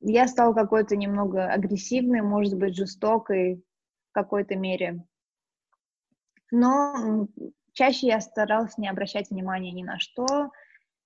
Я 0.00 0.26
стала 0.26 0.52
какой-то 0.52 0.96
немного 0.96 1.44
агрессивной, 1.46 2.22
может 2.22 2.58
быть, 2.58 2.74
жестокой, 2.74 3.62
в 4.10 4.12
какой-то 4.12 4.56
мере. 4.56 5.04
Но 6.50 7.28
чаще 7.72 8.08
я 8.08 8.20
старалась 8.20 8.76
не 8.76 8.88
обращать 8.88 9.30
внимания 9.30 9.72
ни 9.72 9.82
на 9.82 9.98
что. 9.98 10.50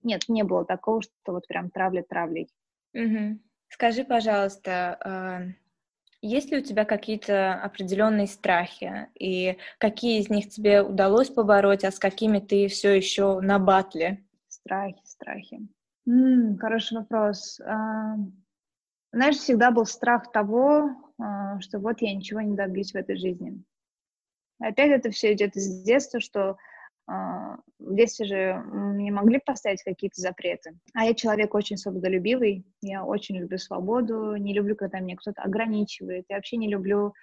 Нет, 0.02 0.28
не 0.28 0.42
было 0.42 0.64
такого, 0.64 1.02
что 1.02 1.32
вот 1.32 1.46
прям 1.46 1.70
травля 1.70 2.02
травлей. 2.02 2.48
Угу. 2.94 3.38
Скажи, 3.68 4.04
пожалуйста, 4.04 4.98
а, 5.00 5.42
есть 6.22 6.50
ли 6.50 6.58
у 6.58 6.62
тебя 6.62 6.84
какие-то 6.84 7.54
определенные 7.54 8.26
страхи, 8.26 9.08
и 9.18 9.58
какие 9.78 10.20
из 10.20 10.30
них 10.30 10.48
тебе 10.48 10.82
удалось 10.82 11.28
побороть, 11.28 11.84
а 11.84 11.90
с 11.90 11.98
какими 11.98 12.38
ты 12.38 12.68
все 12.68 12.94
еще 12.94 13.40
на 13.40 13.58
батле? 13.58 14.24
Страхи, 14.48 15.00
страхи. 15.04 15.60
М-м, 16.06 16.56
хороший 16.58 16.98
вопрос. 16.98 17.60
Знаешь, 19.14 19.36
всегда 19.36 19.70
был 19.70 19.86
страх 19.86 20.32
того, 20.32 20.90
а, 21.20 21.60
что 21.60 21.78
вот 21.78 22.02
я 22.02 22.12
ничего 22.12 22.40
не 22.40 22.56
добьюсь 22.56 22.92
в 22.92 22.96
этой 22.96 23.16
жизни. 23.16 23.62
Опять 24.58 24.90
это 24.90 25.10
все 25.12 25.32
идет 25.34 25.54
из 25.54 25.84
детства, 25.84 26.18
что 26.18 26.56
а, 27.06 27.58
в 27.78 27.94
детстве 27.94 28.26
же 28.26 28.54
мне 28.66 29.12
могли 29.12 29.38
поставить 29.38 29.84
какие-то 29.84 30.20
запреты. 30.20 30.76
А 30.94 31.04
я 31.04 31.14
человек 31.14 31.54
очень 31.54 31.76
свободолюбивый, 31.76 32.66
я 32.82 33.04
очень 33.04 33.36
люблю 33.36 33.56
свободу, 33.56 34.34
не 34.34 34.52
люблю, 34.52 34.74
когда 34.74 34.98
меня 34.98 35.16
кто-то 35.16 35.42
ограничивает. 35.42 36.24
Я 36.28 36.34
вообще 36.34 36.56
не 36.56 36.68
люблю, 36.68 37.14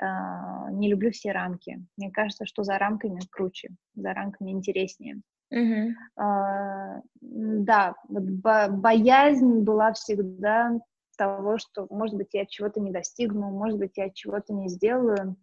а, 0.00 0.70
не 0.70 0.88
люблю 0.88 1.10
все 1.10 1.32
рамки. 1.32 1.84
Мне 1.96 2.12
кажется, 2.12 2.46
что 2.46 2.62
за 2.62 2.78
рамками 2.78 3.22
круче, 3.28 3.70
за 3.96 4.12
рамками 4.12 4.52
интереснее. 4.52 5.20
Mm-hmm. 5.52 7.00
да, 7.20 7.96
вот 8.08 8.22
бо- 8.22 8.68
боязнь 8.68 9.62
была 9.62 9.92
всегда 9.94 10.78
того, 11.24 11.58
что, 11.58 11.86
может 11.90 12.16
быть, 12.16 12.32
я 12.32 12.46
чего-то 12.46 12.80
не 12.80 12.90
достигну, 12.90 13.50
может 13.50 13.78
быть, 13.78 13.92
я 13.96 14.10
чего-то 14.10 14.52
не 14.54 14.68
сделаю, 14.68 15.36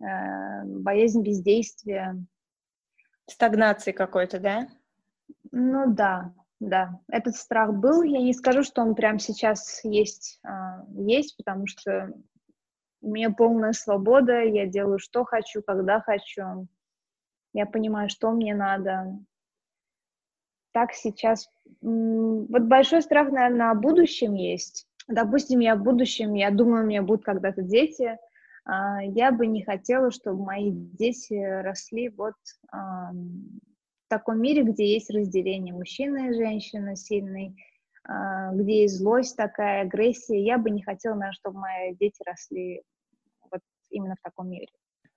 э, 0.00 0.64
боязнь 0.64 1.22
бездействия, 1.22 2.16
Стагнации 3.28 3.90
какой-то, 3.90 4.38
да? 4.38 4.68
Ну 5.50 5.92
да, 5.92 6.32
да. 6.60 7.00
Этот 7.08 7.34
страх 7.34 7.74
был. 7.74 8.02
Я 8.02 8.20
не 8.20 8.32
скажу, 8.32 8.62
что 8.62 8.82
он 8.82 8.94
прямо 8.94 9.18
сейчас 9.18 9.82
есть, 9.82 10.38
а, 10.44 10.84
есть, 10.94 11.36
потому 11.36 11.66
что 11.66 12.12
у 13.02 13.10
меня 13.10 13.30
полная 13.30 13.72
свобода, 13.72 14.42
я 14.42 14.66
делаю, 14.66 14.98
что 14.98 15.24
хочу, 15.24 15.60
когда 15.62 16.00
хочу. 16.00 16.68
Я 17.52 17.66
понимаю, 17.66 18.08
что 18.08 18.30
мне 18.30 18.54
надо. 18.54 19.18
Так 20.72 20.92
сейчас... 20.92 21.48
Вот 21.80 22.62
большой 22.62 23.02
страх, 23.02 23.30
наверное, 23.30 23.70
о 23.70 23.74
будущем 23.74 24.34
есть. 24.34 24.86
Допустим, 25.08 25.60
я 25.60 25.76
в 25.76 25.82
будущем, 25.82 26.34
я 26.34 26.50
думаю, 26.50 26.84
у 26.84 26.86
меня 26.86 27.02
будут 27.02 27.24
когда-то 27.24 27.62
дети, 27.62 28.18
а, 28.64 29.02
я 29.02 29.30
бы 29.30 29.46
не 29.46 29.62
хотела, 29.62 30.10
чтобы 30.10 30.44
мои 30.44 30.70
дети 30.72 31.34
росли 31.34 32.08
вот 32.08 32.34
в 34.06 34.08
таком 34.08 34.40
мире, 34.40 34.62
где 34.62 34.92
есть 34.92 35.10
разделение 35.10 35.74
мужчины 35.74 36.28
и 36.28 36.34
женщины 36.34 36.96
сильный, 36.96 37.56
а, 38.04 38.52
где 38.52 38.82
есть 38.82 38.98
злость 38.98 39.36
такая, 39.36 39.82
агрессия. 39.82 40.40
Я 40.42 40.58
бы 40.58 40.70
не 40.70 40.82
хотела, 40.82 41.14
наверное, 41.14 41.32
чтобы 41.32 41.58
мои 41.58 41.94
дети 41.94 42.22
росли 42.24 42.82
вот 43.50 43.60
именно 43.90 44.14
в 44.14 44.22
таком 44.22 44.48
мире. 44.48 44.68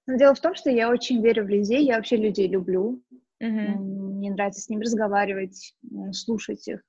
Но 0.07 0.15
дело 0.15 0.33
в 0.33 0.39
том, 0.39 0.55
что 0.55 0.71
я 0.71 0.89
очень 0.89 1.21
верю 1.21 1.45
в 1.45 1.49
людей, 1.49 1.85
я 1.85 1.97
вообще 1.97 2.17
людей 2.17 2.47
люблю. 2.47 3.03
Mm-hmm. 3.43 3.75
Мне 3.75 4.31
нравится 4.31 4.61
с 4.61 4.69
ними 4.69 4.83
разговаривать, 4.83 5.75
слушать 6.13 6.67
их. 6.67 6.81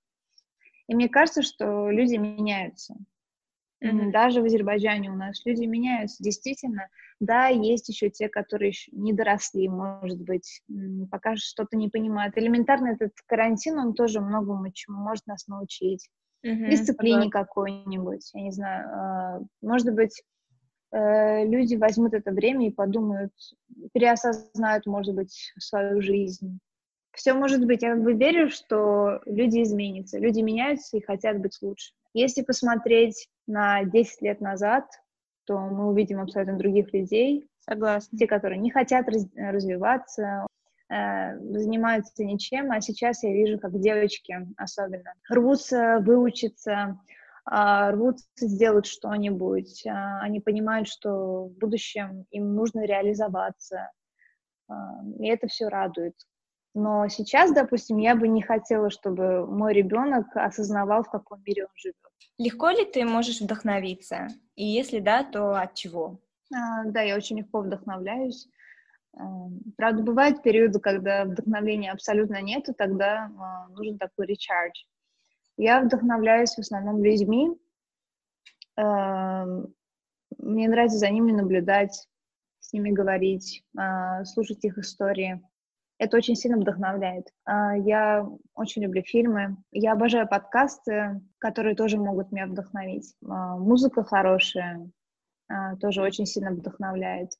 И 0.91 0.95
мне 0.97 1.09
кажется, 1.09 1.43
что 1.43 1.89
люди 1.89 2.17
меняются. 2.17 2.97
Mm-hmm. 3.81 4.11
Даже 4.11 4.43
в 4.43 4.45
Азербайджане 4.45 5.13
у 5.13 5.15
нас 5.15 5.41
люди 5.45 5.65
меняются. 5.65 6.21
Действительно, 6.21 6.89
да, 7.21 7.47
есть 7.47 7.89
еще 7.89 8.11
те, 8.11 8.29
которые 8.29 8.71
еще 8.71 8.91
не 8.91 9.13
доросли, 9.13 9.69
может 9.69 10.21
быть, 10.21 10.63
пока 11.09 11.37
что-то 11.37 11.77
не 11.77 11.91
понимают. 11.91 12.37
Элементарно 12.37 12.89
этот 12.89 13.13
карантин, 13.27 13.79
он 13.79 13.95
тоже 13.95 14.21
многому 14.21 14.73
чему 14.73 14.99
может 14.99 15.29
нас 15.29 15.47
научить. 15.47 16.11
Mm-hmm. 16.45 16.71
Дисциплине 16.71 17.27
mm-hmm. 17.27 17.31
какой-нибудь, 17.31 18.29
я 18.35 18.43
не 18.43 18.51
знаю. 18.51 18.89
А, 18.93 19.41
может 19.63 19.95
быть, 19.95 20.25
э, 20.91 21.47
люди 21.47 21.77
возьмут 21.77 22.15
это 22.15 22.33
время 22.33 22.67
и 22.67 22.73
подумают, 22.73 23.33
переосознают, 23.93 24.87
может 24.87 25.15
быть, 25.15 25.53
свою 25.57 26.03
жизнь. 26.03 26.59
Все 27.13 27.35
может 27.35 27.65
быть. 27.67 27.83
Я 27.83 27.95
как 27.95 28.03
бы 28.03 28.15
верю, 28.15 28.51
что 28.51 29.21
люди 29.27 29.63
изменятся. 29.63 30.19
Люди 30.19 30.41
меняются 30.41 30.97
и 30.97 31.03
хотят 31.03 31.39
быть 31.41 31.59
лучше. 31.61 31.93
Если 32.13 32.43
посмотреть 32.43 33.29
на 33.47 33.85
10 33.85 34.23
лет 34.23 34.41
назад, 34.41 34.87
то 35.45 35.59
мы 35.59 35.89
увидим 35.89 36.21
абсолютно 36.21 36.59
других 36.59 36.93
людей. 36.93 37.49
Согласна. 37.61 38.17
Те, 38.17 38.27
которые 38.27 38.59
не 38.59 38.71
хотят 38.71 39.09
раз, 39.09 39.27
развиваться, 39.37 40.47
э, 40.89 41.39
занимаются 41.39 42.25
ничем, 42.25 42.71
а 42.73 42.81
сейчас 42.81 43.23
я 43.23 43.33
вижу, 43.33 43.59
как 43.59 43.79
девочки 43.81 44.35
особенно 44.57 45.13
рвутся 45.29 45.99
выучиться, 46.01 47.01
э, 47.51 47.91
рвутся 47.91 48.27
сделать 48.37 48.87
что-нибудь. 48.87 49.87
Э, 49.87 50.21
они 50.21 50.41
понимают, 50.41 50.89
что 50.89 51.47
в 51.47 51.59
будущем 51.59 52.27
им 52.31 52.55
нужно 52.55 52.85
реализоваться. 52.87 53.91
Э, 54.69 54.75
и 55.19 55.29
это 55.29 55.49
все 55.49 55.69
радует. 55.69 56.15
Но 56.75 57.09
сейчас, 57.09 57.53
допустим, 57.53 57.99
я 57.99 58.15
бы 58.15 58.29
не 58.29 58.43
хотела, 58.43 58.91
чтобы 58.91 59.47
мой 59.47 59.73
ребенок 59.73 60.27
осознавал, 60.35 61.03
в 61.03 61.11
каком 61.11 61.43
мире 61.45 61.65
он 61.65 61.73
живет. 61.75 61.97
Легко 62.39 62.71
ли 62.71 62.85
ты 62.85 63.05
можешь 63.05 63.41
вдохновиться? 63.41 64.29
И 64.55 64.65
если 64.65 65.01
да, 65.01 65.25
то 65.25 65.61
от 65.61 65.75
чего? 65.75 66.21
А, 66.55 66.85
да, 66.85 67.03
я 67.03 67.17
очень 67.17 67.39
легко 67.39 67.61
вдохновляюсь. 67.61 68.49
А, 69.17 69.49
правда, 69.77 70.03
бывают 70.03 70.43
периоды, 70.43 70.79
когда 70.79 71.25
вдохновления 71.25 71.93
абсолютно 71.93 72.41
нету, 72.41 72.73
тогда 72.73 73.31
а, 73.37 73.69
нужен 73.71 73.99
такой 73.99 74.27
речардж. 74.27 74.85
Я 75.57 75.81
вдохновляюсь 75.81 76.55
в 76.55 76.61
основном 76.61 77.03
людьми. 77.03 77.51
А, 78.77 79.45
мне 80.39 80.69
нравится 80.69 80.99
за 80.99 81.11
ними 81.11 81.33
наблюдать, 81.33 82.09
с 82.61 82.73
ними 82.73 82.91
говорить, 82.91 83.65
а, 83.77 84.25
слушать 84.25 84.65
их 84.65 84.79
истории 84.79 85.43
это 86.01 86.17
очень 86.17 86.35
сильно 86.35 86.57
вдохновляет. 86.57 87.27
А, 87.45 87.77
я 87.77 88.27
очень 88.55 88.83
люблю 88.83 89.03
фильмы. 89.03 89.59
Я 89.71 89.93
обожаю 89.93 90.27
подкасты, 90.27 91.21
которые 91.39 91.77
тоже 91.77 91.99
могут 91.99 92.33
меня 92.33 92.47
вдохновить. 92.47 93.15
А, 93.23 93.59
музыка 93.59 94.03
хорошая 94.03 94.91
а, 95.49 95.77
тоже 95.77 96.01
очень 96.01 96.25
сильно 96.25 96.53
вдохновляет. 96.53 97.33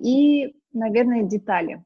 И, 0.00 0.54
наверное, 0.72 1.22
детали. 1.22 1.82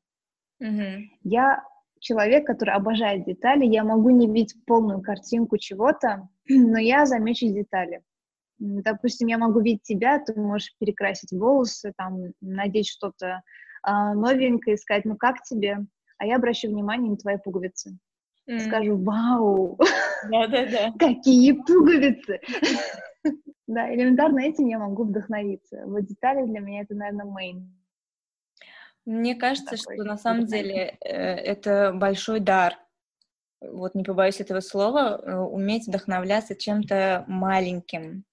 Mm-hmm. 0.62 0.98
Я 1.22 1.64
человек, 2.00 2.44
который 2.44 2.74
обожает 2.74 3.24
детали. 3.24 3.64
Я 3.64 3.84
могу 3.84 4.10
не 4.10 4.26
видеть 4.26 4.56
полную 4.66 5.00
картинку 5.00 5.58
чего-то, 5.58 6.28
но 6.48 6.78
я 6.78 7.06
замечу 7.06 7.46
детали. 7.46 8.02
Допустим, 8.58 9.28
я 9.28 9.38
могу 9.38 9.60
видеть 9.60 9.82
тебя, 9.82 10.18
ты 10.18 10.38
можешь 10.38 10.74
перекрасить 10.78 11.32
волосы, 11.32 11.92
там, 11.96 12.32
надеть 12.40 12.88
что-то 12.88 13.42
а, 13.82 14.14
новенькое, 14.14 14.76
сказать, 14.76 15.04
ну 15.04 15.16
как 15.16 15.42
тебе? 15.42 15.78
А 16.18 16.26
я 16.26 16.36
обращу 16.36 16.68
внимание 16.68 17.10
на 17.10 17.16
твои 17.16 17.36
пуговицы. 17.36 17.98
Mm. 18.48 18.60
Скажу, 18.60 18.96
вау! 18.96 19.78
Да-да-да. 20.30 20.92
Какие 20.98 21.52
пуговицы! 21.52 22.40
Да, 23.68 23.94
элементарно 23.94 24.40
этим 24.40 24.66
я 24.66 24.78
могу 24.78 25.04
вдохновиться. 25.04 25.84
Вот 25.86 26.04
детали 26.04 26.44
для 26.44 26.60
меня 26.60 26.82
это, 26.82 26.94
наверное, 26.94 27.24
main. 27.24 27.62
Мне 29.06 29.34
кажется, 29.34 29.76
Такой 29.76 29.96
что 29.96 30.04
на 30.04 30.18
самом 30.18 30.46
деле 30.46 30.98
э, 31.00 31.08
это 31.10 31.92
большой 31.94 32.40
дар. 32.40 32.76
Вот 33.62 33.94
не 33.94 34.04
побоюсь 34.04 34.40
этого 34.40 34.60
слова, 34.60 35.20
э, 35.22 35.36
уметь 35.38 35.86
вдохновляться 35.86 36.54
чем-то 36.54 37.24
маленьким, 37.28 38.24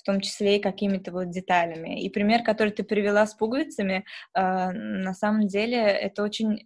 в 0.00 0.02
том 0.02 0.20
числе 0.20 0.56
и 0.56 0.60
какими-то 0.60 1.12
вот 1.12 1.30
деталями. 1.30 2.02
И 2.02 2.08
пример, 2.08 2.42
который 2.42 2.70
ты 2.70 2.82
привела 2.82 3.26
с 3.26 3.34
пуговицами, 3.34 4.04
э, 4.34 4.70
на 4.70 5.12
самом 5.12 5.46
деле 5.46 5.76
это 5.76 6.22
очень, 6.22 6.64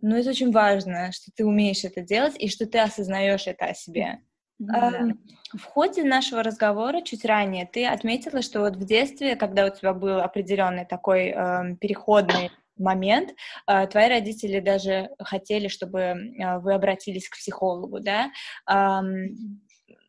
ну 0.00 0.16
это 0.16 0.30
очень 0.30 0.50
важно, 0.50 1.12
что 1.12 1.30
ты 1.34 1.46
умеешь 1.46 1.84
это 1.84 2.02
делать 2.02 2.34
и 2.36 2.48
что 2.48 2.66
ты 2.66 2.80
осознаешь 2.80 3.46
это 3.46 3.66
о 3.66 3.74
себе. 3.74 4.18
Да. 4.58 5.08
В 5.54 5.64
ходе 5.64 6.02
нашего 6.02 6.42
разговора 6.42 7.02
чуть 7.02 7.24
ранее 7.24 7.66
ты 7.66 7.86
отметила, 7.86 8.42
что 8.42 8.60
вот 8.60 8.76
в 8.76 8.84
детстве, 8.84 9.36
когда 9.36 9.66
у 9.66 9.70
тебя 9.70 9.92
был 9.92 10.20
определенный 10.20 10.84
такой 10.84 11.28
э, 11.28 11.76
переходный 11.80 12.50
момент, 12.76 13.30
э, 13.66 13.86
твои 13.86 14.08
родители 14.08 14.60
даже 14.60 15.10
хотели, 15.18 15.68
чтобы 15.68 16.00
э, 16.00 16.58
вы 16.58 16.74
обратились 16.74 17.28
к 17.28 17.36
психологу, 17.36 18.00
да? 18.00 18.30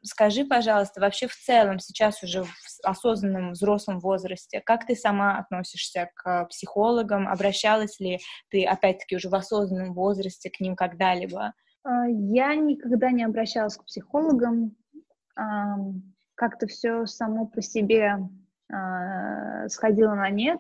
Скажи, 0.04 0.46
пожалуйста, 0.46 1.02
вообще 1.02 1.28
в 1.28 1.36
целом 1.36 1.80
сейчас 1.80 2.22
уже 2.24 2.44
в 2.44 2.52
осознанном 2.84 3.54
взрослом 3.54 4.00
возрасте, 4.00 4.62
как 4.62 4.86
ты 4.86 4.96
сама 4.96 5.38
относишься 5.38 6.10
к 6.16 6.46
психологам? 6.46 7.28
Обращалась 7.28 8.00
ли 8.00 8.20
ты, 8.50 8.66
опять-таки, 8.66 9.16
уже 9.16 9.30
в 9.30 9.36
осознанном 9.36 9.94
возрасте 9.94 10.50
к 10.50 10.60
ним 10.60 10.76
когда-либо? 10.76 11.54
А, 11.84 12.08
я 12.08 12.56
никогда 12.56 13.12
не 13.12 13.24
обращалась 13.24 13.78
к 13.78 13.86
психологам. 13.86 14.76
Как-то 16.36 16.68
все 16.68 17.06
само 17.06 17.48
по 17.48 17.62
себе 17.62 18.18
а, 18.72 19.68
сходило 19.70 20.14
на 20.16 20.30
нет. 20.30 20.60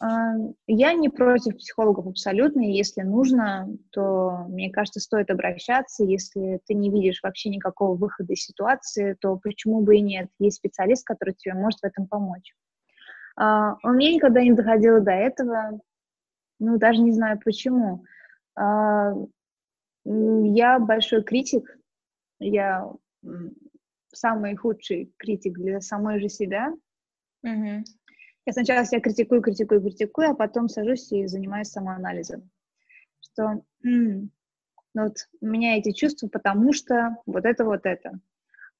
Я 0.00 0.92
не 0.92 1.08
против 1.08 1.56
психологов 1.56 2.06
абсолютно, 2.06 2.60
если 2.60 3.02
нужно, 3.02 3.68
то, 3.90 4.44
мне 4.48 4.70
кажется, 4.70 5.00
стоит 5.00 5.30
обращаться. 5.30 6.04
Если 6.04 6.60
ты 6.66 6.74
не 6.74 6.90
видишь 6.90 7.20
вообще 7.22 7.48
никакого 7.48 7.96
выхода 7.96 8.32
из 8.32 8.44
ситуации, 8.44 9.16
то 9.20 9.36
почему 9.36 9.82
бы 9.82 9.96
и 9.96 10.00
нет? 10.00 10.28
Есть 10.38 10.56
специалист, 10.58 11.06
который 11.06 11.34
тебе 11.34 11.54
может 11.54 11.80
в 11.80 11.84
этом 11.84 12.06
помочь. 12.06 12.54
А, 13.36 13.76
у 13.82 13.90
меня 13.90 14.12
никогда 14.12 14.42
не 14.42 14.52
доходило 14.52 15.00
до 15.00 15.12
этого, 15.12 15.80
ну, 16.58 16.78
даже 16.78 17.00
не 17.00 17.12
знаю 17.12 17.40
почему. 17.42 18.04
А, 18.56 19.12
я 20.04 20.78
большой 20.80 21.22
критик, 21.22 21.78
я 22.40 22.90
самый 24.12 24.56
худший 24.56 25.12
критик 25.16 25.54
для 25.54 25.80
самой 25.80 26.20
же 26.20 26.28
себя. 26.28 26.72
Mm-hmm. 27.46 27.82
Я 28.46 28.52
сначала 28.52 28.84
себя 28.84 29.00
критикую, 29.00 29.40
критикую, 29.40 29.80
критикую, 29.80 30.30
а 30.30 30.34
потом 30.34 30.68
сажусь 30.68 31.10
и 31.12 31.26
занимаюсь 31.26 31.68
самоанализом. 31.68 32.50
Что 33.20 33.62
м-м, 33.82 34.30
вот 34.94 35.16
у 35.40 35.46
меня 35.46 35.78
эти 35.78 35.92
чувства, 35.92 36.28
потому 36.28 36.72
что 36.72 37.16
вот 37.26 37.46
это, 37.46 37.64
вот 37.64 37.86
это. 37.86 38.20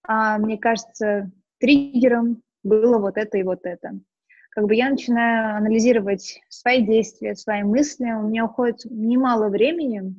А 0.02 0.38
мне 0.38 0.58
кажется, 0.58 1.30
триггером 1.58 2.42
было 2.62 2.98
вот 2.98 3.16
это 3.16 3.38
и 3.38 3.42
вот 3.42 3.60
это. 3.64 3.98
Как 4.50 4.66
бы 4.66 4.74
я 4.74 4.90
начинаю 4.90 5.56
анализировать 5.56 6.40
свои 6.48 6.84
действия, 6.86 7.34
свои 7.34 7.62
мысли, 7.62 8.04
у 8.12 8.28
меня 8.28 8.44
уходит 8.44 8.84
немало 8.84 9.48
времени, 9.48 10.14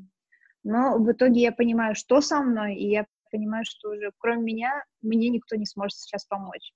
но 0.63 0.97
в 0.97 1.11
итоге 1.11 1.41
я 1.41 1.51
понимаю, 1.51 1.95
что 1.95 2.19
со 2.19 2.41
мной, 2.41 2.75
и 2.75 2.89
я 2.89 3.05
понимаю, 3.31 3.63
что 3.65 3.91
уже 3.91 4.11
кроме 4.17 4.41
меня 4.41 4.83
мне 5.01 5.29
никто 5.29 5.55
не 5.55 5.65
сможет 5.65 5.97
сейчас 5.97 6.25
помочь. 6.25 6.73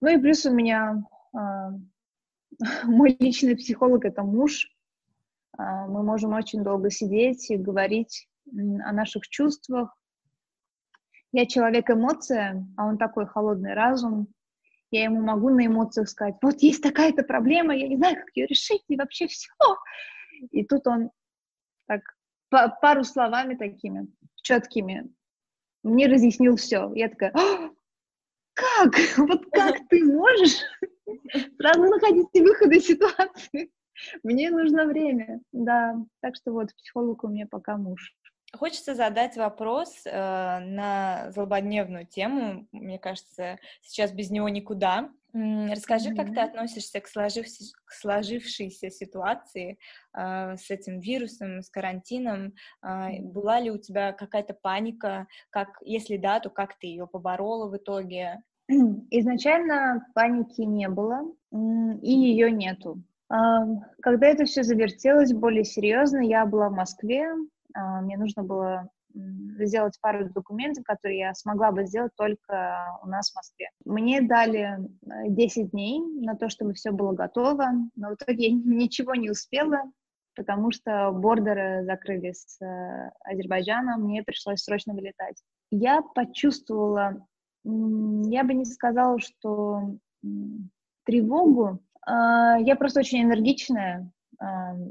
Ну 0.00 0.08
и 0.08 0.18
плюс 0.20 0.46
у 0.46 0.52
меня 0.54 1.04
мой 2.84 3.16
личный 3.18 3.56
психолог 3.56 4.04
это 4.04 4.22
муж. 4.22 4.68
Э, 5.58 5.86
мы 5.86 6.02
можем 6.02 6.32
очень 6.32 6.64
долго 6.64 6.90
сидеть 6.90 7.50
и 7.50 7.56
говорить 7.56 8.28
о 8.54 8.92
наших 8.92 9.28
чувствах, 9.28 9.96
я 11.32 11.44
человек-эмоция, 11.44 12.66
а 12.76 12.86
он 12.86 12.96
такой 12.96 13.26
холодный 13.26 13.74
разум. 13.74 14.28
Я 14.90 15.04
ему 15.04 15.20
могу 15.20 15.50
на 15.50 15.66
эмоциях 15.66 16.08
сказать, 16.08 16.36
вот 16.40 16.62
есть 16.62 16.82
такая-то 16.82 17.24
проблема, 17.24 17.76
я 17.76 17.88
не 17.88 17.96
знаю, 17.96 18.16
как 18.16 18.28
ее 18.34 18.46
решить, 18.46 18.84
и 18.88 18.96
вообще 18.96 19.26
все. 19.26 19.50
И 20.50 20.64
тут 20.64 20.86
он 20.86 21.10
так 21.86 22.00
пару 22.80 23.04
словами 23.04 23.54
такими 23.54 24.06
четкими 24.36 25.12
мне 25.82 26.06
разъяснил 26.06 26.56
все. 26.56 26.92
Я 26.94 27.08
такая, 27.08 27.32
как? 28.54 28.94
Вот 29.18 29.44
как 29.52 29.76
ты 29.88 30.04
можешь 30.04 30.62
сразу 31.58 31.82
находить 31.82 32.28
выходы 32.34 32.76
из 32.76 32.86
ситуации? 32.86 33.70
Мне 34.22 34.50
нужно 34.50 34.86
время, 34.86 35.40
да. 35.52 35.96
Так 36.20 36.36
что 36.36 36.52
вот 36.52 36.74
психолог 36.74 37.24
у 37.24 37.28
меня 37.28 37.46
пока 37.50 37.76
муж. 37.76 38.14
Хочется 38.52 38.94
задать 38.94 39.36
вопрос 39.36 40.02
э, 40.04 40.10
на 40.10 41.30
злободневную 41.32 42.06
тему. 42.06 42.66
Мне 42.72 42.98
кажется, 42.98 43.58
сейчас 43.82 44.12
без 44.12 44.30
него 44.30 44.48
никуда. 44.48 45.10
Расскажи, 45.32 46.10
mm-hmm. 46.10 46.16
как 46.16 46.34
ты 46.34 46.40
относишься 46.40 47.00
к, 47.00 47.08
сложив... 47.08 47.46
к 47.84 47.92
сложившейся 47.92 48.90
ситуации 48.90 49.78
э, 50.16 50.56
с 50.56 50.70
этим 50.70 51.00
вирусом, 51.00 51.60
с 51.60 51.68
карантином. 51.68 52.54
Э, 52.82 53.20
была 53.20 53.60
ли 53.60 53.70
у 53.70 53.78
тебя 53.78 54.12
какая-то 54.12 54.54
паника? 54.54 55.26
Как, 55.50 55.68
если 55.82 56.16
да, 56.16 56.40
то 56.40 56.48
как 56.48 56.78
ты 56.78 56.86
ее 56.86 57.06
поборола 57.06 57.68
в 57.68 57.76
итоге? 57.76 58.42
Изначально 59.10 60.06
паники 60.14 60.62
не 60.62 60.88
было, 60.88 61.22
и 61.52 62.10
ее 62.10 62.50
нету. 62.50 63.02
Когда 63.28 64.26
это 64.28 64.44
все 64.44 64.62
завертелось 64.62 65.32
более 65.32 65.64
серьезно, 65.64 66.18
я 66.18 66.46
была 66.46 66.68
в 66.68 66.74
Москве, 66.74 67.28
а, 67.74 68.00
мне 68.00 68.16
нужно 68.16 68.44
было 68.44 68.88
сделать 69.60 69.98
пару 70.00 70.28
документов, 70.30 70.84
которые 70.84 71.18
я 71.18 71.34
смогла 71.34 71.72
бы 71.72 71.86
сделать 71.86 72.12
только 72.16 72.98
у 73.02 73.08
нас 73.08 73.30
в 73.30 73.36
Москве. 73.36 73.70
Мне 73.84 74.20
дали 74.20 74.78
10 75.28 75.56
э, 75.56 75.70
дней 75.70 76.00
на 76.22 76.36
то, 76.36 76.48
чтобы 76.48 76.74
все 76.74 76.90
было 76.90 77.12
готово, 77.12 77.66
но 77.94 78.10
в 78.10 78.14
итоге 78.14 78.48
я 78.48 78.52
ничего 78.54 79.14
не 79.14 79.30
успела, 79.30 79.82
потому 80.34 80.70
что 80.70 81.12
бордеры 81.12 81.84
закрыли 81.84 82.32
с 82.32 82.60
э, 82.62 83.10
Азербайджаном, 83.24 84.02
мне 84.02 84.22
пришлось 84.22 84.62
срочно 84.62 84.92
вылетать. 84.92 85.42
Я 85.70 86.02
почувствовала, 86.02 87.26
я 87.66 88.44
бы 88.44 88.54
не 88.54 88.64
сказала, 88.64 89.18
что 89.18 89.96
тревогу, 91.04 91.80
а, 92.06 92.58
я 92.58 92.76
просто 92.76 93.00
очень 93.00 93.22
энергичная, 93.22 94.10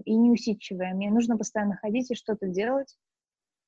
и 0.05 0.15
неусидчивая. 0.15 0.93
Мне 0.93 1.11
нужно 1.11 1.37
постоянно 1.37 1.75
ходить 1.75 2.09
и 2.09 2.15
что-то 2.15 2.47
делать. 2.47 2.95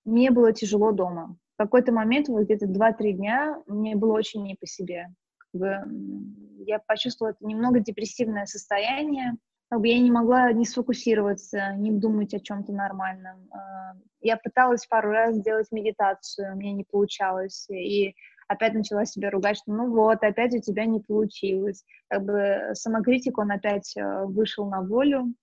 Мне 0.06 0.32
было 0.32 0.52
тяжело 0.52 0.92
дома. 0.92 1.38
В 1.56 1.58
какой-то 1.64 1.92
момент, 1.92 2.30
вот 2.30 2.46
где-то 2.46 2.66
2-3 2.66 3.12
дня, 3.14 3.62
мне 3.68 3.96
было 3.96 4.14
очень 4.14 4.44
не 4.44 4.56
по 4.56 4.66
себе. 4.66 5.08
Как 5.38 5.62
бы, 5.62 6.64
я 6.66 6.80
почувствовала 6.80 7.34
это 7.34 7.46
немного 7.46 7.80
депрессивное 7.80 8.46
состояние. 8.46 9.38
Как 9.70 9.82
бы 9.82 9.88
я 9.88 10.00
не 10.00 10.12
могла 10.12 10.52
не 10.52 10.66
сфокусироваться, 10.66 11.74
не 11.76 11.92
думать 11.92 12.34
о 12.34 12.40
чем-то 12.40 12.72
нормальном. 12.72 13.50
Я 14.22 14.38
пыталась 14.38 14.86
пару 14.86 15.12
раз 15.12 15.36
сделать 15.36 15.68
медитацию, 15.72 16.54
у 16.54 16.58
меня 16.58 16.74
не 16.74 16.86
получалось. 16.86 17.68
И 17.70 18.16
опять 18.48 18.74
начала 18.74 19.06
себя 19.06 19.30
ругать, 19.30 19.58
что 19.58 19.72
ну 19.72 19.92
вот, 19.92 20.24
опять 20.24 20.54
у 20.56 20.60
тебя 20.60 20.86
не 20.86 21.00
получилось. 21.00 21.84
Как 22.08 22.24
бы 22.24 22.72
самокритик, 22.74 23.38
он 23.38 23.52
опять 23.52 23.96
э, 23.96 24.26
вышел 24.26 24.70
на 24.70 24.82
волю, 24.82 25.34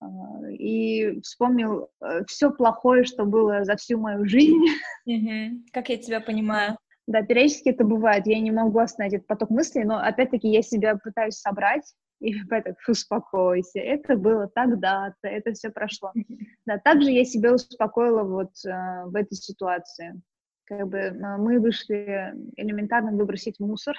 а, 0.00 0.06
и 0.50 1.20
вспомнил 1.20 1.88
э, 2.00 2.24
все 2.26 2.50
плохое, 2.50 3.04
что 3.04 3.24
было 3.24 3.64
за 3.64 3.76
всю 3.76 3.98
мою 3.98 4.26
жизнь. 4.26 4.64
Как 5.72 5.88
я 5.88 5.96
тебя 5.96 6.20
понимаю. 6.20 6.76
Да, 7.06 7.22
периодически 7.22 7.70
это 7.70 7.84
бывает. 7.84 8.26
Я 8.26 8.38
не 8.38 8.50
могу 8.50 8.78
остановить 8.78 9.14
этот 9.14 9.26
поток 9.26 9.50
мыслей, 9.50 9.84
но 9.84 9.98
опять-таки 9.98 10.48
я 10.48 10.62
себя 10.62 10.96
пытаюсь 10.96 11.38
собрать 11.38 11.94
и 12.20 12.38
опять 12.50 12.76
успокойся. 12.86 13.80
Это 13.80 14.16
было 14.16 14.48
тогда-то, 14.54 15.26
это 15.26 15.52
все 15.52 15.70
прошло. 15.70 16.12
Да, 16.66 16.78
также 16.78 17.10
я 17.10 17.24
себя 17.24 17.54
успокоила 17.54 18.22
вот 18.22 18.50
э, 18.66 19.04
в 19.06 19.16
этой 19.16 19.34
ситуации. 19.36 20.20
Как 20.68 20.86
бы 20.86 20.98
э, 20.98 21.36
мы 21.38 21.60
вышли 21.60 22.34
элементарно 22.56 23.12
выбросить 23.12 23.58
мусор. 23.58 23.96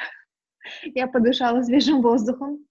Я 0.83 1.07
подышала 1.07 1.63
свежим 1.63 2.01
воздухом, 2.01 2.63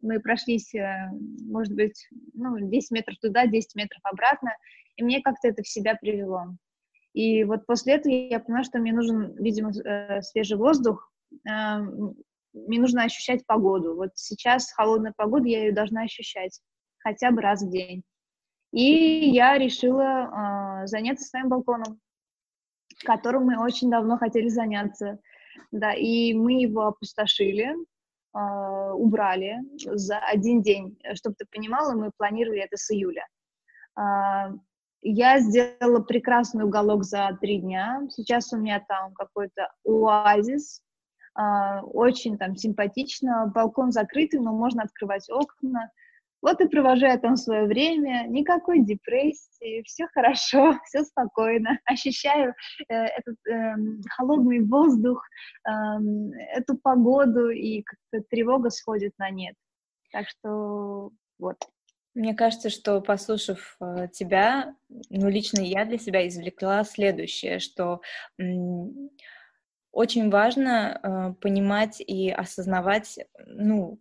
мы 0.00 0.20
прошлись, 0.20 0.72
э, 0.74 1.10
может 1.46 1.74
быть, 1.74 2.08
ну, 2.34 2.58
10 2.60 2.90
метров 2.92 3.18
туда, 3.18 3.46
10 3.46 3.74
метров 3.74 4.00
обратно, 4.04 4.52
и 4.96 5.02
мне 5.02 5.20
как-то 5.20 5.48
это 5.48 5.64
в 5.64 5.68
себя 5.68 5.96
привело. 6.00 6.54
И 7.12 7.42
вот 7.42 7.66
после 7.66 7.94
этого 7.94 8.12
я 8.12 8.38
поняла, 8.38 8.62
что 8.62 8.78
мне 8.78 8.92
нужен, 8.92 9.34
видимо, 9.34 9.72
э, 9.72 10.22
свежий 10.22 10.56
воздух, 10.56 11.12
мне 11.44 12.80
нужно 12.80 13.04
ощущать 13.04 13.46
погоду. 13.46 13.94
Вот 13.94 14.10
сейчас 14.14 14.72
холодная 14.72 15.14
погода, 15.16 15.46
я 15.46 15.60
ее 15.66 15.72
должна 15.72 16.02
ощущать 16.02 16.60
хотя 16.98 17.30
бы 17.30 17.40
раз 17.40 17.62
в 17.62 17.70
день. 17.70 18.02
И 18.72 19.30
я 19.30 19.56
решила 19.56 20.82
заняться 20.86 21.24
своим 21.24 21.48
балконом, 21.48 22.00
которым 23.04 23.46
мы 23.46 23.62
очень 23.62 23.90
давно 23.90 24.18
хотели 24.18 24.48
заняться. 24.48 25.18
Да, 25.72 25.92
и 25.92 26.34
мы 26.34 26.60
его 26.60 26.86
опустошили, 26.86 27.74
а, 28.32 28.92
убрали 28.94 29.58
за 29.76 30.18
один 30.18 30.62
день. 30.62 30.98
Чтобы 31.14 31.36
ты 31.36 31.46
понимала, 31.50 31.94
мы 31.94 32.10
планировали 32.16 32.60
это 32.60 32.76
с 32.76 32.90
июля. 32.90 33.26
А, 33.96 34.52
я 35.02 35.40
сделала 35.40 36.00
прекрасный 36.00 36.64
уголок 36.64 37.04
за 37.04 37.36
три 37.40 37.58
дня. 37.58 38.02
Сейчас 38.10 38.52
у 38.52 38.58
меня 38.58 38.84
там 38.86 39.14
какой-то 39.14 39.72
оазис, 39.84 40.82
а, 41.34 41.82
очень 41.82 42.38
там 42.38 42.56
симпатично. 42.56 43.50
Балкон 43.54 43.92
закрытый, 43.92 44.40
но 44.40 44.52
можно 44.52 44.82
открывать 44.82 45.28
окна. 45.30 45.90
Вот 46.42 46.60
и 46.60 46.68
провожу 46.68 47.06
я 47.06 47.18
там 47.18 47.36
свое 47.36 47.66
время, 47.66 48.26
никакой 48.28 48.80
депрессии, 48.80 49.82
все 49.84 50.06
хорошо, 50.12 50.78
все 50.84 51.04
спокойно. 51.04 51.78
Ощущаю 51.84 52.54
э, 52.88 52.94
этот 52.94 53.36
э, 53.46 53.74
холодный 54.16 54.60
воздух, 54.64 55.22
э, 55.66 55.70
эту 56.54 56.78
погоду, 56.78 57.50
и 57.50 57.82
как-то 57.82 58.26
тревога 58.30 58.70
сходит 58.70 59.12
на 59.18 59.30
нет. 59.30 59.54
Так 60.12 60.28
что 60.28 61.10
вот. 61.38 61.56
Мне 62.14 62.34
кажется, 62.34 62.70
что 62.70 63.00
послушав 63.00 63.76
э, 63.80 64.08
тебя, 64.12 64.74
ну 64.88 65.28
лично 65.28 65.60
я 65.60 65.84
для 65.84 65.98
себя 65.98 66.26
извлекла 66.26 66.82
следующее, 66.84 67.60
что 67.60 68.00
очень 69.92 70.30
важно 70.30 71.00
э, 71.02 71.40
понимать 71.40 72.00
и 72.00 72.30
осознавать, 72.30 73.18
ну, 73.46 74.00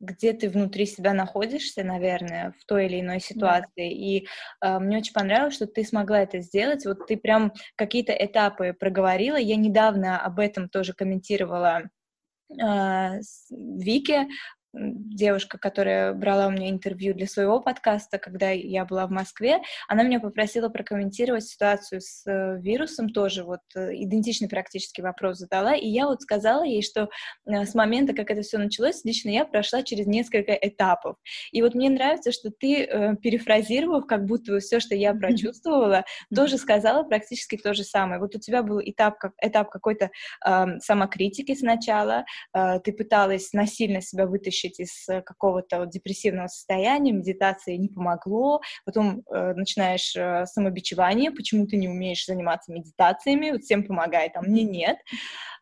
где 0.00 0.32
ты 0.32 0.48
внутри 0.48 0.86
себя 0.86 1.12
находишься, 1.12 1.82
наверное, 1.82 2.54
в 2.58 2.64
той 2.64 2.86
или 2.86 3.00
иной 3.00 3.20
ситуации. 3.20 3.66
Да. 3.76 3.82
И 3.82 4.26
э, 4.62 4.78
мне 4.78 4.98
очень 4.98 5.12
понравилось, 5.12 5.54
что 5.54 5.66
ты 5.66 5.84
смогла 5.84 6.20
это 6.20 6.40
сделать. 6.40 6.84
Вот 6.86 7.06
ты 7.06 7.16
прям 7.16 7.52
какие-то 7.76 8.12
этапы 8.12 8.74
проговорила. 8.78 9.36
Я 9.36 9.56
недавно 9.56 10.20
об 10.20 10.38
этом 10.38 10.68
тоже 10.68 10.92
комментировала 10.92 11.82
э, 12.50 13.20
Вике 13.50 14.28
девушка, 14.72 15.58
которая 15.58 16.12
брала 16.12 16.48
у 16.48 16.50
меня 16.50 16.68
интервью 16.68 17.14
для 17.14 17.26
своего 17.26 17.60
подкаста, 17.60 18.18
когда 18.18 18.50
я 18.50 18.84
была 18.84 19.06
в 19.06 19.10
Москве, 19.10 19.60
она 19.88 20.02
меня 20.02 20.20
попросила 20.20 20.68
прокомментировать 20.68 21.44
ситуацию 21.44 22.00
с 22.00 22.26
э, 22.26 22.60
вирусом 22.60 23.08
тоже, 23.08 23.44
вот 23.44 23.60
э, 23.74 23.94
идентичный 23.94 24.48
практически 24.48 25.00
вопрос 25.00 25.38
задала, 25.38 25.74
и 25.74 25.86
я 25.86 26.06
вот 26.06 26.20
сказала 26.20 26.64
ей, 26.64 26.82
что 26.82 27.08
э, 27.46 27.64
с 27.64 27.74
момента, 27.74 28.12
как 28.12 28.30
это 28.30 28.42
все 28.42 28.58
началось, 28.58 29.04
лично 29.04 29.30
я 29.30 29.44
прошла 29.46 29.82
через 29.82 30.06
несколько 30.06 30.52
этапов. 30.52 31.16
И 31.50 31.62
вот 31.62 31.74
мне 31.74 31.88
нравится, 31.88 32.30
что 32.30 32.50
ты, 32.50 33.16
перефразировав 33.22 34.06
как 34.06 34.24
будто 34.24 34.58
все, 34.60 34.80
что 34.80 34.94
я 34.94 35.14
прочувствовала, 35.14 36.04
тоже 36.34 36.58
сказала 36.58 37.04
практически 37.04 37.56
то 37.56 37.72
же 37.74 37.84
самое. 37.84 38.20
Вот 38.20 38.34
у 38.34 38.38
тебя 38.38 38.62
был 38.62 38.80
этап, 38.80 39.18
как, 39.18 39.32
этап 39.42 39.70
какой-то 39.70 40.10
э, 40.46 40.66
самокритики 40.80 41.54
сначала, 41.54 42.24
э, 42.54 42.80
ты 42.80 42.92
пыталась 42.92 43.52
насильно 43.52 44.02
себя 44.02 44.26
вытащить 44.26 44.57
вытащить 44.58 44.80
из 44.80 45.08
э, 45.08 45.22
какого-то 45.22 45.80
вот 45.80 45.90
депрессивного 45.90 46.48
состояния, 46.48 47.12
медитации 47.12 47.76
не 47.76 47.88
помогло, 47.88 48.60
потом 48.84 49.22
э, 49.30 49.54
начинаешь 49.54 50.14
э, 50.16 50.46
самобичевание, 50.46 51.30
почему 51.30 51.66
ты 51.66 51.76
не 51.76 51.88
умеешь 51.88 52.26
заниматься 52.26 52.72
медитациями, 52.72 53.52
вот 53.52 53.62
всем 53.62 53.84
помогает, 53.84 54.32
а 54.34 54.42
мне 54.42 54.64
нет, 54.64 54.98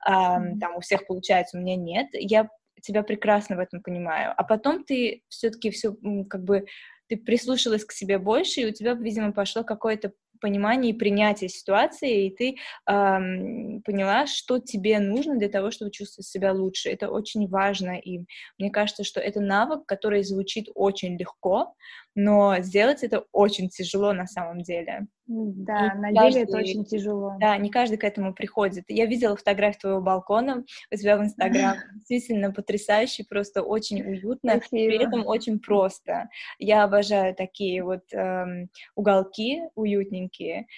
э, 0.06 0.10
там 0.10 0.76
у 0.76 0.80
всех 0.80 1.06
получается, 1.06 1.58
у 1.58 1.60
меня 1.60 1.76
нет, 1.76 2.08
я 2.12 2.48
тебя 2.82 3.02
прекрасно 3.02 3.56
в 3.56 3.60
этом 3.60 3.82
понимаю, 3.82 4.32
а 4.36 4.44
потом 4.44 4.84
ты 4.84 5.22
все-таки 5.28 5.70
все 5.70 5.94
как 6.28 6.44
бы 6.44 6.66
ты 7.08 7.16
прислушалась 7.16 7.84
к 7.84 7.92
себе 7.92 8.18
больше, 8.18 8.60
и 8.60 8.66
у 8.66 8.72
тебя, 8.72 8.94
видимо, 8.94 9.32
пошло 9.32 9.62
какое-то 9.62 10.12
понимание 10.40 10.92
и 10.92 10.98
принятие 10.98 11.48
ситуации, 11.48 12.26
и 12.26 12.36
ты 12.36 12.56
эм, 12.86 13.82
поняла, 13.82 14.26
что 14.26 14.58
тебе 14.58 14.98
нужно 14.98 15.36
для 15.36 15.48
того, 15.48 15.70
чтобы 15.70 15.90
чувствовать 15.90 16.26
себя 16.26 16.52
лучше. 16.52 16.90
Это 16.90 17.10
очень 17.10 17.48
важно, 17.48 17.98
и 17.98 18.24
мне 18.58 18.70
кажется, 18.70 19.04
что 19.04 19.20
это 19.20 19.40
навык, 19.40 19.86
который 19.86 20.22
звучит 20.22 20.68
очень 20.74 21.16
легко, 21.16 21.74
но 22.16 22.56
сделать 22.60 23.04
это 23.04 23.24
очень 23.30 23.68
тяжело 23.68 24.12
на 24.14 24.26
самом 24.26 24.62
деле. 24.62 25.06
Да, 25.26 25.94
не 25.94 26.00
на 26.00 26.14
каждый, 26.14 26.32
деле 26.32 26.42
это 26.44 26.56
очень 26.56 26.84
тяжело. 26.84 27.34
Да, 27.38 27.56
не 27.58 27.68
каждый 27.68 27.98
к 27.98 28.04
этому 28.04 28.32
приходит. 28.32 28.84
Я 28.88 29.04
видела 29.06 29.36
фотографию 29.36 29.80
твоего 29.80 30.00
балкона 30.00 30.64
у 30.90 30.96
тебя 30.96 31.18
в 31.18 31.22
Инстаграм. 31.22 31.76
Действительно 32.08 32.52
потрясающий, 32.52 33.24
просто 33.24 33.62
очень 33.62 34.02
уютно, 34.02 34.52
Спасибо. 34.56 34.68
при 34.70 35.04
этом 35.04 35.26
очень 35.26 35.60
просто. 35.60 36.30
Я 36.58 36.84
обожаю 36.84 37.34
такие 37.34 37.84
вот 37.84 38.04
эм, 38.12 38.70
уголки 38.94 39.62
уютненькие. 39.74 40.68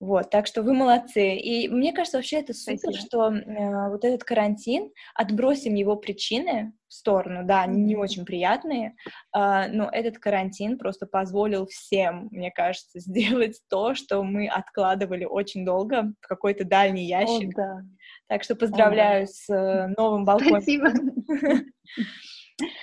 Вот, 0.00 0.30
так 0.30 0.46
что 0.46 0.62
вы 0.62 0.74
молодцы. 0.74 1.34
И 1.34 1.68
мне 1.68 1.92
кажется, 1.92 2.18
вообще 2.18 2.38
это 2.38 2.54
супер, 2.54 2.78
Спасибо. 2.78 3.06
что 3.06 3.32
э, 3.32 3.90
вот 3.90 4.04
этот 4.04 4.22
карантин, 4.22 4.92
отбросим 5.14 5.74
его 5.74 5.96
причины 5.96 6.72
в 6.86 6.94
сторону, 6.94 7.44
да, 7.44 7.62
они 7.62 7.82
не 7.82 7.96
очень 7.96 8.24
приятные, 8.24 8.94
э, 9.36 9.68
но 9.72 9.90
этот 9.90 10.18
карантин 10.18 10.78
просто 10.78 11.06
позволил 11.06 11.66
всем, 11.66 12.28
мне 12.30 12.52
кажется, 12.52 13.00
сделать 13.00 13.60
то, 13.68 13.94
что 13.94 14.22
мы 14.22 14.46
откладывали 14.46 15.24
очень 15.24 15.64
долго 15.64 16.12
в 16.20 16.28
какой-то 16.28 16.64
дальний 16.64 17.06
ящик. 17.06 17.58
О, 17.58 17.60
да. 17.60 17.80
Так 18.28 18.44
что 18.44 18.54
поздравляю 18.54 19.24
О, 19.24 19.26
да. 19.26 19.32
с 19.32 19.50
э, 19.52 19.94
новым 19.96 20.24
балконом. 20.24 20.62
Спасибо. 20.62 20.90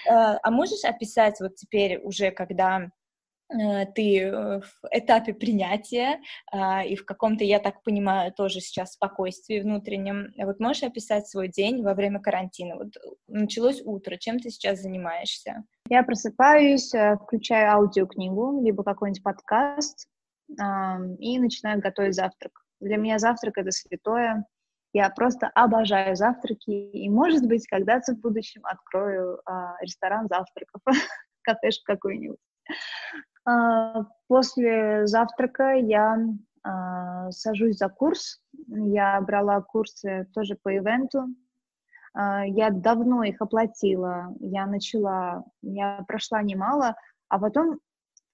Э, 0.10 0.38
а 0.44 0.52
можешь 0.52 0.84
описать 0.84 1.40
вот 1.40 1.56
теперь 1.56 2.00
уже, 2.00 2.32
когда 2.32 2.90
ты 3.50 4.22
э, 4.22 4.60
в 4.60 4.88
этапе 4.92 5.34
принятия 5.34 6.20
а, 6.52 6.84
и 6.84 6.96
в 6.96 7.06
каком-то, 7.06 7.44
я 7.44 7.60
так 7.60 7.84
понимаю, 7.84 8.34
тоже 8.34 8.60
сейчас 8.60 8.94
спокойствии 8.94 9.60
внутреннем. 9.60 10.34
Вот 10.38 10.60
можешь 10.60 10.84
описать 10.84 11.28
свой 11.28 11.48
день 11.48 11.84
во 11.84 11.94
время 11.94 12.20
карантина? 12.20 12.76
Вот 12.76 12.98
э, 12.98 13.00
началось 13.28 13.82
утро, 13.84 14.18
чем 14.18 14.40
ты 14.40 14.50
сейчас 14.50 14.82
занимаешься? 14.82 15.64
Я 15.90 16.04
просыпаюсь, 16.04 16.92
включаю 17.24 17.74
аудиокнигу, 17.74 18.64
либо 18.64 18.84
какой-нибудь 18.84 19.24
подкаст 19.24 20.08
и 20.50 21.40
начинаю 21.40 21.80
готовить 21.80 22.16
завтрак. 22.16 22.52
Для 22.80 22.98
меня 22.98 23.18
завтрак— 23.20 23.58
это 23.60 23.72
святое. 23.72 24.46
Я 24.94 25.10
просто 25.10 25.48
обожаю 25.48 26.16
завтраки, 26.16 26.70
и, 26.72 27.10
может 27.10 27.48
быть, 27.48 27.68
когда-то 27.68 28.14
в 28.14 28.20
будущем 28.22 28.62
открою 28.66 29.42
а, 29.46 29.76
ресторан 29.82 30.28
завтраков, 30.30 30.82
кафешку 31.42 31.84
какую-нибудь. 31.86 32.40
А, 33.46 34.06
после 34.28 35.06
завтрака 35.08 35.74
я 35.74 36.18
а, 36.64 37.32
сажусь 37.32 37.78
за 37.78 37.90
курс. 37.90 38.42
Я 38.68 39.22
брала 39.22 39.62
курсы 39.62 40.28
тоже 40.34 40.56
по 40.62 40.76
ивенту. 40.76 41.28
А, 42.14 42.46
я 42.46 42.72
давно 42.72 43.24
их 43.24 43.42
оплатила. 43.42 44.34
Я 44.40 44.66
начала, 44.66 45.46
я 45.62 46.04
прошла 46.08 46.42
немало, 46.42 46.96
а 47.30 47.40
потом 47.40 47.80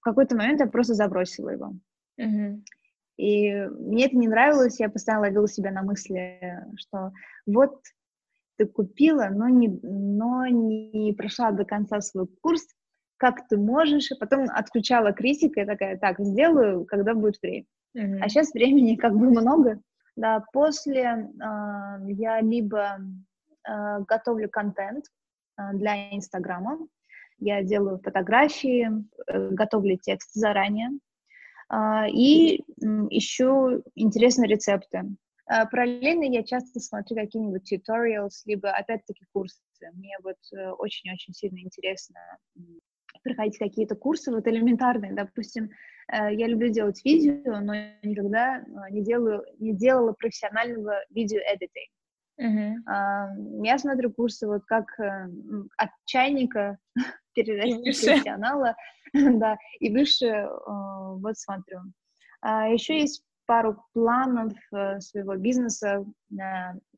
в 0.00 0.02
какой-то 0.02 0.34
момент 0.34 0.60
я 0.60 0.66
просто 0.66 0.94
забросила 0.94 1.50
его. 1.50 1.72
Mm-hmm. 2.20 2.62
И 3.18 3.52
мне 3.52 4.06
это 4.06 4.16
не 4.16 4.26
нравилось, 4.26 4.80
я 4.80 4.88
постоянно 4.88 5.26
ловила 5.26 5.46
себя 5.46 5.70
на 5.70 5.82
мысли, 5.82 6.64
что 6.76 7.12
вот 7.46 7.80
ты 8.56 8.66
купила, 8.66 9.28
но 9.30 9.48
не, 9.48 9.68
но 9.82 10.46
не 10.46 11.12
прошла 11.12 11.52
до 11.52 11.64
конца 11.64 12.00
свой 12.00 12.26
курс, 12.40 12.66
как 13.22 13.46
ты 13.46 13.56
можешь, 13.56 14.10
и 14.10 14.16
потом 14.18 14.48
отключала 14.50 15.12
критика 15.12 15.60
и 15.60 15.64
такая, 15.64 15.96
так, 15.96 16.18
сделаю, 16.18 16.84
когда 16.86 17.14
будет 17.14 17.40
время. 17.40 17.66
Mm-hmm. 17.96 18.18
А 18.20 18.28
сейчас 18.28 18.52
времени 18.52 18.96
как 18.96 19.12
бы 19.12 19.30
много. 19.30 19.80
Да, 20.16 20.44
после 20.52 21.04
э, 21.04 21.28
я 22.08 22.40
либо 22.40 22.98
э, 22.98 24.00
готовлю 24.08 24.50
контент 24.50 25.04
э, 25.56 25.62
для 25.74 26.12
Инстаграма, 26.12 26.78
я 27.38 27.62
делаю 27.62 28.00
фотографии, 28.00 28.90
э, 29.28 29.50
готовлю 29.50 29.96
текст 29.98 30.34
заранее 30.34 30.90
э, 31.70 32.08
и 32.10 32.58
э, 32.58 32.86
ищу 33.10 33.84
интересные 33.94 34.48
рецепты. 34.48 35.04
Э, 35.48 35.64
параллельно 35.70 36.24
я 36.24 36.42
часто 36.42 36.80
смотрю 36.80 37.16
какие-нибудь 37.18 37.72
tutorials, 37.72 38.42
либо 38.46 38.68
опять-таки 38.72 39.24
курсы. 39.32 39.62
Мне 39.92 40.16
вот 40.24 40.38
э, 40.52 40.70
очень-очень 40.70 41.34
сильно 41.34 41.60
интересно 41.60 42.18
проходить 43.22 43.58
какие-то 43.58 43.94
курсы, 43.94 44.30
вот 44.30 44.46
элементарные, 44.46 45.12
допустим, 45.12 45.70
э, 46.12 46.34
я 46.34 46.46
люблю 46.46 46.68
делать 46.68 47.04
видео, 47.04 47.60
но 47.60 47.74
никогда 48.02 48.58
э, 48.58 48.64
не 48.90 49.02
делаю, 49.02 49.44
не 49.58 49.74
делала 49.74 50.12
профессионального 50.12 50.96
видео-эдитинга. 51.10 51.92
Uh-huh. 52.40 53.62
Я 53.62 53.78
смотрю 53.78 54.10
курсы 54.10 54.46
вот 54.46 54.64
как 54.64 54.86
э, 54.98 55.28
от 55.76 55.90
чайника 56.06 56.78
перерасти 57.34 57.82
профессионала, 57.84 58.74
да, 59.12 59.58
и 59.80 59.92
выше 59.92 60.48
вот 60.66 61.38
смотрю. 61.38 61.80
А 62.40 62.68
еще 62.68 62.98
есть 62.98 63.22
пару 63.52 63.76
планов 63.92 64.52
своего 65.00 65.36
бизнеса, 65.36 66.06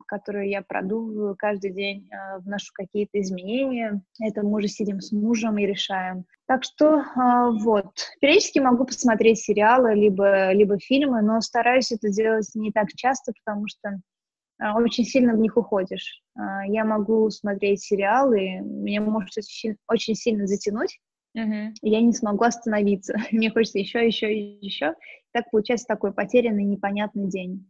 которые 0.07 0.51
я 0.51 0.63
продумываю 0.63 1.35
каждый 1.37 1.73
день, 1.73 2.09
э, 2.11 2.39
вношу 2.39 2.73
какие-то 2.75 3.21
изменения. 3.21 4.03
Это 4.21 4.43
мы 4.43 4.59
уже 4.59 4.69
сидим 4.69 5.01
с 5.01 5.13
мужем 5.13 5.59
и 5.59 5.67
решаем. 5.67 6.25
Так 6.47 6.65
что 6.65 7.01
э, 7.01 7.03
вот, 7.63 7.93
периодически 8.21 8.59
могу 8.59 8.85
посмотреть 8.85 9.41
сериалы, 9.41 9.95
либо, 9.95 10.53
либо 10.53 10.79
фильмы, 10.79 11.23
но 11.23 11.41
стараюсь 11.41 11.93
это 11.93 12.11
делать 12.11 12.51
не 12.55 12.71
так 12.71 12.89
часто, 12.95 13.33
потому 13.45 13.67
что 13.69 13.89
э, 13.91 14.71
очень 14.77 15.05
сильно 15.05 15.35
в 15.35 15.39
них 15.39 15.57
уходишь. 15.57 16.23
Я 16.67 16.85
могу 16.85 17.31
смотреть 17.31 17.83
сериалы, 17.83 18.61
меня 18.61 19.01
может 19.01 19.31
очень, 19.39 19.77
очень 19.89 20.15
сильно 20.15 20.47
затянуть, 20.47 20.99
uh-huh. 21.37 21.71
я 21.83 22.01
не 22.01 22.13
смогу 22.13 22.45
остановиться. 22.45 23.15
Мне 23.33 23.51
хочется 23.51 23.79
еще, 23.79 24.05
еще, 24.07 24.33
еще. 24.35 24.95
Так 25.35 25.51
получается 25.51 25.87
такой 25.87 26.13
потерянный, 26.13 26.63
непонятный 26.63 27.29
день. 27.29 27.69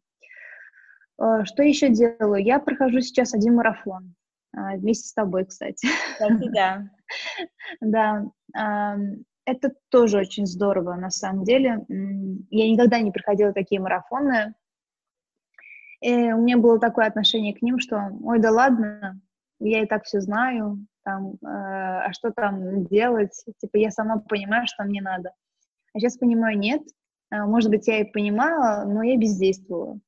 Э, 1.18 1.44
что 1.44 1.62
еще 1.62 1.88
делаю? 1.88 2.44
Я 2.44 2.58
прохожу 2.58 3.00
сейчас 3.00 3.32
один 3.32 3.54
марафон. 3.54 4.14
А, 4.54 4.76
вместе 4.76 5.08
с 5.08 5.14
тобой, 5.14 5.46
кстати. 5.46 5.88
Кстати, 6.12 6.50
да. 6.50 6.90
Да. 7.80 8.26
Это 9.46 9.72
тоже 9.90 10.18
очень 10.18 10.46
здорово, 10.46 10.94
на 10.94 11.10
самом 11.10 11.44
деле. 11.44 11.84
Я 11.88 12.70
никогда 12.70 13.00
не 13.00 13.10
проходила 13.10 13.52
такие 13.52 13.80
марафоны. 13.80 14.54
И 16.00 16.32
у 16.32 16.42
меня 16.42 16.58
было 16.58 16.78
такое 16.78 17.06
отношение 17.06 17.54
к 17.54 17.62
ним, 17.62 17.78
что, 17.78 18.10
ой, 18.22 18.38
да 18.38 18.50
ладно, 18.50 19.20
я 19.58 19.82
и 19.82 19.86
так 19.86 20.04
все 20.04 20.20
знаю, 20.20 20.86
там, 21.02 21.34
э, 21.34 21.46
а 21.46 22.12
что 22.12 22.30
там 22.30 22.84
делать? 22.84 23.32
Типа, 23.58 23.76
я 23.76 23.90
сама 23.90 24.18
понимаю, 24.18 24.66
что 24.66 24.84
мне 24.84 25.00
надо. 25.00 25.32
А 25.94 25.98
сейчас 25.98 26.18
понимаю, 26.18 26.58
нет. 26.58 26.82
А, 27.34 27.46
может 27.46 27.70
быть, 27.70 27.88
я 27.88 28.00
и 28.00 28.04
понимала, 28.04 28.84
но 28.84 29.02
я 29.02 29.16
бездействовала. 29.16 29.98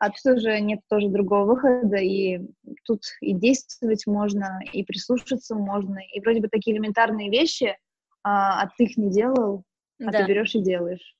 А 0.00 0.10
тут 0.10 0.38
уже 0.38 0.60
нет 0.60 0.80
тоже 0.88 1.08
другого 1.08 1.54
выхода, 1.54 1.96
и 1.96 2.40
тут 2.84 3.02
и 3.20 3.32
действовать 3.32 4.06
можно, 4.06 4.60
и 4.72 4.82
прислушаться 4.82 5.54
можно, 5.54 5.98
и 6.12 6.20
вроде 6.20 6.40
бы 6.40 6.48
такие 6.48 6.76
элементарные 6.76 7.30
вещи, 7.30 7.78
а, 8.24 8.62
а 8.62 8.70
ты 8.76 8.84
их 8.84 8.96
не 8.96 9.10
делал, 9.10 9.62
а 10.00 10.10
да. 10.10 10.18
ты 10.18 10.28
берешь 10.28 10.54
и 10.56 10.62
делаешь. 10.62 11.16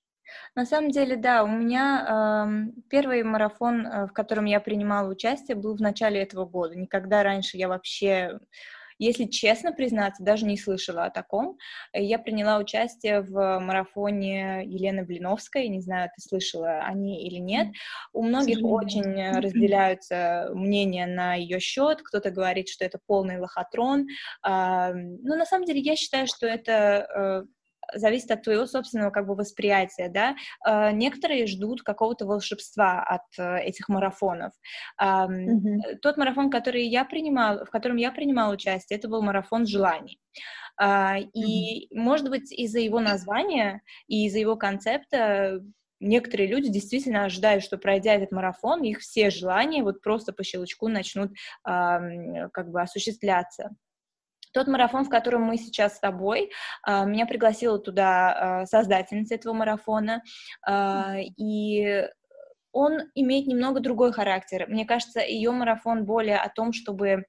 На 0.56 0.66
самом 0.66 0.90
деле, 0.90 1.16
да, 1.16 1.44
у 1.44 1.48
меня 1.48 2.48
э, 2.48 2.80
первый 2.88 3.22
марафон, 3.22 3.86
э, 3.86 4.06
в 4.06 4.12
котором 4.12 4.46
я 4.46 4.58
принимала 4.58 5.08
участие, 5.08 5.56
был 5.56 5.76
в 5.76 5.80
начале 5.80 6.20
этого 6.20 6.44
года. 6.46 6.74
Никогда 6.74 7.22
раньше 7.22 7.56
я 7.58 7.68
вообще 7.68 8.40
если 8.98 9.24
честно 9.24 9.72
признаться, 9.72 10.22
даже 10.22 10.46
не 10.46 10.56
слышала 10.56 11.04
о 11.04 11.10
таком. 11.10 11.58
Я 11.92 12.18
приняла 12.18 12.58
участие 12.58 13.20
в 13.22 13.58
марафоне 13.60 14.62
Елены 14.64 15.04
Блиновской, 15.04 15.68
не 15.68 15.80
знаю, 15.80 16.10
ты 16.14 16.22
слышала 16.22 16.80
о 16.80 16.92
ней 16.94 17.26
или 17.26 17.38
нет. 17.38 17.68
У 18.12 18.22
многих 18.22 18.58
очень 18.62 19.30
разделяются 19.40 20.50
мнения 20.54 21.06
на 21.06 21.34
ее 21.34 21.60
счет, 21.60 22.02
кто-то 22.02 22.30
говорит, 22.30 22.68
что 22.68 22.84
это 22.84 22.98
полный 23.06 23.38
лохотрон. 23.38 24.06
Но 24.44 24.92
ну, 24.94 25.36
на 25.36 25.46
самом 25.46 25.64
деле 25.64 25.80
я 25.80 25.96
считаю, 25.96 26.26
что 26.26 26.46
это 26.46 26.72
э, 26.72 27.53
зависит 27.94 28.30
от 28.30 28.42
твоего 28.42 28.66
собственного 28.66 29.10
как 29.10 29.26
бы 29.26 29.34
восприятия, 29.34 30.08
да. 30.08 30.36
Э, 30.66 30.92
некоторые 30.92 31.46
ждут 31.46 31.82
какого-то 31.82 32.26
волшебства 32.26 33.02
от 33.02 33.22
э, 33.38 33.60
этих 33.64 33.88
марафонов. 33.88 34.52
Mm-hmm. 35.00 35.98
Тот 36.02 36.16
марафон, 36.16 36.50
который 36.50 36.86
я 36.86 37.04
принимала, 37.04 37.64
в 37.64 37.70
котором 37.70 37.96
я 37.96 38.10
принимала 38.12 38.52
участие, 38.52 38.98
это 38.98 39.08
был 39.08 39.22
марафон 39.22 39.66
желаний. 39.66 40.18
А, 40.76 41.16
и, 41.18 41.86
mm-hmm. 41.86 41.98
может 41.98 42.30
быть, 42.30 42.52
из-за 42.52 42.80
его 42.80 43.00
названия 43.00 43.82
и 44.08 44.26
из-за 44.26 44.40
его 44.40 44.56
концепта 44.56 45.60
некоторые 46.00 46.48
люди 46.48 46.68
действительно 46.68 47.24
ожидают, 47.24 47.64
что 47.64 47.78
пройдя 47.78 48.14
этот 48.14 48.32
марафон, 48.32 48.82
их 48.82 49.00
все 49.00 49.30
желания 49.30 49.82
вот 49.82 50.02
просто 50.02 50.32
по 50.32 50.44
щелчку 50.44 50.88
начнут 50.88 51.30
э, 51.30 51.34
как 52.52 52.70
бы 52.70 52.80
осуществляться. 52.80 53.70
Тот 54.54 54.68
марафон, 54.68 55.04
в 55.04 55.08
котором 55.08 55.42
мы 55.42 55.58
сейчас 55.58 55.96
с 55.96 56.00
тобой, 56.00 56.52
а, 56.82 57.04
меня 57.04 57.26
пригласила 57.26 57.78
туда 57.78 58.60
а, 58.62 58.66
создательница 58.66 59.34
этого 59.34 59.52
марафона, 59.52 60.22
а, 60.64 61.16
и 61.36 62.08
он 62.70 63.00
имеет 63.16 63.48
немного 63.48 63.80
другой 63.80 64.12
характер. 64.12 64.66
Мне 64.68 64.84
кажется, 64.86 65.20
ее 65.20 65.50
марафон 65.50 66.04
более 66.04 66.38
о 66.38 66.48
том, 66.48 66.72
чтобы 66.72 67.24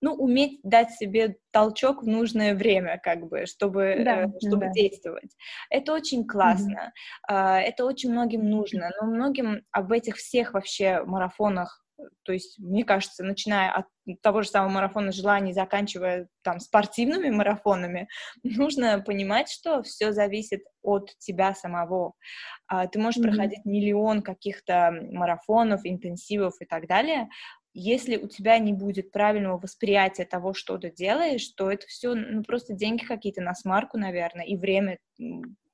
ну, 0.00 0.14
уметь 0.14 0.60
дать 0.62 0.92
себе 0.92 1.38
толчок 1.50 2.04
в 2.04 2.06
нужное 2.06 2.54
время, 2.54 3.00
как 3.02 3.28
бы, 3.28 3.46
чтобы, 3.46 3.96
да, 4.04 4.22
э, 4.22 4.28
чтобы 4.46 4.66
да. 4.66 4.72
действовать. 4.72 5.36
Это 5.70 5.92
очень 5.92 6.24
классно, 6.24 6.92
mm-hmm. 7.28 7.58
это 7.62 7.84
очень 7.84 8.12
многим 8.12 8.48
нужно, 8.48 8.92
но 9.00 9.08
многим 9.08 9.64
об 9.72 9.90
этих 9.90 10.16
всех 10.16 10.54
вообще 10.54 11.02
марафонах 11.02 11.84
то 12.22 12.32
есть, 12.32 12.58
мне 12.58 12.84
кажется, 12.84 13.24
начиная 13.24 13.72
от 13.72 13.86
того 14.22 14.42
же 14.42 14.48
самого 14.48 14.70
марафона 14.70 15.12
желаний, 15.12 15.52
заканчивая 15.52 16.28
там 16.42 16.60
спортивными 16.60 17.30
марафонами, 17.30 18.08
нужно 18.42 19.00
понимать, 19.00 19.50
что 19.50 19.82
все 19.82 20.12
зависит 20.12 20.62
от 20.82 21.10
тебя 21.18 21.54
самого. 21.54 22.14
А, 22.66 22.86
ты 22.86 22.98
можешь 22.98 23.20
mm-hmm. 23.20 23.28
проходить 23.28 23.64
миллион 23.64 24.22
каких-то 24.22 24.92
марафонов, 25.10 25.80
интенсивов 25.84 26.54
и 26.60 26.64
так 26.64 26.86
далее. 26.86 27.28
Если 27.74 28.16
у 28.16 28.28
тебя 28.28 28.58
не 28.58 28.72
будет 28.72 29.12
правильного 29.12 29.58
восприятия 29.58 30.24
того, 30.24 30.54
что 30.54 30.78
ты 30.78 30.90
делаешь, 30.90 31.46
то 31.50 31.70
это 31.70 31.86
все 31.86 32.14
ну, 32.14 32.42
просто 32.42 32.74
деньги 32.74 33.04
какие-то 33.04 33.40
на 33.40 33.54
смарку, 33.54 33.98
наверное, 33.98 34.44
и 34.44 34.56
время, 34.56 34.98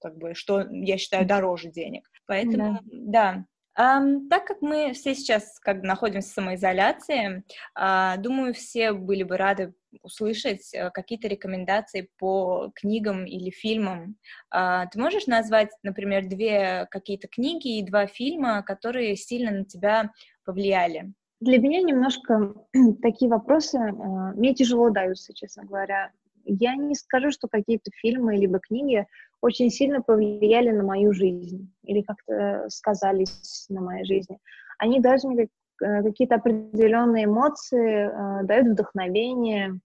как 0.01 0.19
бы, 0.19 0.35
что 0.35 0.67
я 0.71 0.99
считаю 0.99 1.27
дороже 1.27 1.71
денег. 1.71 2.11
Поэтому, 2.27 2.81
да, 2.85 3.33
да 3.35 3.45
Um, 3.77 4.29
так 4.29 4.47
как 4.47 4.63
мы 4.63 4.93
все 4.93 5.17
сейчас 5.17 5.59
как 5.59 5.81
бы 5.81 5.87
находимся 5.87 6.31
в 6.31 6.35
самоизоляции, 6.35 7.43
uh, 7.77 8.17
думаю, 8.19 8.55
все 8.55 8.93
были 8.93 9.25
бы 9.25 9.37
рады 9.37 9.75
услышать 10.03 10.73
uh, 10.75 10.91
какие-то 10.93 11.27
рекомендации 11.27 12.09
по 12.19 12.71
книгам 12.77 13.25
или 13.27 13.51
фильмам. 13.51 14.17
Uh, 14.55 14.87
ты 14.93 15.01
можешь 15.01 15.27
назвать, 15.27 15.71
например, 15.83 16.27
две 16.27 16.87
какие-то 16.91 17.27
книги 17.27 17.79
и 17.79 17.85
два 17.85 18.07
фильма, 18.07 18.63
которые 18.63 19.17
сильно 19.17 19.51
на 19.51 19.65
тебя 19.65 20.11
повлияли? 20.45 21.13
Для 21.41 21.59
меня 21.59 21.83
немножко 21.83 22.55
такие 23.03 23.29
вопросы 23.29 23.79
мне 23.79 24.55
тяжело 24.55 24.91
даются, 24.91 25.35
честно 25.35 25.65
говоря. 25.65 26.13
Я 26.45 26.77
не 26.77 26.95
скажу, 26.95 27.31
что 27.33 27.49
какие-то 27.49 27.91
фильмы 28.01 28.37
либо 28.37 28.61
книги 28.61 29.07
очень 29.45 29.69
сильно 29.69 30.01
повлияли 30.01 30.71
на 30.71 30.83
мою 30.83 31.13
жизнь 31.13 31.71
или 31.83 32.01
как-то 32.01 32.65
сказались 32.71 33.67
на 33.69 33.83
моей 33.83 34.07
жизни. 34.07 34.39
Они 34.79 35.01
дают 35.01 35.23
мне 35.25 35.49
э, 35.83 36.03
какие-то 36.03 36.37
определенные 36.37 37.27
эмоции, 37.27 38.07
э, 38.07 38.45
дают 38.45 38.69
вдохновение, 38.69 39.81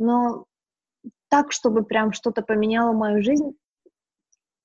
но 0.00 0.46
так, 1.28 1.52
чтобы 1.52 1.84
прям 1.84 2.12
что-то 2.12 2.42
поменяло 2.42 2.92
мою 2.92 3.22
жизнь, 3.22 3.56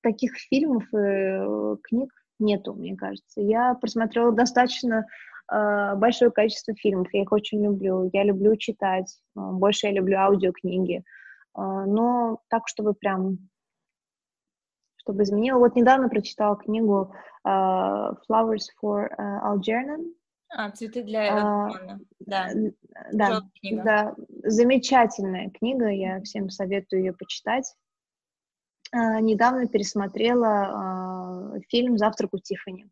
таких 0.02 0.32
фильмов 0.36 0.82
и 0.92 0.96
э, 0.96 1.76
книг 1.84 2.10
нету, 2.40 2.74
мне 2.74 2.96
кажется. 2.96 3.40
Я 3.40 3.74
просмотрела 3.74 4.32
достаточно 4.32 5.06
э, 5.52 5.94
большое 5.94 6.32
количество 6.32 6.74
фильмов, 6.74 7.06
я 7.12 7.22
их 7.22 7.30
очень 7.30 7.64
люблю. 7.64 8.10
Я 8.12 8.24
люблю 8.24 8.56
читать, 8.56 9.16
э, 9.36 9.40
больше 9.40 9.86
я 9.86 9.92
люблю 9.92 10.18
аудиокниги. 10.18 11.04
Но 11.56 12.40
так, 12.48 12.66
чтобы 12.66 12.94
прям 12.94 13.38
чтобы 15.04 15.22
изменила. 15.22 15.58
Вот 15.58 15.76
недавно 15.76 16.08
прочитала 16.08 16.56
книгу 16.56 17.14
uh, 17.46 18.14
Flowers 18.28 18.66
for 18.82 19.08
uh, 19.18 19.40
Algernon. 19.44 20.14
А, 20.56 20.70
цветы 20.70 21.02
для 21.02 21.68
uh, 21.68 21.98
да. 22.20 22.48
Да, 23.12 23.42
да, 23.62 24.14
замечательная 24.44 25.50
книга, 25.50 25.88
я 25.88 26.22
всем 26.22 26.48
советую 26.48 27.02
ее 27.02 27.12
почитать. 27.12 27.74
Uh, 28.94 29.20
недавно 29.20 29.66
пересмотрела 29.66 31.54
uh, 31.56 31.60
фильм 31.68 31.98
«Завтрак 31.98 32.32
у 32.32 32.38
Тиффани». 32.38 32.88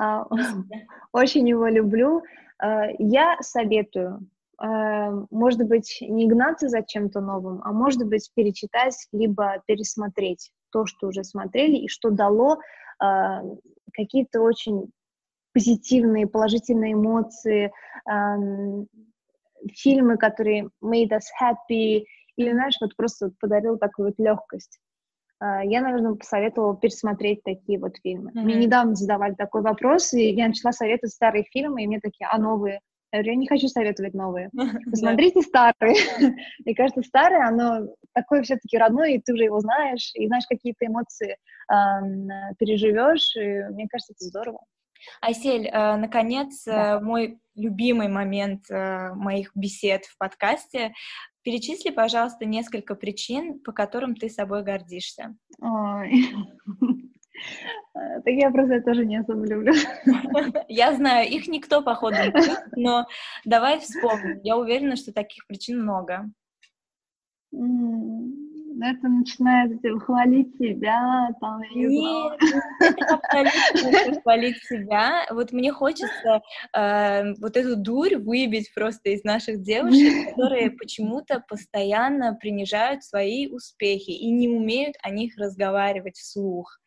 Uh, 0.00 0.24
очень 1.12 1.46
его 1.48 1.66
люблю. 1.66 2.22
Uh, 2.62 2.94
я 2.98 3.36
советую 3.40 4.26
может 4.60 5.66
быть, 5.66 5.98
не 6.00 6.28
гнаться 6.28 6.68
за 6.68 6.82
чем-то 6.82 7.20
новым, 7.20 7.60
а 7.64 7.72
может 7.72 8.06
быть, 8.06 8.30
перечитать, 8.34 8.94
либо 9.12 9.62
пересмотреть 9.66 10.52
то, 10.70 10.86
что 10.86 11.08
уже 11.08 11.24
смотрели, 11.24 11.76
и 11.76 11.88
что 11.88 12.10
дало 12.10 12.58
э, 13.02 13.40
какие-то 13.92 14.40
очень 14.42 14.90
позитивные, 15.52 16.26
положительные 16.26 16.94
эмоции, 16.94 17.72
эм, 18.10 18.88
фильмы, 19.72 20.16
которые 20.18 20.70
made 20.82 21.10
us 21.10 21.26
happy, 21.40 22.04
или, 22.36 22.50
знаешь, 22.50 22.76
вот 22.80 22.96
просто 22.96 23.30
подарил 23.40 23.78
такую 23.78 24.08
вот 24.08 24.18
легкость. 24.18 24.80
Э, 25.40 25.60
я, 25.64 25.80
наверное, 25.80 26.14
посоветовала 26.14 26.76
пересмотреть 26.76 27.42
такие 27.44 27.78
вот 27.78 27.96
фильмы. 28.02 28.30
Mm-hmm. 28.30 28.42
Мне 28.42 28.54
недавно 28.56 28.94
задавали 28.94 29.34
такой 29.34 29.62
вопрос, 29.62 30.12
и 30.12 30.30
я 30.30 30.48
начала 30.48 30.72
советовать 30.72 31.12
старые 31.12 31.44
фильмы, 31.44 31.84
и 31.84 31.86
мне 31.86 32.00
такие, 32.00 32.26
а 32.30 32.38
новые? 32.38 32.80
Я 33.14 33.20
говорю, 33.20 33.30
я 33.30 33.38
не 33.38 33.46
хочу 33.46 33.68
советовать 33.68 34.12
новые. 34.12 34.50
Посмотрите 34.90 35.40
старые. 35.42 35.94
Мне 36.64 36.74
кажется, 36.74 37.02
старые, 37.02 37.44
оно 37.44 37.94
такое 38.12 38.42
все-таки 38.42 38.76
родное, 38.76 39.10
и 39.10 39.20
ты 39.20 39.34
уже 39.34 39.44
его 39.44 39.60
знаешь, 39.60 40.10
и 40.14 40.26
знаешь, 40.26 40.46
какие-то 40.48 40.86
эмоции 40.86 41.36
переживешь, 42.58 43.36
и 43.36 43.72
мне 43.72 43.86
кажется, 43.88 44.12
это 44.12 44.24
здорово. 44.24 44.60
Айсель, 45.20 45.66
э, 45.66 45.96
наконец, 45.96 46.64
да. 46.66 46.96
Э, 46.96 47.00
мой 47.00 47.38
любимый 47.54 48.08
момент 48.08 48.68
э, 48.68 49.14
моих 49.14 49.52
бесед 49.54 50.06
в 50.06 50.18
подкасте. 50.18 50.92
Перечисли, 51.42 51.90
пожалуйста, 51.90 52.46
несколько 52.46 52.94
причин, 52.94 53.60
по 53.60 53.72
которым 53.72 54.16
ты 54.16 54.28
собой 54.28 54.64
гордишься. 54.64 55.36
Ой. 55.60 56.26
Э, 57.94 58.20
так 58.24 58.34
я 58.34 58.50
просто 58.50 58.80
тоже 58.80 59.04
не 59.04 59.16
особо 59.16 59.46
люблю. 59.46 59.72
Я 60.68 60.94
знаю, 60.94 61.28
их 61.28 61.48
никто, 61.48 61.82
походу, 61.82 62.16
не 62.16 62.26
любит, 62.26 62.64
но 62.76 63.06
давай 63.44 63.80
вспомним. 63.80 64.40
Я 64.42 64.56
уверена, 64.56 64.96
что 64.96 65.12
таких 65.12 65.46
причин 65.46 65.82
много. 65.82 66.30
Это 68.82 69.08
начинает 69.08 69.70
хвалить 70.02 70.56
себя, 70.58 71.28
там, 71.40 71.62
я 71.62 71.88
Нет, 71.88 72.40
не 74.08 74.20
хвалить 74.20 74.56
себя. 74.64 75.24
Вот 75.30 75.52
мне 75.52 75.72
хочется 75.72 76.42
э, 76.76 77.34
вот 77.40 77.56
эту 77.56 77.76
дурь 77.76 78.16
выбить 78.16 78.74
просто 78.74 79.10
из 79.10 79.22
наших 79.22 79.62
девушек, 79.62 80.30
которые 80.34 80.72
почему-то 80.72 81.44
постоянно 81.48 82.34
принижают 82.34 83.04
свои 83.04 83.46
успехи 83.46 84.10
и 84.10 84.28
не 84.32 84.48
умеют 84.48 84.96
о 85.02 85.10
них 85.10 85.38
разговаривать 85.38 86.16
вслух. 86.16 86.80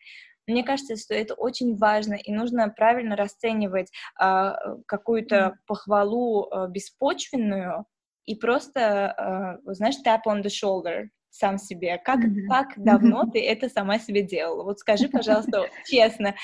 Мне 0.48 0.64
кажется, 0.64 0.96
что 0.96 1.14
это 1.14 1.34
очень 1.34 1.76
важно, 1.76 2.14
и 2.14 2.32
нужно 2.32 2.70
правильно 2.70 3.16
расценивать 3.16 3.92
э, 4.20 4.52
какую-то 4.86 5.58
похвалу 5.68 6.50
э, 6.50 6.68
беспочвенную 6.70 7.86
и 8.26 8.36
просто, 8.36 9.60
э, 9.66 9.74
знаешь, 9.74 9.96
tap 10.06 10.22
on 10.28 10.42
the 10.42 10.50
shoulder 10.50 11.08
сам 11.30 11.58
себе. 11.58 11.98
Как, 12.04 12.20
mm-hmm. 12.20 12.48
как 12.50 12.68
давно 12.78 13.26
ты 13.32 13.46
это 13.46 13.70
сама 13.70 14.00
себе 14.00 14.24
делала? 14.24 14.64
Вот 14.64 14.80
скажи, 14.80 15.08
пожалуйста, 15.12 15.66
честно. 15.86 16.36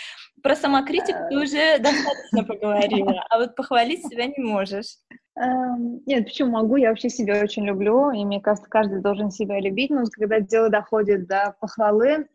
Про 0.41 0.56
самокритику 0.56 1.20
ты 1.30 1.38
уже 1.38 1.80
достаточно 1.80 2.43
поговорила, 2.43 3.24
а 3.30 3.39
вот 3.39 3.56
похвалить 3.56 4.06
себя 4.06 4.28
не 4.28 4.43
можешь. 4.43 4.97
Um, 5.36 6.01
нет, 6.06 6.26
почему 6.26 6.51
могу? 6.51 6.76
Я 6.76 6.89
вообще 6.89 7.10
себя 7.10 7.41
очень 7.41 7.66
люблю, 7.66 8.12
и 8.12 8.24
мне 8.24 8.39
кажется, 8.39 8.70
каждый 8.70 9.01
должен 9.01 9.32
себя 9.32 9.60
любить, 9.60 9.89
но 9.89 10.04
когда 10.12 10.39
дело 10.39 10.70
доходит 10.70 11.28
до 11.28 11.56
похвалы, 11.60 12.28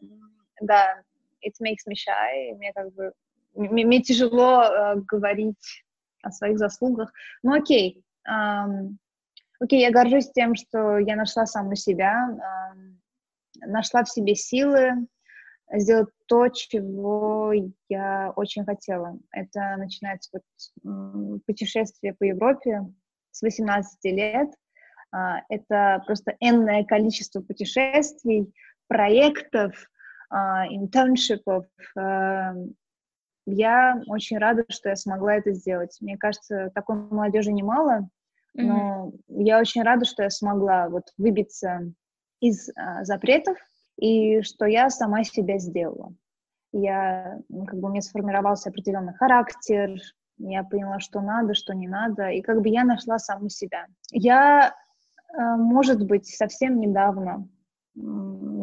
да, 0.61 1.03
it 1.43 1.55
makes 1.61 1.87
me 1.89 1.95
shy, 1.95 2.55
мне 2.57 2.73
как 2.73 2.93
бы, 2.95 3.13
мне, 3.55 3.85
мне 3.87 4.03
тяжело 4.03 4.63
э, 4.63 4.97
говорить 5.07 5.85
о 6.23 6.31
своих 6.31 6.59
заслугах. 6.59 7.13
Ну 7.43 7.55
окей, 7.55 8.05
эм, 8.29 8.99
окей, 9.61 9.81
я 9.81 9.91
горжусь 9.91 10.31
тем, 10.33 10.55
что 10.55 10.99
я 10.99 11.17
нашла 11.17 11.47
саму 11.47 11.75
себя, 11.75 12.73
нашла 13.61 14.05
в 14.05 14.11
себе 14.11 14.35
силы 14.35 15.07
сделать 15.73 16.09
то, 16.27 16.49
чего 16.49 17.53
я 17.89 18.33
очень 18.37 18.65
хотела. 18.65 19.19
Это 19.33 19.77
начинается 19.77 20.31
вот 20.33 21.45
путешествие 21.47 22.15
по 22.15 22.25
Европе 22.25 22.87
с 23.31 23.43
18 23.43 24.05
лет. 24.05 24.49
А, 25.11 25.41
это 25.49 26.03
просто 26.07 26.37
энное 26.41 26.85
количество 26.85 27.41
путешествий, 27.41 28.53
проектов, 28.89 29.91
интерншипов. 30.31 31.67
А, 31.97 32.55
я 33.47 34.01
очень 34.07 34.39
рада, 34.39 34.65
что 34.69 34.91
я 34.91 34.97
смогла 34.97 35.37
это 35.37 35.53
сделать. 35.53 35.97
Мне 36.01 36.19
кажется, 36.19 36.71
такой 36.75 36.97
молодежи 36.97 37.53
немало, 37.53 38.09
но 38.55 39.13
mm-hmm. 39.29 39.43
я 39.43 39.59
очень 39.59 39.83
рада, 39.83 40.05
что 40.05 40.23
я 40.23 40.31
смогла 40.31 40.89
вот 40.89 41.05
выбиться 41.17 41.93
из 42.41 42.69
а, 42.77 43.05
запретов 43.05 43.57
и 43.97 44.43
что 44.43 44.67
я 44.67 44.91
сама 44.91 45.25
себя 45.25 45.59
сделала. 45.59 46.13
Я, 46.73 47.39
ну, 47.49 47.65
как 47.65 47.81
бы 47.81 47.89
у 47.89 47.91
меня 47.91 48.03
сформировался 48.03 48.69
определенный 48.69 49.15
характер, 49.15 49.99
я 50.39 50.63
поняла, 50.63 51.01
что 51.01 51.21
надо, 51.21 51.55
что 51.55 51.75
не 51.75 51.89
надо, 51.89 52.29
и 52.29 52.43
как 52.43 52.61
бы 52.61 52.69
я 52.69 52.85
нашла 52.85 53.19
саму 53.19 53.49
себя. 53.49 53.87
Я, 54.11 54.75
а, 55.33 55.57
может 55.57 56.05
быть, 56.05 56.27
совсем 56.27 56.79
недавно 56.79 57.49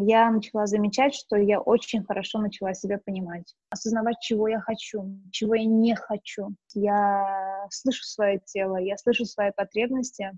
я 0.08 0.30
начала 0.32 0.68
замечать, 0.68 1.14
что 1.14 1.36
я 1.36 1.60
очень 1.60 2.04
хорошо 2.04 2.40
начала 2.40 2.74
себя 2.74 3.00
понимать, 3.04 3.56
осознавать, 3.70 4.18
чего 4.22 4.48
я 4.48 4.60
хочу, 4.60 5.20
чего 5.32 5.56
я 5.56 5.66
не 5.66 5.96
хочу. 5.96 6.50
Я 6.74 7.68
слышу 7.72 8.04
свое 8.04 8.40
тело, 8.46 8.78
я 8.78 8.98
слышу 8.98 9.26
свои 9.26 9.52
потребности, 9.56 10.32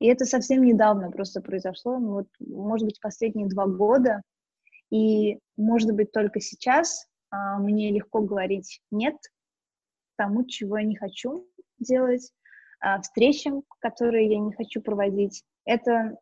и 0.00 0.06
это 0.06 0.24
совсем 0.24 0.64
недавно 0.64 1.10
просто 1.10 1.40
произошло, 1.40 1.98
ну, 1.98 2.12
вот, 2.12 2.26
может 2.40 2.86
быть, 2.86 3.00
последние 3.00 3.48
два 3.48 3.66
года, 3.66 4.22
и, 4.90 5.38
может 5.56 5.92
быть, 5.92 6.10
только 6.12 6.40
сейчас 6.40 7.06
а, 7.30 7.58
мне 7.58 7.90
легко 7.92 8.20
говорить 8.20 8.80
«нет» 8.90 9.16
тому, 10.16 10.44
чего 10.44 10.78
я 10.78 10.84
не 10.84 10.96
хочу 10.96 11.46
делать, 11.78 12.32
а, 12.80 13.00
встречам, 13.00 13.62
которые 13.78 14.28
я 14.28 14.38
не 14.38 14.52
хочу 14.52 14.82
проводить. 14.82 15.44
Это 15.64 16.18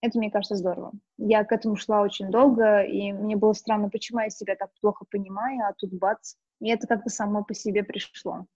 это, 0.00 0.18
мне 0.18 0.30
кажется, 0.30 0.54
здорово. 0.54 0.92
Я 1.16 1.42
к 1.44 1.50
этому 1.52 1.76
шла 1.76 2.02
очень 2.02 2.30
долго, 2.30 2.82
и 2.82 3.12
мне 3.12 3.36
было 3.36 3.52
странно, 3.52 3.90
почему 3.90 4.20
я 4.20 4.30
себя 4.30 4.54
так 4.56 4.70
плохо 4.80 5.04
понимаю, 5.10 5.66
а 5.66 5.74
тут 5.76 5.92
бац, 5.92 6.36
и 6.60 6.70
это 6.70 6.86
как-то 6.86 7.10
само 7.10 7.44
по 7.44 7.52
себе 7.54 7.82
пришло. 7.82 8.46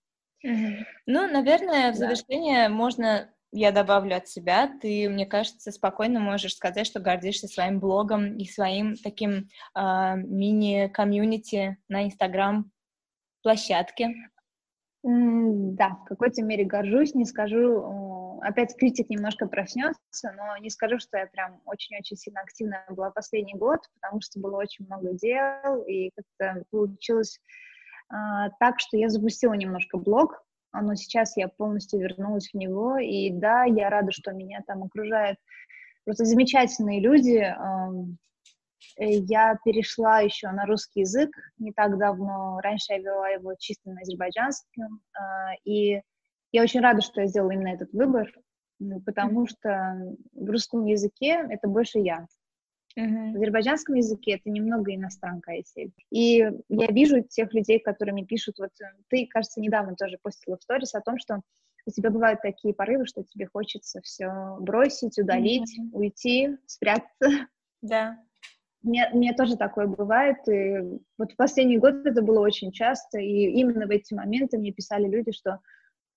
Mm-hmm. 0.45 0.83
Ну, 1.07 1.27
наверное, 1.31 1.91
в 1.91 1.95
завершение 1.95 2.69
да. 2.69 2.73
можно, 2.73 3.29
я 3.51 3.71
добавлю 3.71 4.17
от 4.17 4.27
себя, 4.27 4.71
ты, 4.81 5.09
мне 5.09 5.25
кажется, 5.25 5.71
спокойно 5.71 6.19
можешь 6.19 6.55
сказать, 6.55 6.85
что 6.87 6.99
гордишься 6.99 7.47
своим 7.47 7.79
блогом 7.79 8.37
и 8.37 8.45
своим 8.45 8.95
таким 8.95 9.49
э, 9.75 10.15
мини-комьюнити 10.15 11.77
на 11.89 12.05
Инстаграм-площадке. 12.05 14.13
Mm, 15.05 15.75
да, 15.75 15.89
в 15.89 16.05
какой-то 16.05 16.41
мере 16.41 16.63
горжусь, 16.63 17.13
не 17.13 17.25
скажу 17.25 17.81
опять 18.43 18.75
критик 18.77 19.09
немножко 19.09 19.47
проснется, 19.47 20.31
но 20.35 20.57
не 20.57 20.69
скажу, 20.69 20.99
что 20.99 21.17
я 21.17 21.27
прям 21.27 21.61
очень-очень 21.65 22.17
сильно 22.17 22.41
активная 22.41 22.85
была 22.89 23.11
последний 23.11 23.55
год, 23.55 23.79
потому 23.99 24.21
что 24.21 24.39
было 24.39 24.57
очень 24.57 24.85
много 24.85 25.13
дел, 25.13 25.83
и 25.83 26.11
как-то 26.15 26.63
получилось 26.69 27.39
а, 28.09 28.49
так, 28.59 28.79
что 28.79 28.97
я 28.97 29.09
запустила 29.09 29.53
немножко 29.53 29.97
блог, 29.97 30.43
но 30.73 30.95
сейчас 30.95 31.37
я 31.37 31.47
полностью 31.47 31.99
вернулась 31.99 32.49
в 32.51 32.57
него, 32.57 32.97
и 32.97 33.29
да, 33.29 33.63
я 33.63 33.89
рада, 33.89 34.11
что 34.11 34.31
меня 34.31 34.61
там 34.65 34.83
окружают 34.83 35.37
просто 36.03 36.25
замечательные 36.25 36.99
люди. 36.99 37.53
Я 38.97 39.57
перешла 39.63 40.19
еще 40.19 40.49
на 40.51 40.65
русский 40.65 41.01
язык 41.01 41.31
не 41.57 41.71
так 41.71 41.97
давно, 41.97 42.59
раньше 42.61 42.93
я 42.93 42.99
вела 42.99 43.29
его 43.29 43.55
чисто 43.57 43.89
на 43.89 44.01
азербайджанском, 44.01 45.01
а, 45.13 45.53
и 45.63 46.01
я 46.53 46.61
очень 46.61 46.79
рада, 46.79 47.01
что 47.01 47.19
я 47.19 47.27
сделала 47.27 47.51
именно 47.51 47.69
этот 47.69 47.91
выбор, 47.91 48.31
потому 49.05 49.47
что 49.47 50.15
в 50.33 50.49
русском 50.49 50.85
языке 50.85 51.45
это 51.49 51.67
больше 51.67 51.99
я. 51.99 52.27
Uh-huh. 52.97 53.31
В 53.31 53.37
азербайджанском 53.37 53.95
языке 53.95 54.33
это 54.33 54.51
немного 54.51 54.93
иностранка, 54.93 55.53
если. 55.53 55.91
И 56.11 56.37
я 56.69 56.87
вижу 56.91 57.21
тех 57.23 57.51
людей, 57.51 57.79
которые 57.79 58.13
мне 58.13 58.23
пишут, 58.23 58.59
вот 58.59 58.69
э, 58.81 58.85
ты, 59.09 59.25
кажется, 59.25 59.59
недавно 59.59 59.95
тоже 59.95 60.19
постила 60.21 60.57
в 60.57 60.61
сторис 60.61 60.93
о 60.93 61.01
том, 61.01 61.17
что 61.17 61.41
у 61.87 61.91
тебя 61.91 62.11
бывают 62.11 62.41
такие 62.43 62.75
порывы, 62.75 63.07
что 63.07 63.23
тебе 63.23 63.47
хочется 63.47 63.99
все 64.01 64.57
бросить, 64.59 65.17
удалить, 65.17 65.75
uh-huh. 65.79 65.89
уйти, 65.91 66.57
спрятаться. 66.67 67.47
Да. 67.81 68.19
Мне, 68.83 69.09
мне 69.11 69.33
тоже 69.33 69.57
такое 69.57 69.87
бывает, 69.87 70.37
и 70.47 70.99
вот 71.17 71.31
в 71.31 71.35
последний 71.35 71.79
год 71.79 72.05
это 72.05 72.21
было 72.21 72.41
очень 72.41 72.71
часто, 72.71 73.17
и 73.17 73.45
именно 73.59 73.87
в 73.87 73.89
эти 73.89 74.13
моменты 74.13 74.59
мне 74.59 74.71
писали 74.71 75.07
люди, 75.07 75.31
что 75.31 75.61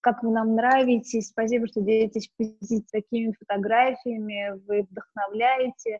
как 0.07 0.23
вы 0.23 0.31
нам 0.31 0.55
нравитесь, 0.55 1.31
спасибо, 1.31 1.67
что 1.67 1.81
делитесь 1.81 2.31
такими 2.93 3.35
фотографиями, 3.41 4.53
вы 4.69 4.87
вдохновляете. 4.89 5.99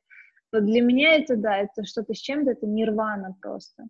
Вот 0.53 0.65
для 0.65 0.81
меня 0.81 1.17
это, 1.17 1.35
да, 1.35 1.57
это 1.57 1.85
что-то 1.85 2.15
с 2.15 2.19
чем-то, 2.19 2.53
это 2.53 2.69
нирвана 2.69 3.37
просто. 3.43 3.89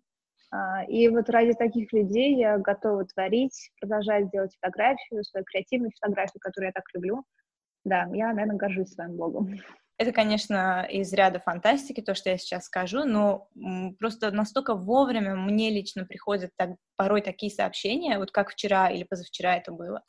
А, 0.49 0.83
и 0.85 1.07
вот 1.09 1.29
ради 1.29 1.53
таких 1.53 1.93
людей 1.93 2.35
я 2.35 2.57
готова 2.57 3.05
творить, 3.05 3.69
продолжать 3.79 4.31
делать 4.31 4.57
фотографию, 4.59 5.23
свою 5.23 5.45
креативную 5.45 5.91
фотографию, 5.91 6.39
которую 6.39 6.69
я 6.69 6.73
так 6.73 6.85
люблю. 6.95 7.23
Да, 7.85 8.09
я, 8.11 8.33
наверное, 8.33 8.57
горжусь 8.57 8.93
своим 8.93 9.17
блогом. 9.17 9.53
Это, 9.99 10.11
конечно, 10.11 10.83
из 10.89 11.11
ряда 11.11 11.39
фантастики, 11.39 12.01
то, 12.01 12.13
что 12.13 12.29
я 12.29 12.37
сейчас 12.37 12.65
скажу, 12.65 13.03
но 13.03 13.49
просто 13.99 14.29
настолько 14.29 14.75
вовремя 14.75 15.35
мне 15.35 15.71
лично 15.71 16.05
приходят 16.05 16.51
так, 16.55 16.71
порой 16.97 17.21
такие 17.21 17.51
сообщения, 17.51 18.19
вот 18.19 18.31
как 18.31 18.51
вчера 18.51 18.89
или 18.89 19.03
позавчера 19.03 19.55
это 19.55 19.71
было, 19.71 20.03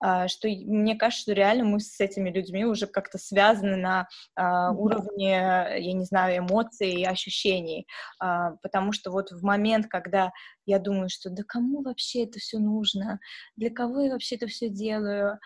а, 0.00 0.28
что 0.28 0.48
мне 0.48 0.94
кажется, 0.94 1.22
что 1.22 1.32
реально 1.32 1.64
мы 1.64 1.80
с 1.80 2.00
этими 2.00 2.30
людьми 2.30 2.64
уже 2.64 2.86
как-то 2.86 3.18
связаны 3.18 3.76
на 3.76 4.08
а, 4.36 4.72
уровне, 4.72 5.32
я 5.78 5.92
не 5.92 6.04
знаю, 6.04 6.38
эмоций 6.38 6.92
и 6.92 7.04
ощущений, 7.04 7.86
а, 8.18 8.52
потому 8.62 8.92
что 8.92 9.10
вот 9.10 9.30
в 9.30 9.42
момент, 9.42 9.86
когда 9.86 10.32
я 10.66 10.78
думаю, 10.78 11.08
что 11.10 11.30
да 11.30 11.42
кому 11.46 11.82
вообще 11.82 12.24
это 12.24 12.38
все 12.38 12.58
нужно, 12.58 13.20
для 13.56 13.70
кого 13.70 14.00
я 14.00 14.12
вообще 14.12 14.36
это 14.36 14.46
все 14.46 14.68
делаю, 14.68 15.38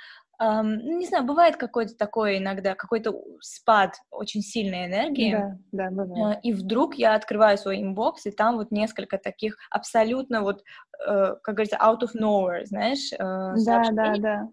Um, 0.43 0.83
не 0.83 1.07
знаю, 1.07 1.25
бывает 1.25 1.57
какой-то 1.57 1.95
такой 1.97 2.39
иногда, 2.39 2.75
какой-то 2.75 3.15
спад 3.41 3.95
очень 4.11 4.41
сильной 4.41 4.87
энергии. 4.87 5.33
Да, 5.33 5.89
да, 5.89 5.91
бывает. 5.91 6.39
Uh, 6.39 6.41
и 6.43 6.53
вдруг 6.53 6.97
я 6.97 7.15
открываю 7.15 7.57
свой 7.57 7.81
inbox, 7.83 8.27
и 8.27 8.31
там 8.31 8.57
вот 8.57 8.71
несколько 8.71 9.19
таких 9.19 9.57
абсолютно 9.71 10.43
вот, 10.43 10.63
uh, 11.09 11.37
как 11.43 11.55
говорится, 11.55 11.79
out 11.81 12.01
of 12.01 12.11
nowhere, 12.19 12.65
знаешь, 12.65 13.13
uh, 13.13 13.55
Да, 13.65 13.83
да, 13.93 14.15
да. 14.19 14.49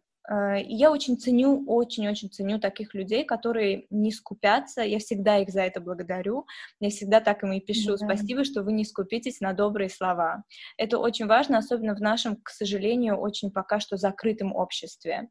И 0.60 0.76
я 0.76 0.92
очень 0.92 1.18
ценю, 1.18 1.66
очень-очень 1.68 2.30
ценю 2.30 2.60
таких 2.60 2.94
людей, 2.94 3.26
которые 3.26 3.88
не 3.90 4.12
скупятся. 4.12 4.82
Я 4.82 5.00
всегда 5.00 5.40
их 5.40 5.50
за 5.50 5.62
это 5.62 5.82
благодарю. 5.82 6.46
Я 6.80 6.90
всегда 6.90 7.20
так 7.20 7.44
им 7.44 7.52
и 7.54 7.60
пишу. 7.60 7.98
Да. 7.98 8.06
Спасибо, 8.06 8.46
что 8.46 8.62
вы 8.62 8.72
не 8.72 8.86
скупитесь 8.86 9.42
на 9.42 9.54
добрые 9.54 9.90
слова. 9.90 10.44
Это 10.78 11.00
очень 11.00 11.26
важно, 11.26 11.58
особенно 11.58 11.96
в 11.96 12.02
нашем, 12.02 12.38
к 12.38 12.50
сожалению, 12.50 13.18
очень 13.18 13.52
пока 13.52 13.80
что 13.80 13.98
закрытом 13.98 14.56
обществе. 14.56 15.28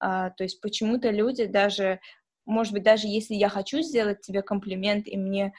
А, 0.00 0.30
то 0.30 0.44
есть 0.44 0.60
почему-то 0.60 1.10
люди 1.10 1.46
даже 1.46 2.00
может 2.48 2.72
быть, 2.72 2.82
даже 2.82 3.06
если 3.06 3.34
я 3.34 3.50
хочу 3.50 3.82
сделать 3.82 4.22
тебе 4.22 4.40
комплимент, 4.40 5.06
и 5.06 5.18
мне 5.18 5.52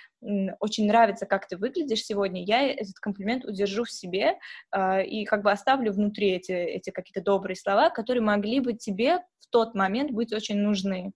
очень 0.59 0.87
нравится, 0.87 1.27
как 1.27 1.47
ты 1.47 1.55
выглядишь 1.55 2.03
сегодня, 2.03 2.43
я 2.43 2.67
этот 2.67 2.95
комплимент 2.95 3.45
удержу 3.45 3.83
в 3.83 3.91
себе 3.91 4.39
э, 4.75 5.05
и 5.05 5.23
как 5.25 5.43
бы 5.43 5.51
оставлю 5.51 5.93
внутри 5.93 6.31
эти, 6.31 6.51
эти 6.51 6.89
какие-то 6.89 7.21
добрые 7.21 7.55
слова, 7.55 7.91
которые 7.91 8.23
могли 8.23 8.59
бы 8.59 8.73
тебе 8.73 9.19
в 9.39 9.47
тот 9.51 9.75
момент 9.75 10.09
быть 10.09 10.33
очень 10.33 10.57
нужны. 10.57 11.11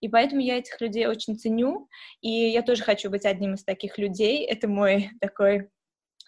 И 0.00 0.08
поэтому 0.08 0.40
я 0.42 0.58
этих 0.58 0.80
людей 0.80 1.06
очень 1.06 1.36
ценю, 1.36 1.88
и 2.20 2.30
я 2.30 2.62
тоже 2.62 2.84
хочу 2.84 3.10
быть 3.10 3.26
одним 3.26 3.54
из 3.54 3.64
таких 3.64 3.98
людей. 3.98 4.46
Это 4.46 4.68
мой 4.68 5.10
такой 5.20 5.70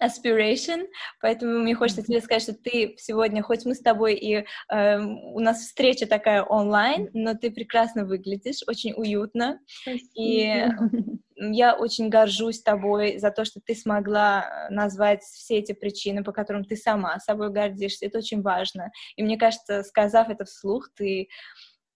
aspiration, 0.03 0.87
поэтому 1.21 1.59
мне 1.61 1.75
хочется 1.75 2.03
тебе 2.03 2.21
сказать, 2.21 2.43
что 2.43 2.55
ты 2.55 2.95
сегодня, 2.99 3.43
хоть 3.43 3.65
мы 3.65 3.75
с 3.75 3.81
тобой 3.81 4.15
и 4.15 4.45
э, 4.69 4.99
у 4.99 5.41
нас 5.41 5.61
встреча 5.61 6.07
такая 6.07 6.43
онлайн, 6.43 7.11
но 7.13 7.35
ты 7.35 7.51
прекрасно 7.51 8.05
выглядишь, 8.05 8.63
очень 8.67 8.93
уютно, 8.95 9.61
Спасибо. 9.83 10.09
и 10.15 10.65
я 11.37 11.75
очень 11.75 12.09
горжусь 12.09 12.63
тобой 12.63 13.19
за 13.19 13.31
то, 13.31 13.45
что 13.45 13.61
ты 13.61 13.75
смогла 13.75 14.69
назвать 14.71 15.23
все 15.23 15.59
эти 15.59 15.73
причины, 15.73 16.23
по 16.23 16.33
которым 16.33 16.65
ты 16.65 16.77
сама 16.77 17.19
собой 17.21 17.51
гордишься, 17.51 18.07
это 18.07 18.19
очень 18.19 18.43
важно, 18.43 18.91
и 19.17 19.23
мне 19.23 19.39
кажется, 19.39 19.83
сказав 19.83 20.29
это 20.29 20.45
вслух, 20.45 20.91
ты 20.95 21.29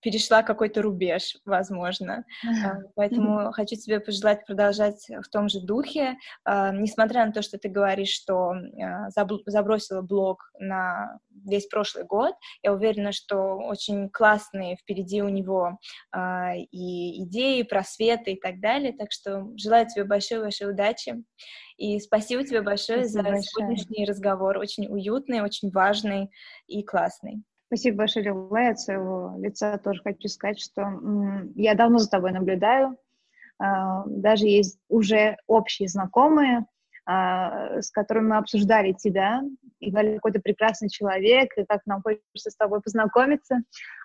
перешла 0.05 0.43
какой-то 0.43 0.83
рубеж, 0.83 1.39
возможно. 1.47 2.27
А, 2.45 2.75
поэтому 2.95 3.51
хочу 3.53 3.75
тебе 3.75 4.01
пожелать 4.01 4.45
продолжать 4.47 5.09
в 5.09 5.29
том 5.31 5.49
же 5.49 5.61
духе. 5.61 6.19
А, 6.45 6.73
несмотря 6.73 7.25
на 7.25 7.33
то, 7.33 7.41
что 7.41 7.59
ты 7.59 7.71
говоришь, 7.71 8.11
что 8.11 8.51
а, 8.51 9.09
забросила 9.09 10.03
блог 10.03 10.51
на 10.59 11.19
весь 11.47 11.67
прошлый 11.69 12.05
год, 12.05 12.35
я 12.63 12.75
уверена, 12.75 13.13
что 13.13 13.57
очень 13.57 14.11
классные 14.11 14.77
впереди 14.77 15.23
у 15.23 15.29
него 15.29 15.79
и 16.71 17.23
идеи, 17.25 17.63
просветы 17.63 18.33
и 18.33 18.41
так 18.41 18.61
далее. 18.61 18.93
Так 18.93 19.11
что 19.11 19.49
желаю 19.57 19.87
тебе 19.87 20.05
большой-большой 20.05 20.71
удачи. 20.71 21.25
И 21.79 21.99
спасибо 21.99 22.45
тебе 22.45 22.61
большое 22.61 23.05
спасибо 23.05 23.23
за 23.23 23.31
большое. 23.31 23.43
сегодняшний 23.43 24.05
разговор. 24.05 24.59
Очень 24.59 24.87
уютный, 24.87 25.41
очень 25.41 25.71
важный 25.71 26.31
и 26.67 26.83
классный. 26.83 27.43
Спасибо 27.75 27.99
большое, 27.99 28.27
Лила. 28.27 28.69
От 28.69 28.79
своего 28.79 29.35
лица 29.37 29.79
тоже 29.79 30.01
хочу 30.01 30.29
сказать, 30.29 30.61
что 30.61 31.01
я 31.57 31.75
давно 31.75 31.99
за 31.99 32.09
тобой 32.09 32.31
наблюдаю. 32.31 32.97
А, 33.59 34.05
даже 34.07 34.47
есть 34.47 34.79
уже 34.89 35.39
общие 35.49 35.89
знакомые, 35.89 36.67
а, 37.05 37.83
с 37.83 37.91
которыми 37.91 38.29
мы 38.29 38.37
обсуждали 38.37 38.93
тебя, 38.93 39.43
и 39.81 39.91
говорили, 39.91 40.15
какой 40.15 40.31
то 40.31 40.41
прекрасный 40.41 40.89
человек, 40.89 41.51
и 41.57 41.65
как 41.65 41.81
нам 41.85 42.01
хочется 42.01 42.51
с 42.51 42.57
тобой 42.57 42.81
познакомиться. 42.81 43.59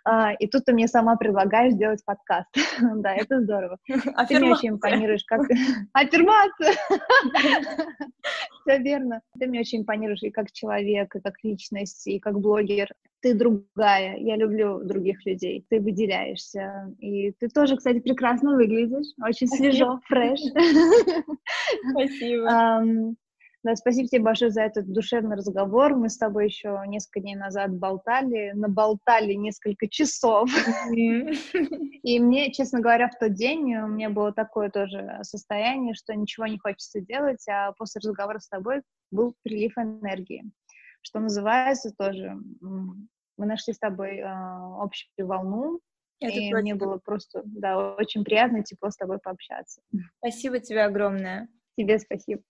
А, 0.04 0.34
и 0.34 0.48
тут 0.48 0.66
ты 0.66 0.74
мне 0.74 0.88
сама 0.88 1.16
предлагаешь 1.16 1.74
сделать 1.74 2.04
подкаст. 2.04 2.50
да, 2.82 3.14
это 3.14 3.40
здорово. 3.40 3.78
Ты 3.86 4.40
мне 4.40 4.52
очень 4.52 4.70
импонируешь 4.70 5.26
как... 5.26 5.42
Аффирмация! 5.94 6.74
Все 8.66 8.80
верно. 8.80 9.22
Ты 9.40 9.46
мне 9.46 9.60
очень 9.60 9.82
импонируешь 9.82 10.24
и 10.24 10.32
как 10.32 10.52
человек, 10.52 11.16
и 11.16 11.22
как 11.22 11.36
личность, 11.44 12.08
и 12.08 12.20
как 12.20 12.40
блогер. 12.40 12.90
Ты 13.22 13.34
другая. 13.34 14.18
Я 14.18 14.38
люблю 14.38 14.84
других 14.84 15.26
людей. 15.26 15.66
Ты 15.70 15.80
выделяешься. 15.80 16.96
И 17.00 17.32
ты 17.34 17.50
тоже, 17.50 17.76
кстати, 17.76 18.00
прекрасно 18.00 18.56
выглядишь. 18.56 19.14
Очень 19.22 19.48
свежо, 19.48 20.00
фреш. 20.08 20.40
Спасибо. 21.92 23.16
Да, 23.62 23.76
спасибо 23.76 24.08
тебе 24.08 24.22
большое 24.22 24.52
за 24.52 24.62
этот 24.62 24.90
душевный 24.90 25.36
разговор. 25.36 25.94
Мы 25.94 26.08
с 26.08 26.18
тобой 26.18 26.46
еще 26.46 26.82
несколько 26.88 27.20
дней 27.20 27.36
назад 27.36 27.74
болтали, 27.76 28.54
наболтали 28.54 29.34
несколько 29.34 29.90
часов. 29.90 30.50
И 30.94 32.20
мне, 32.20 32.54
честно 32.54 32.80
говоря, 32.80 33.10
в 33.10 33.20
тот 33.20 33.34
день 33.34 33.76
у 33.76 33.88
меня 33.88 34.10
было 34.10 34.32
такое 34.32 34.70
тоже 34.70 35.20
состояние, 35.24 35.94
что 35.94 36.16
ничего 36.16 36.48
не 36.48 36.58
хочется 36.58 37.02
делать, 37.02 37.46
а 37.50 37.74
после 37.74 38.00
разговора 38.02 38.40
с 38.40 38.48
тобой 38.48 38.82
был 39.12 39.36
прилив 39.44 39.78
энергии, 39.78 40.46
что 41.02 41.20
называется 41.20 41.92
тоже. 41.98 42.36
Мы 42.62 43.46
нашли 43.46 43.74
с 43.74 43.80
тобой 43.80 44.18
э, 44.18 44.26
общую 44.26 45.10
волну, 45.20 45.80
это 46.20 46.34
и 46.34 46.50
точно. 46.50 46.60
мне 46.60 46.76
было 46.76 46.98
просто, 46.98 47.42
да, 47.46 47.96
очень 47.96 48.24
приятно, 48.24 48.64
тепло 48.64 48.90
с 48.90 48.98
тобой 48.98 49.20
пообщаться. 49.20 49.82
Спасибо 50.18 50.60
тебе 50.60 50.84
огромное. 50.84 51.48
Тебе 51.78 51.98
спасибо. 52.00 52.42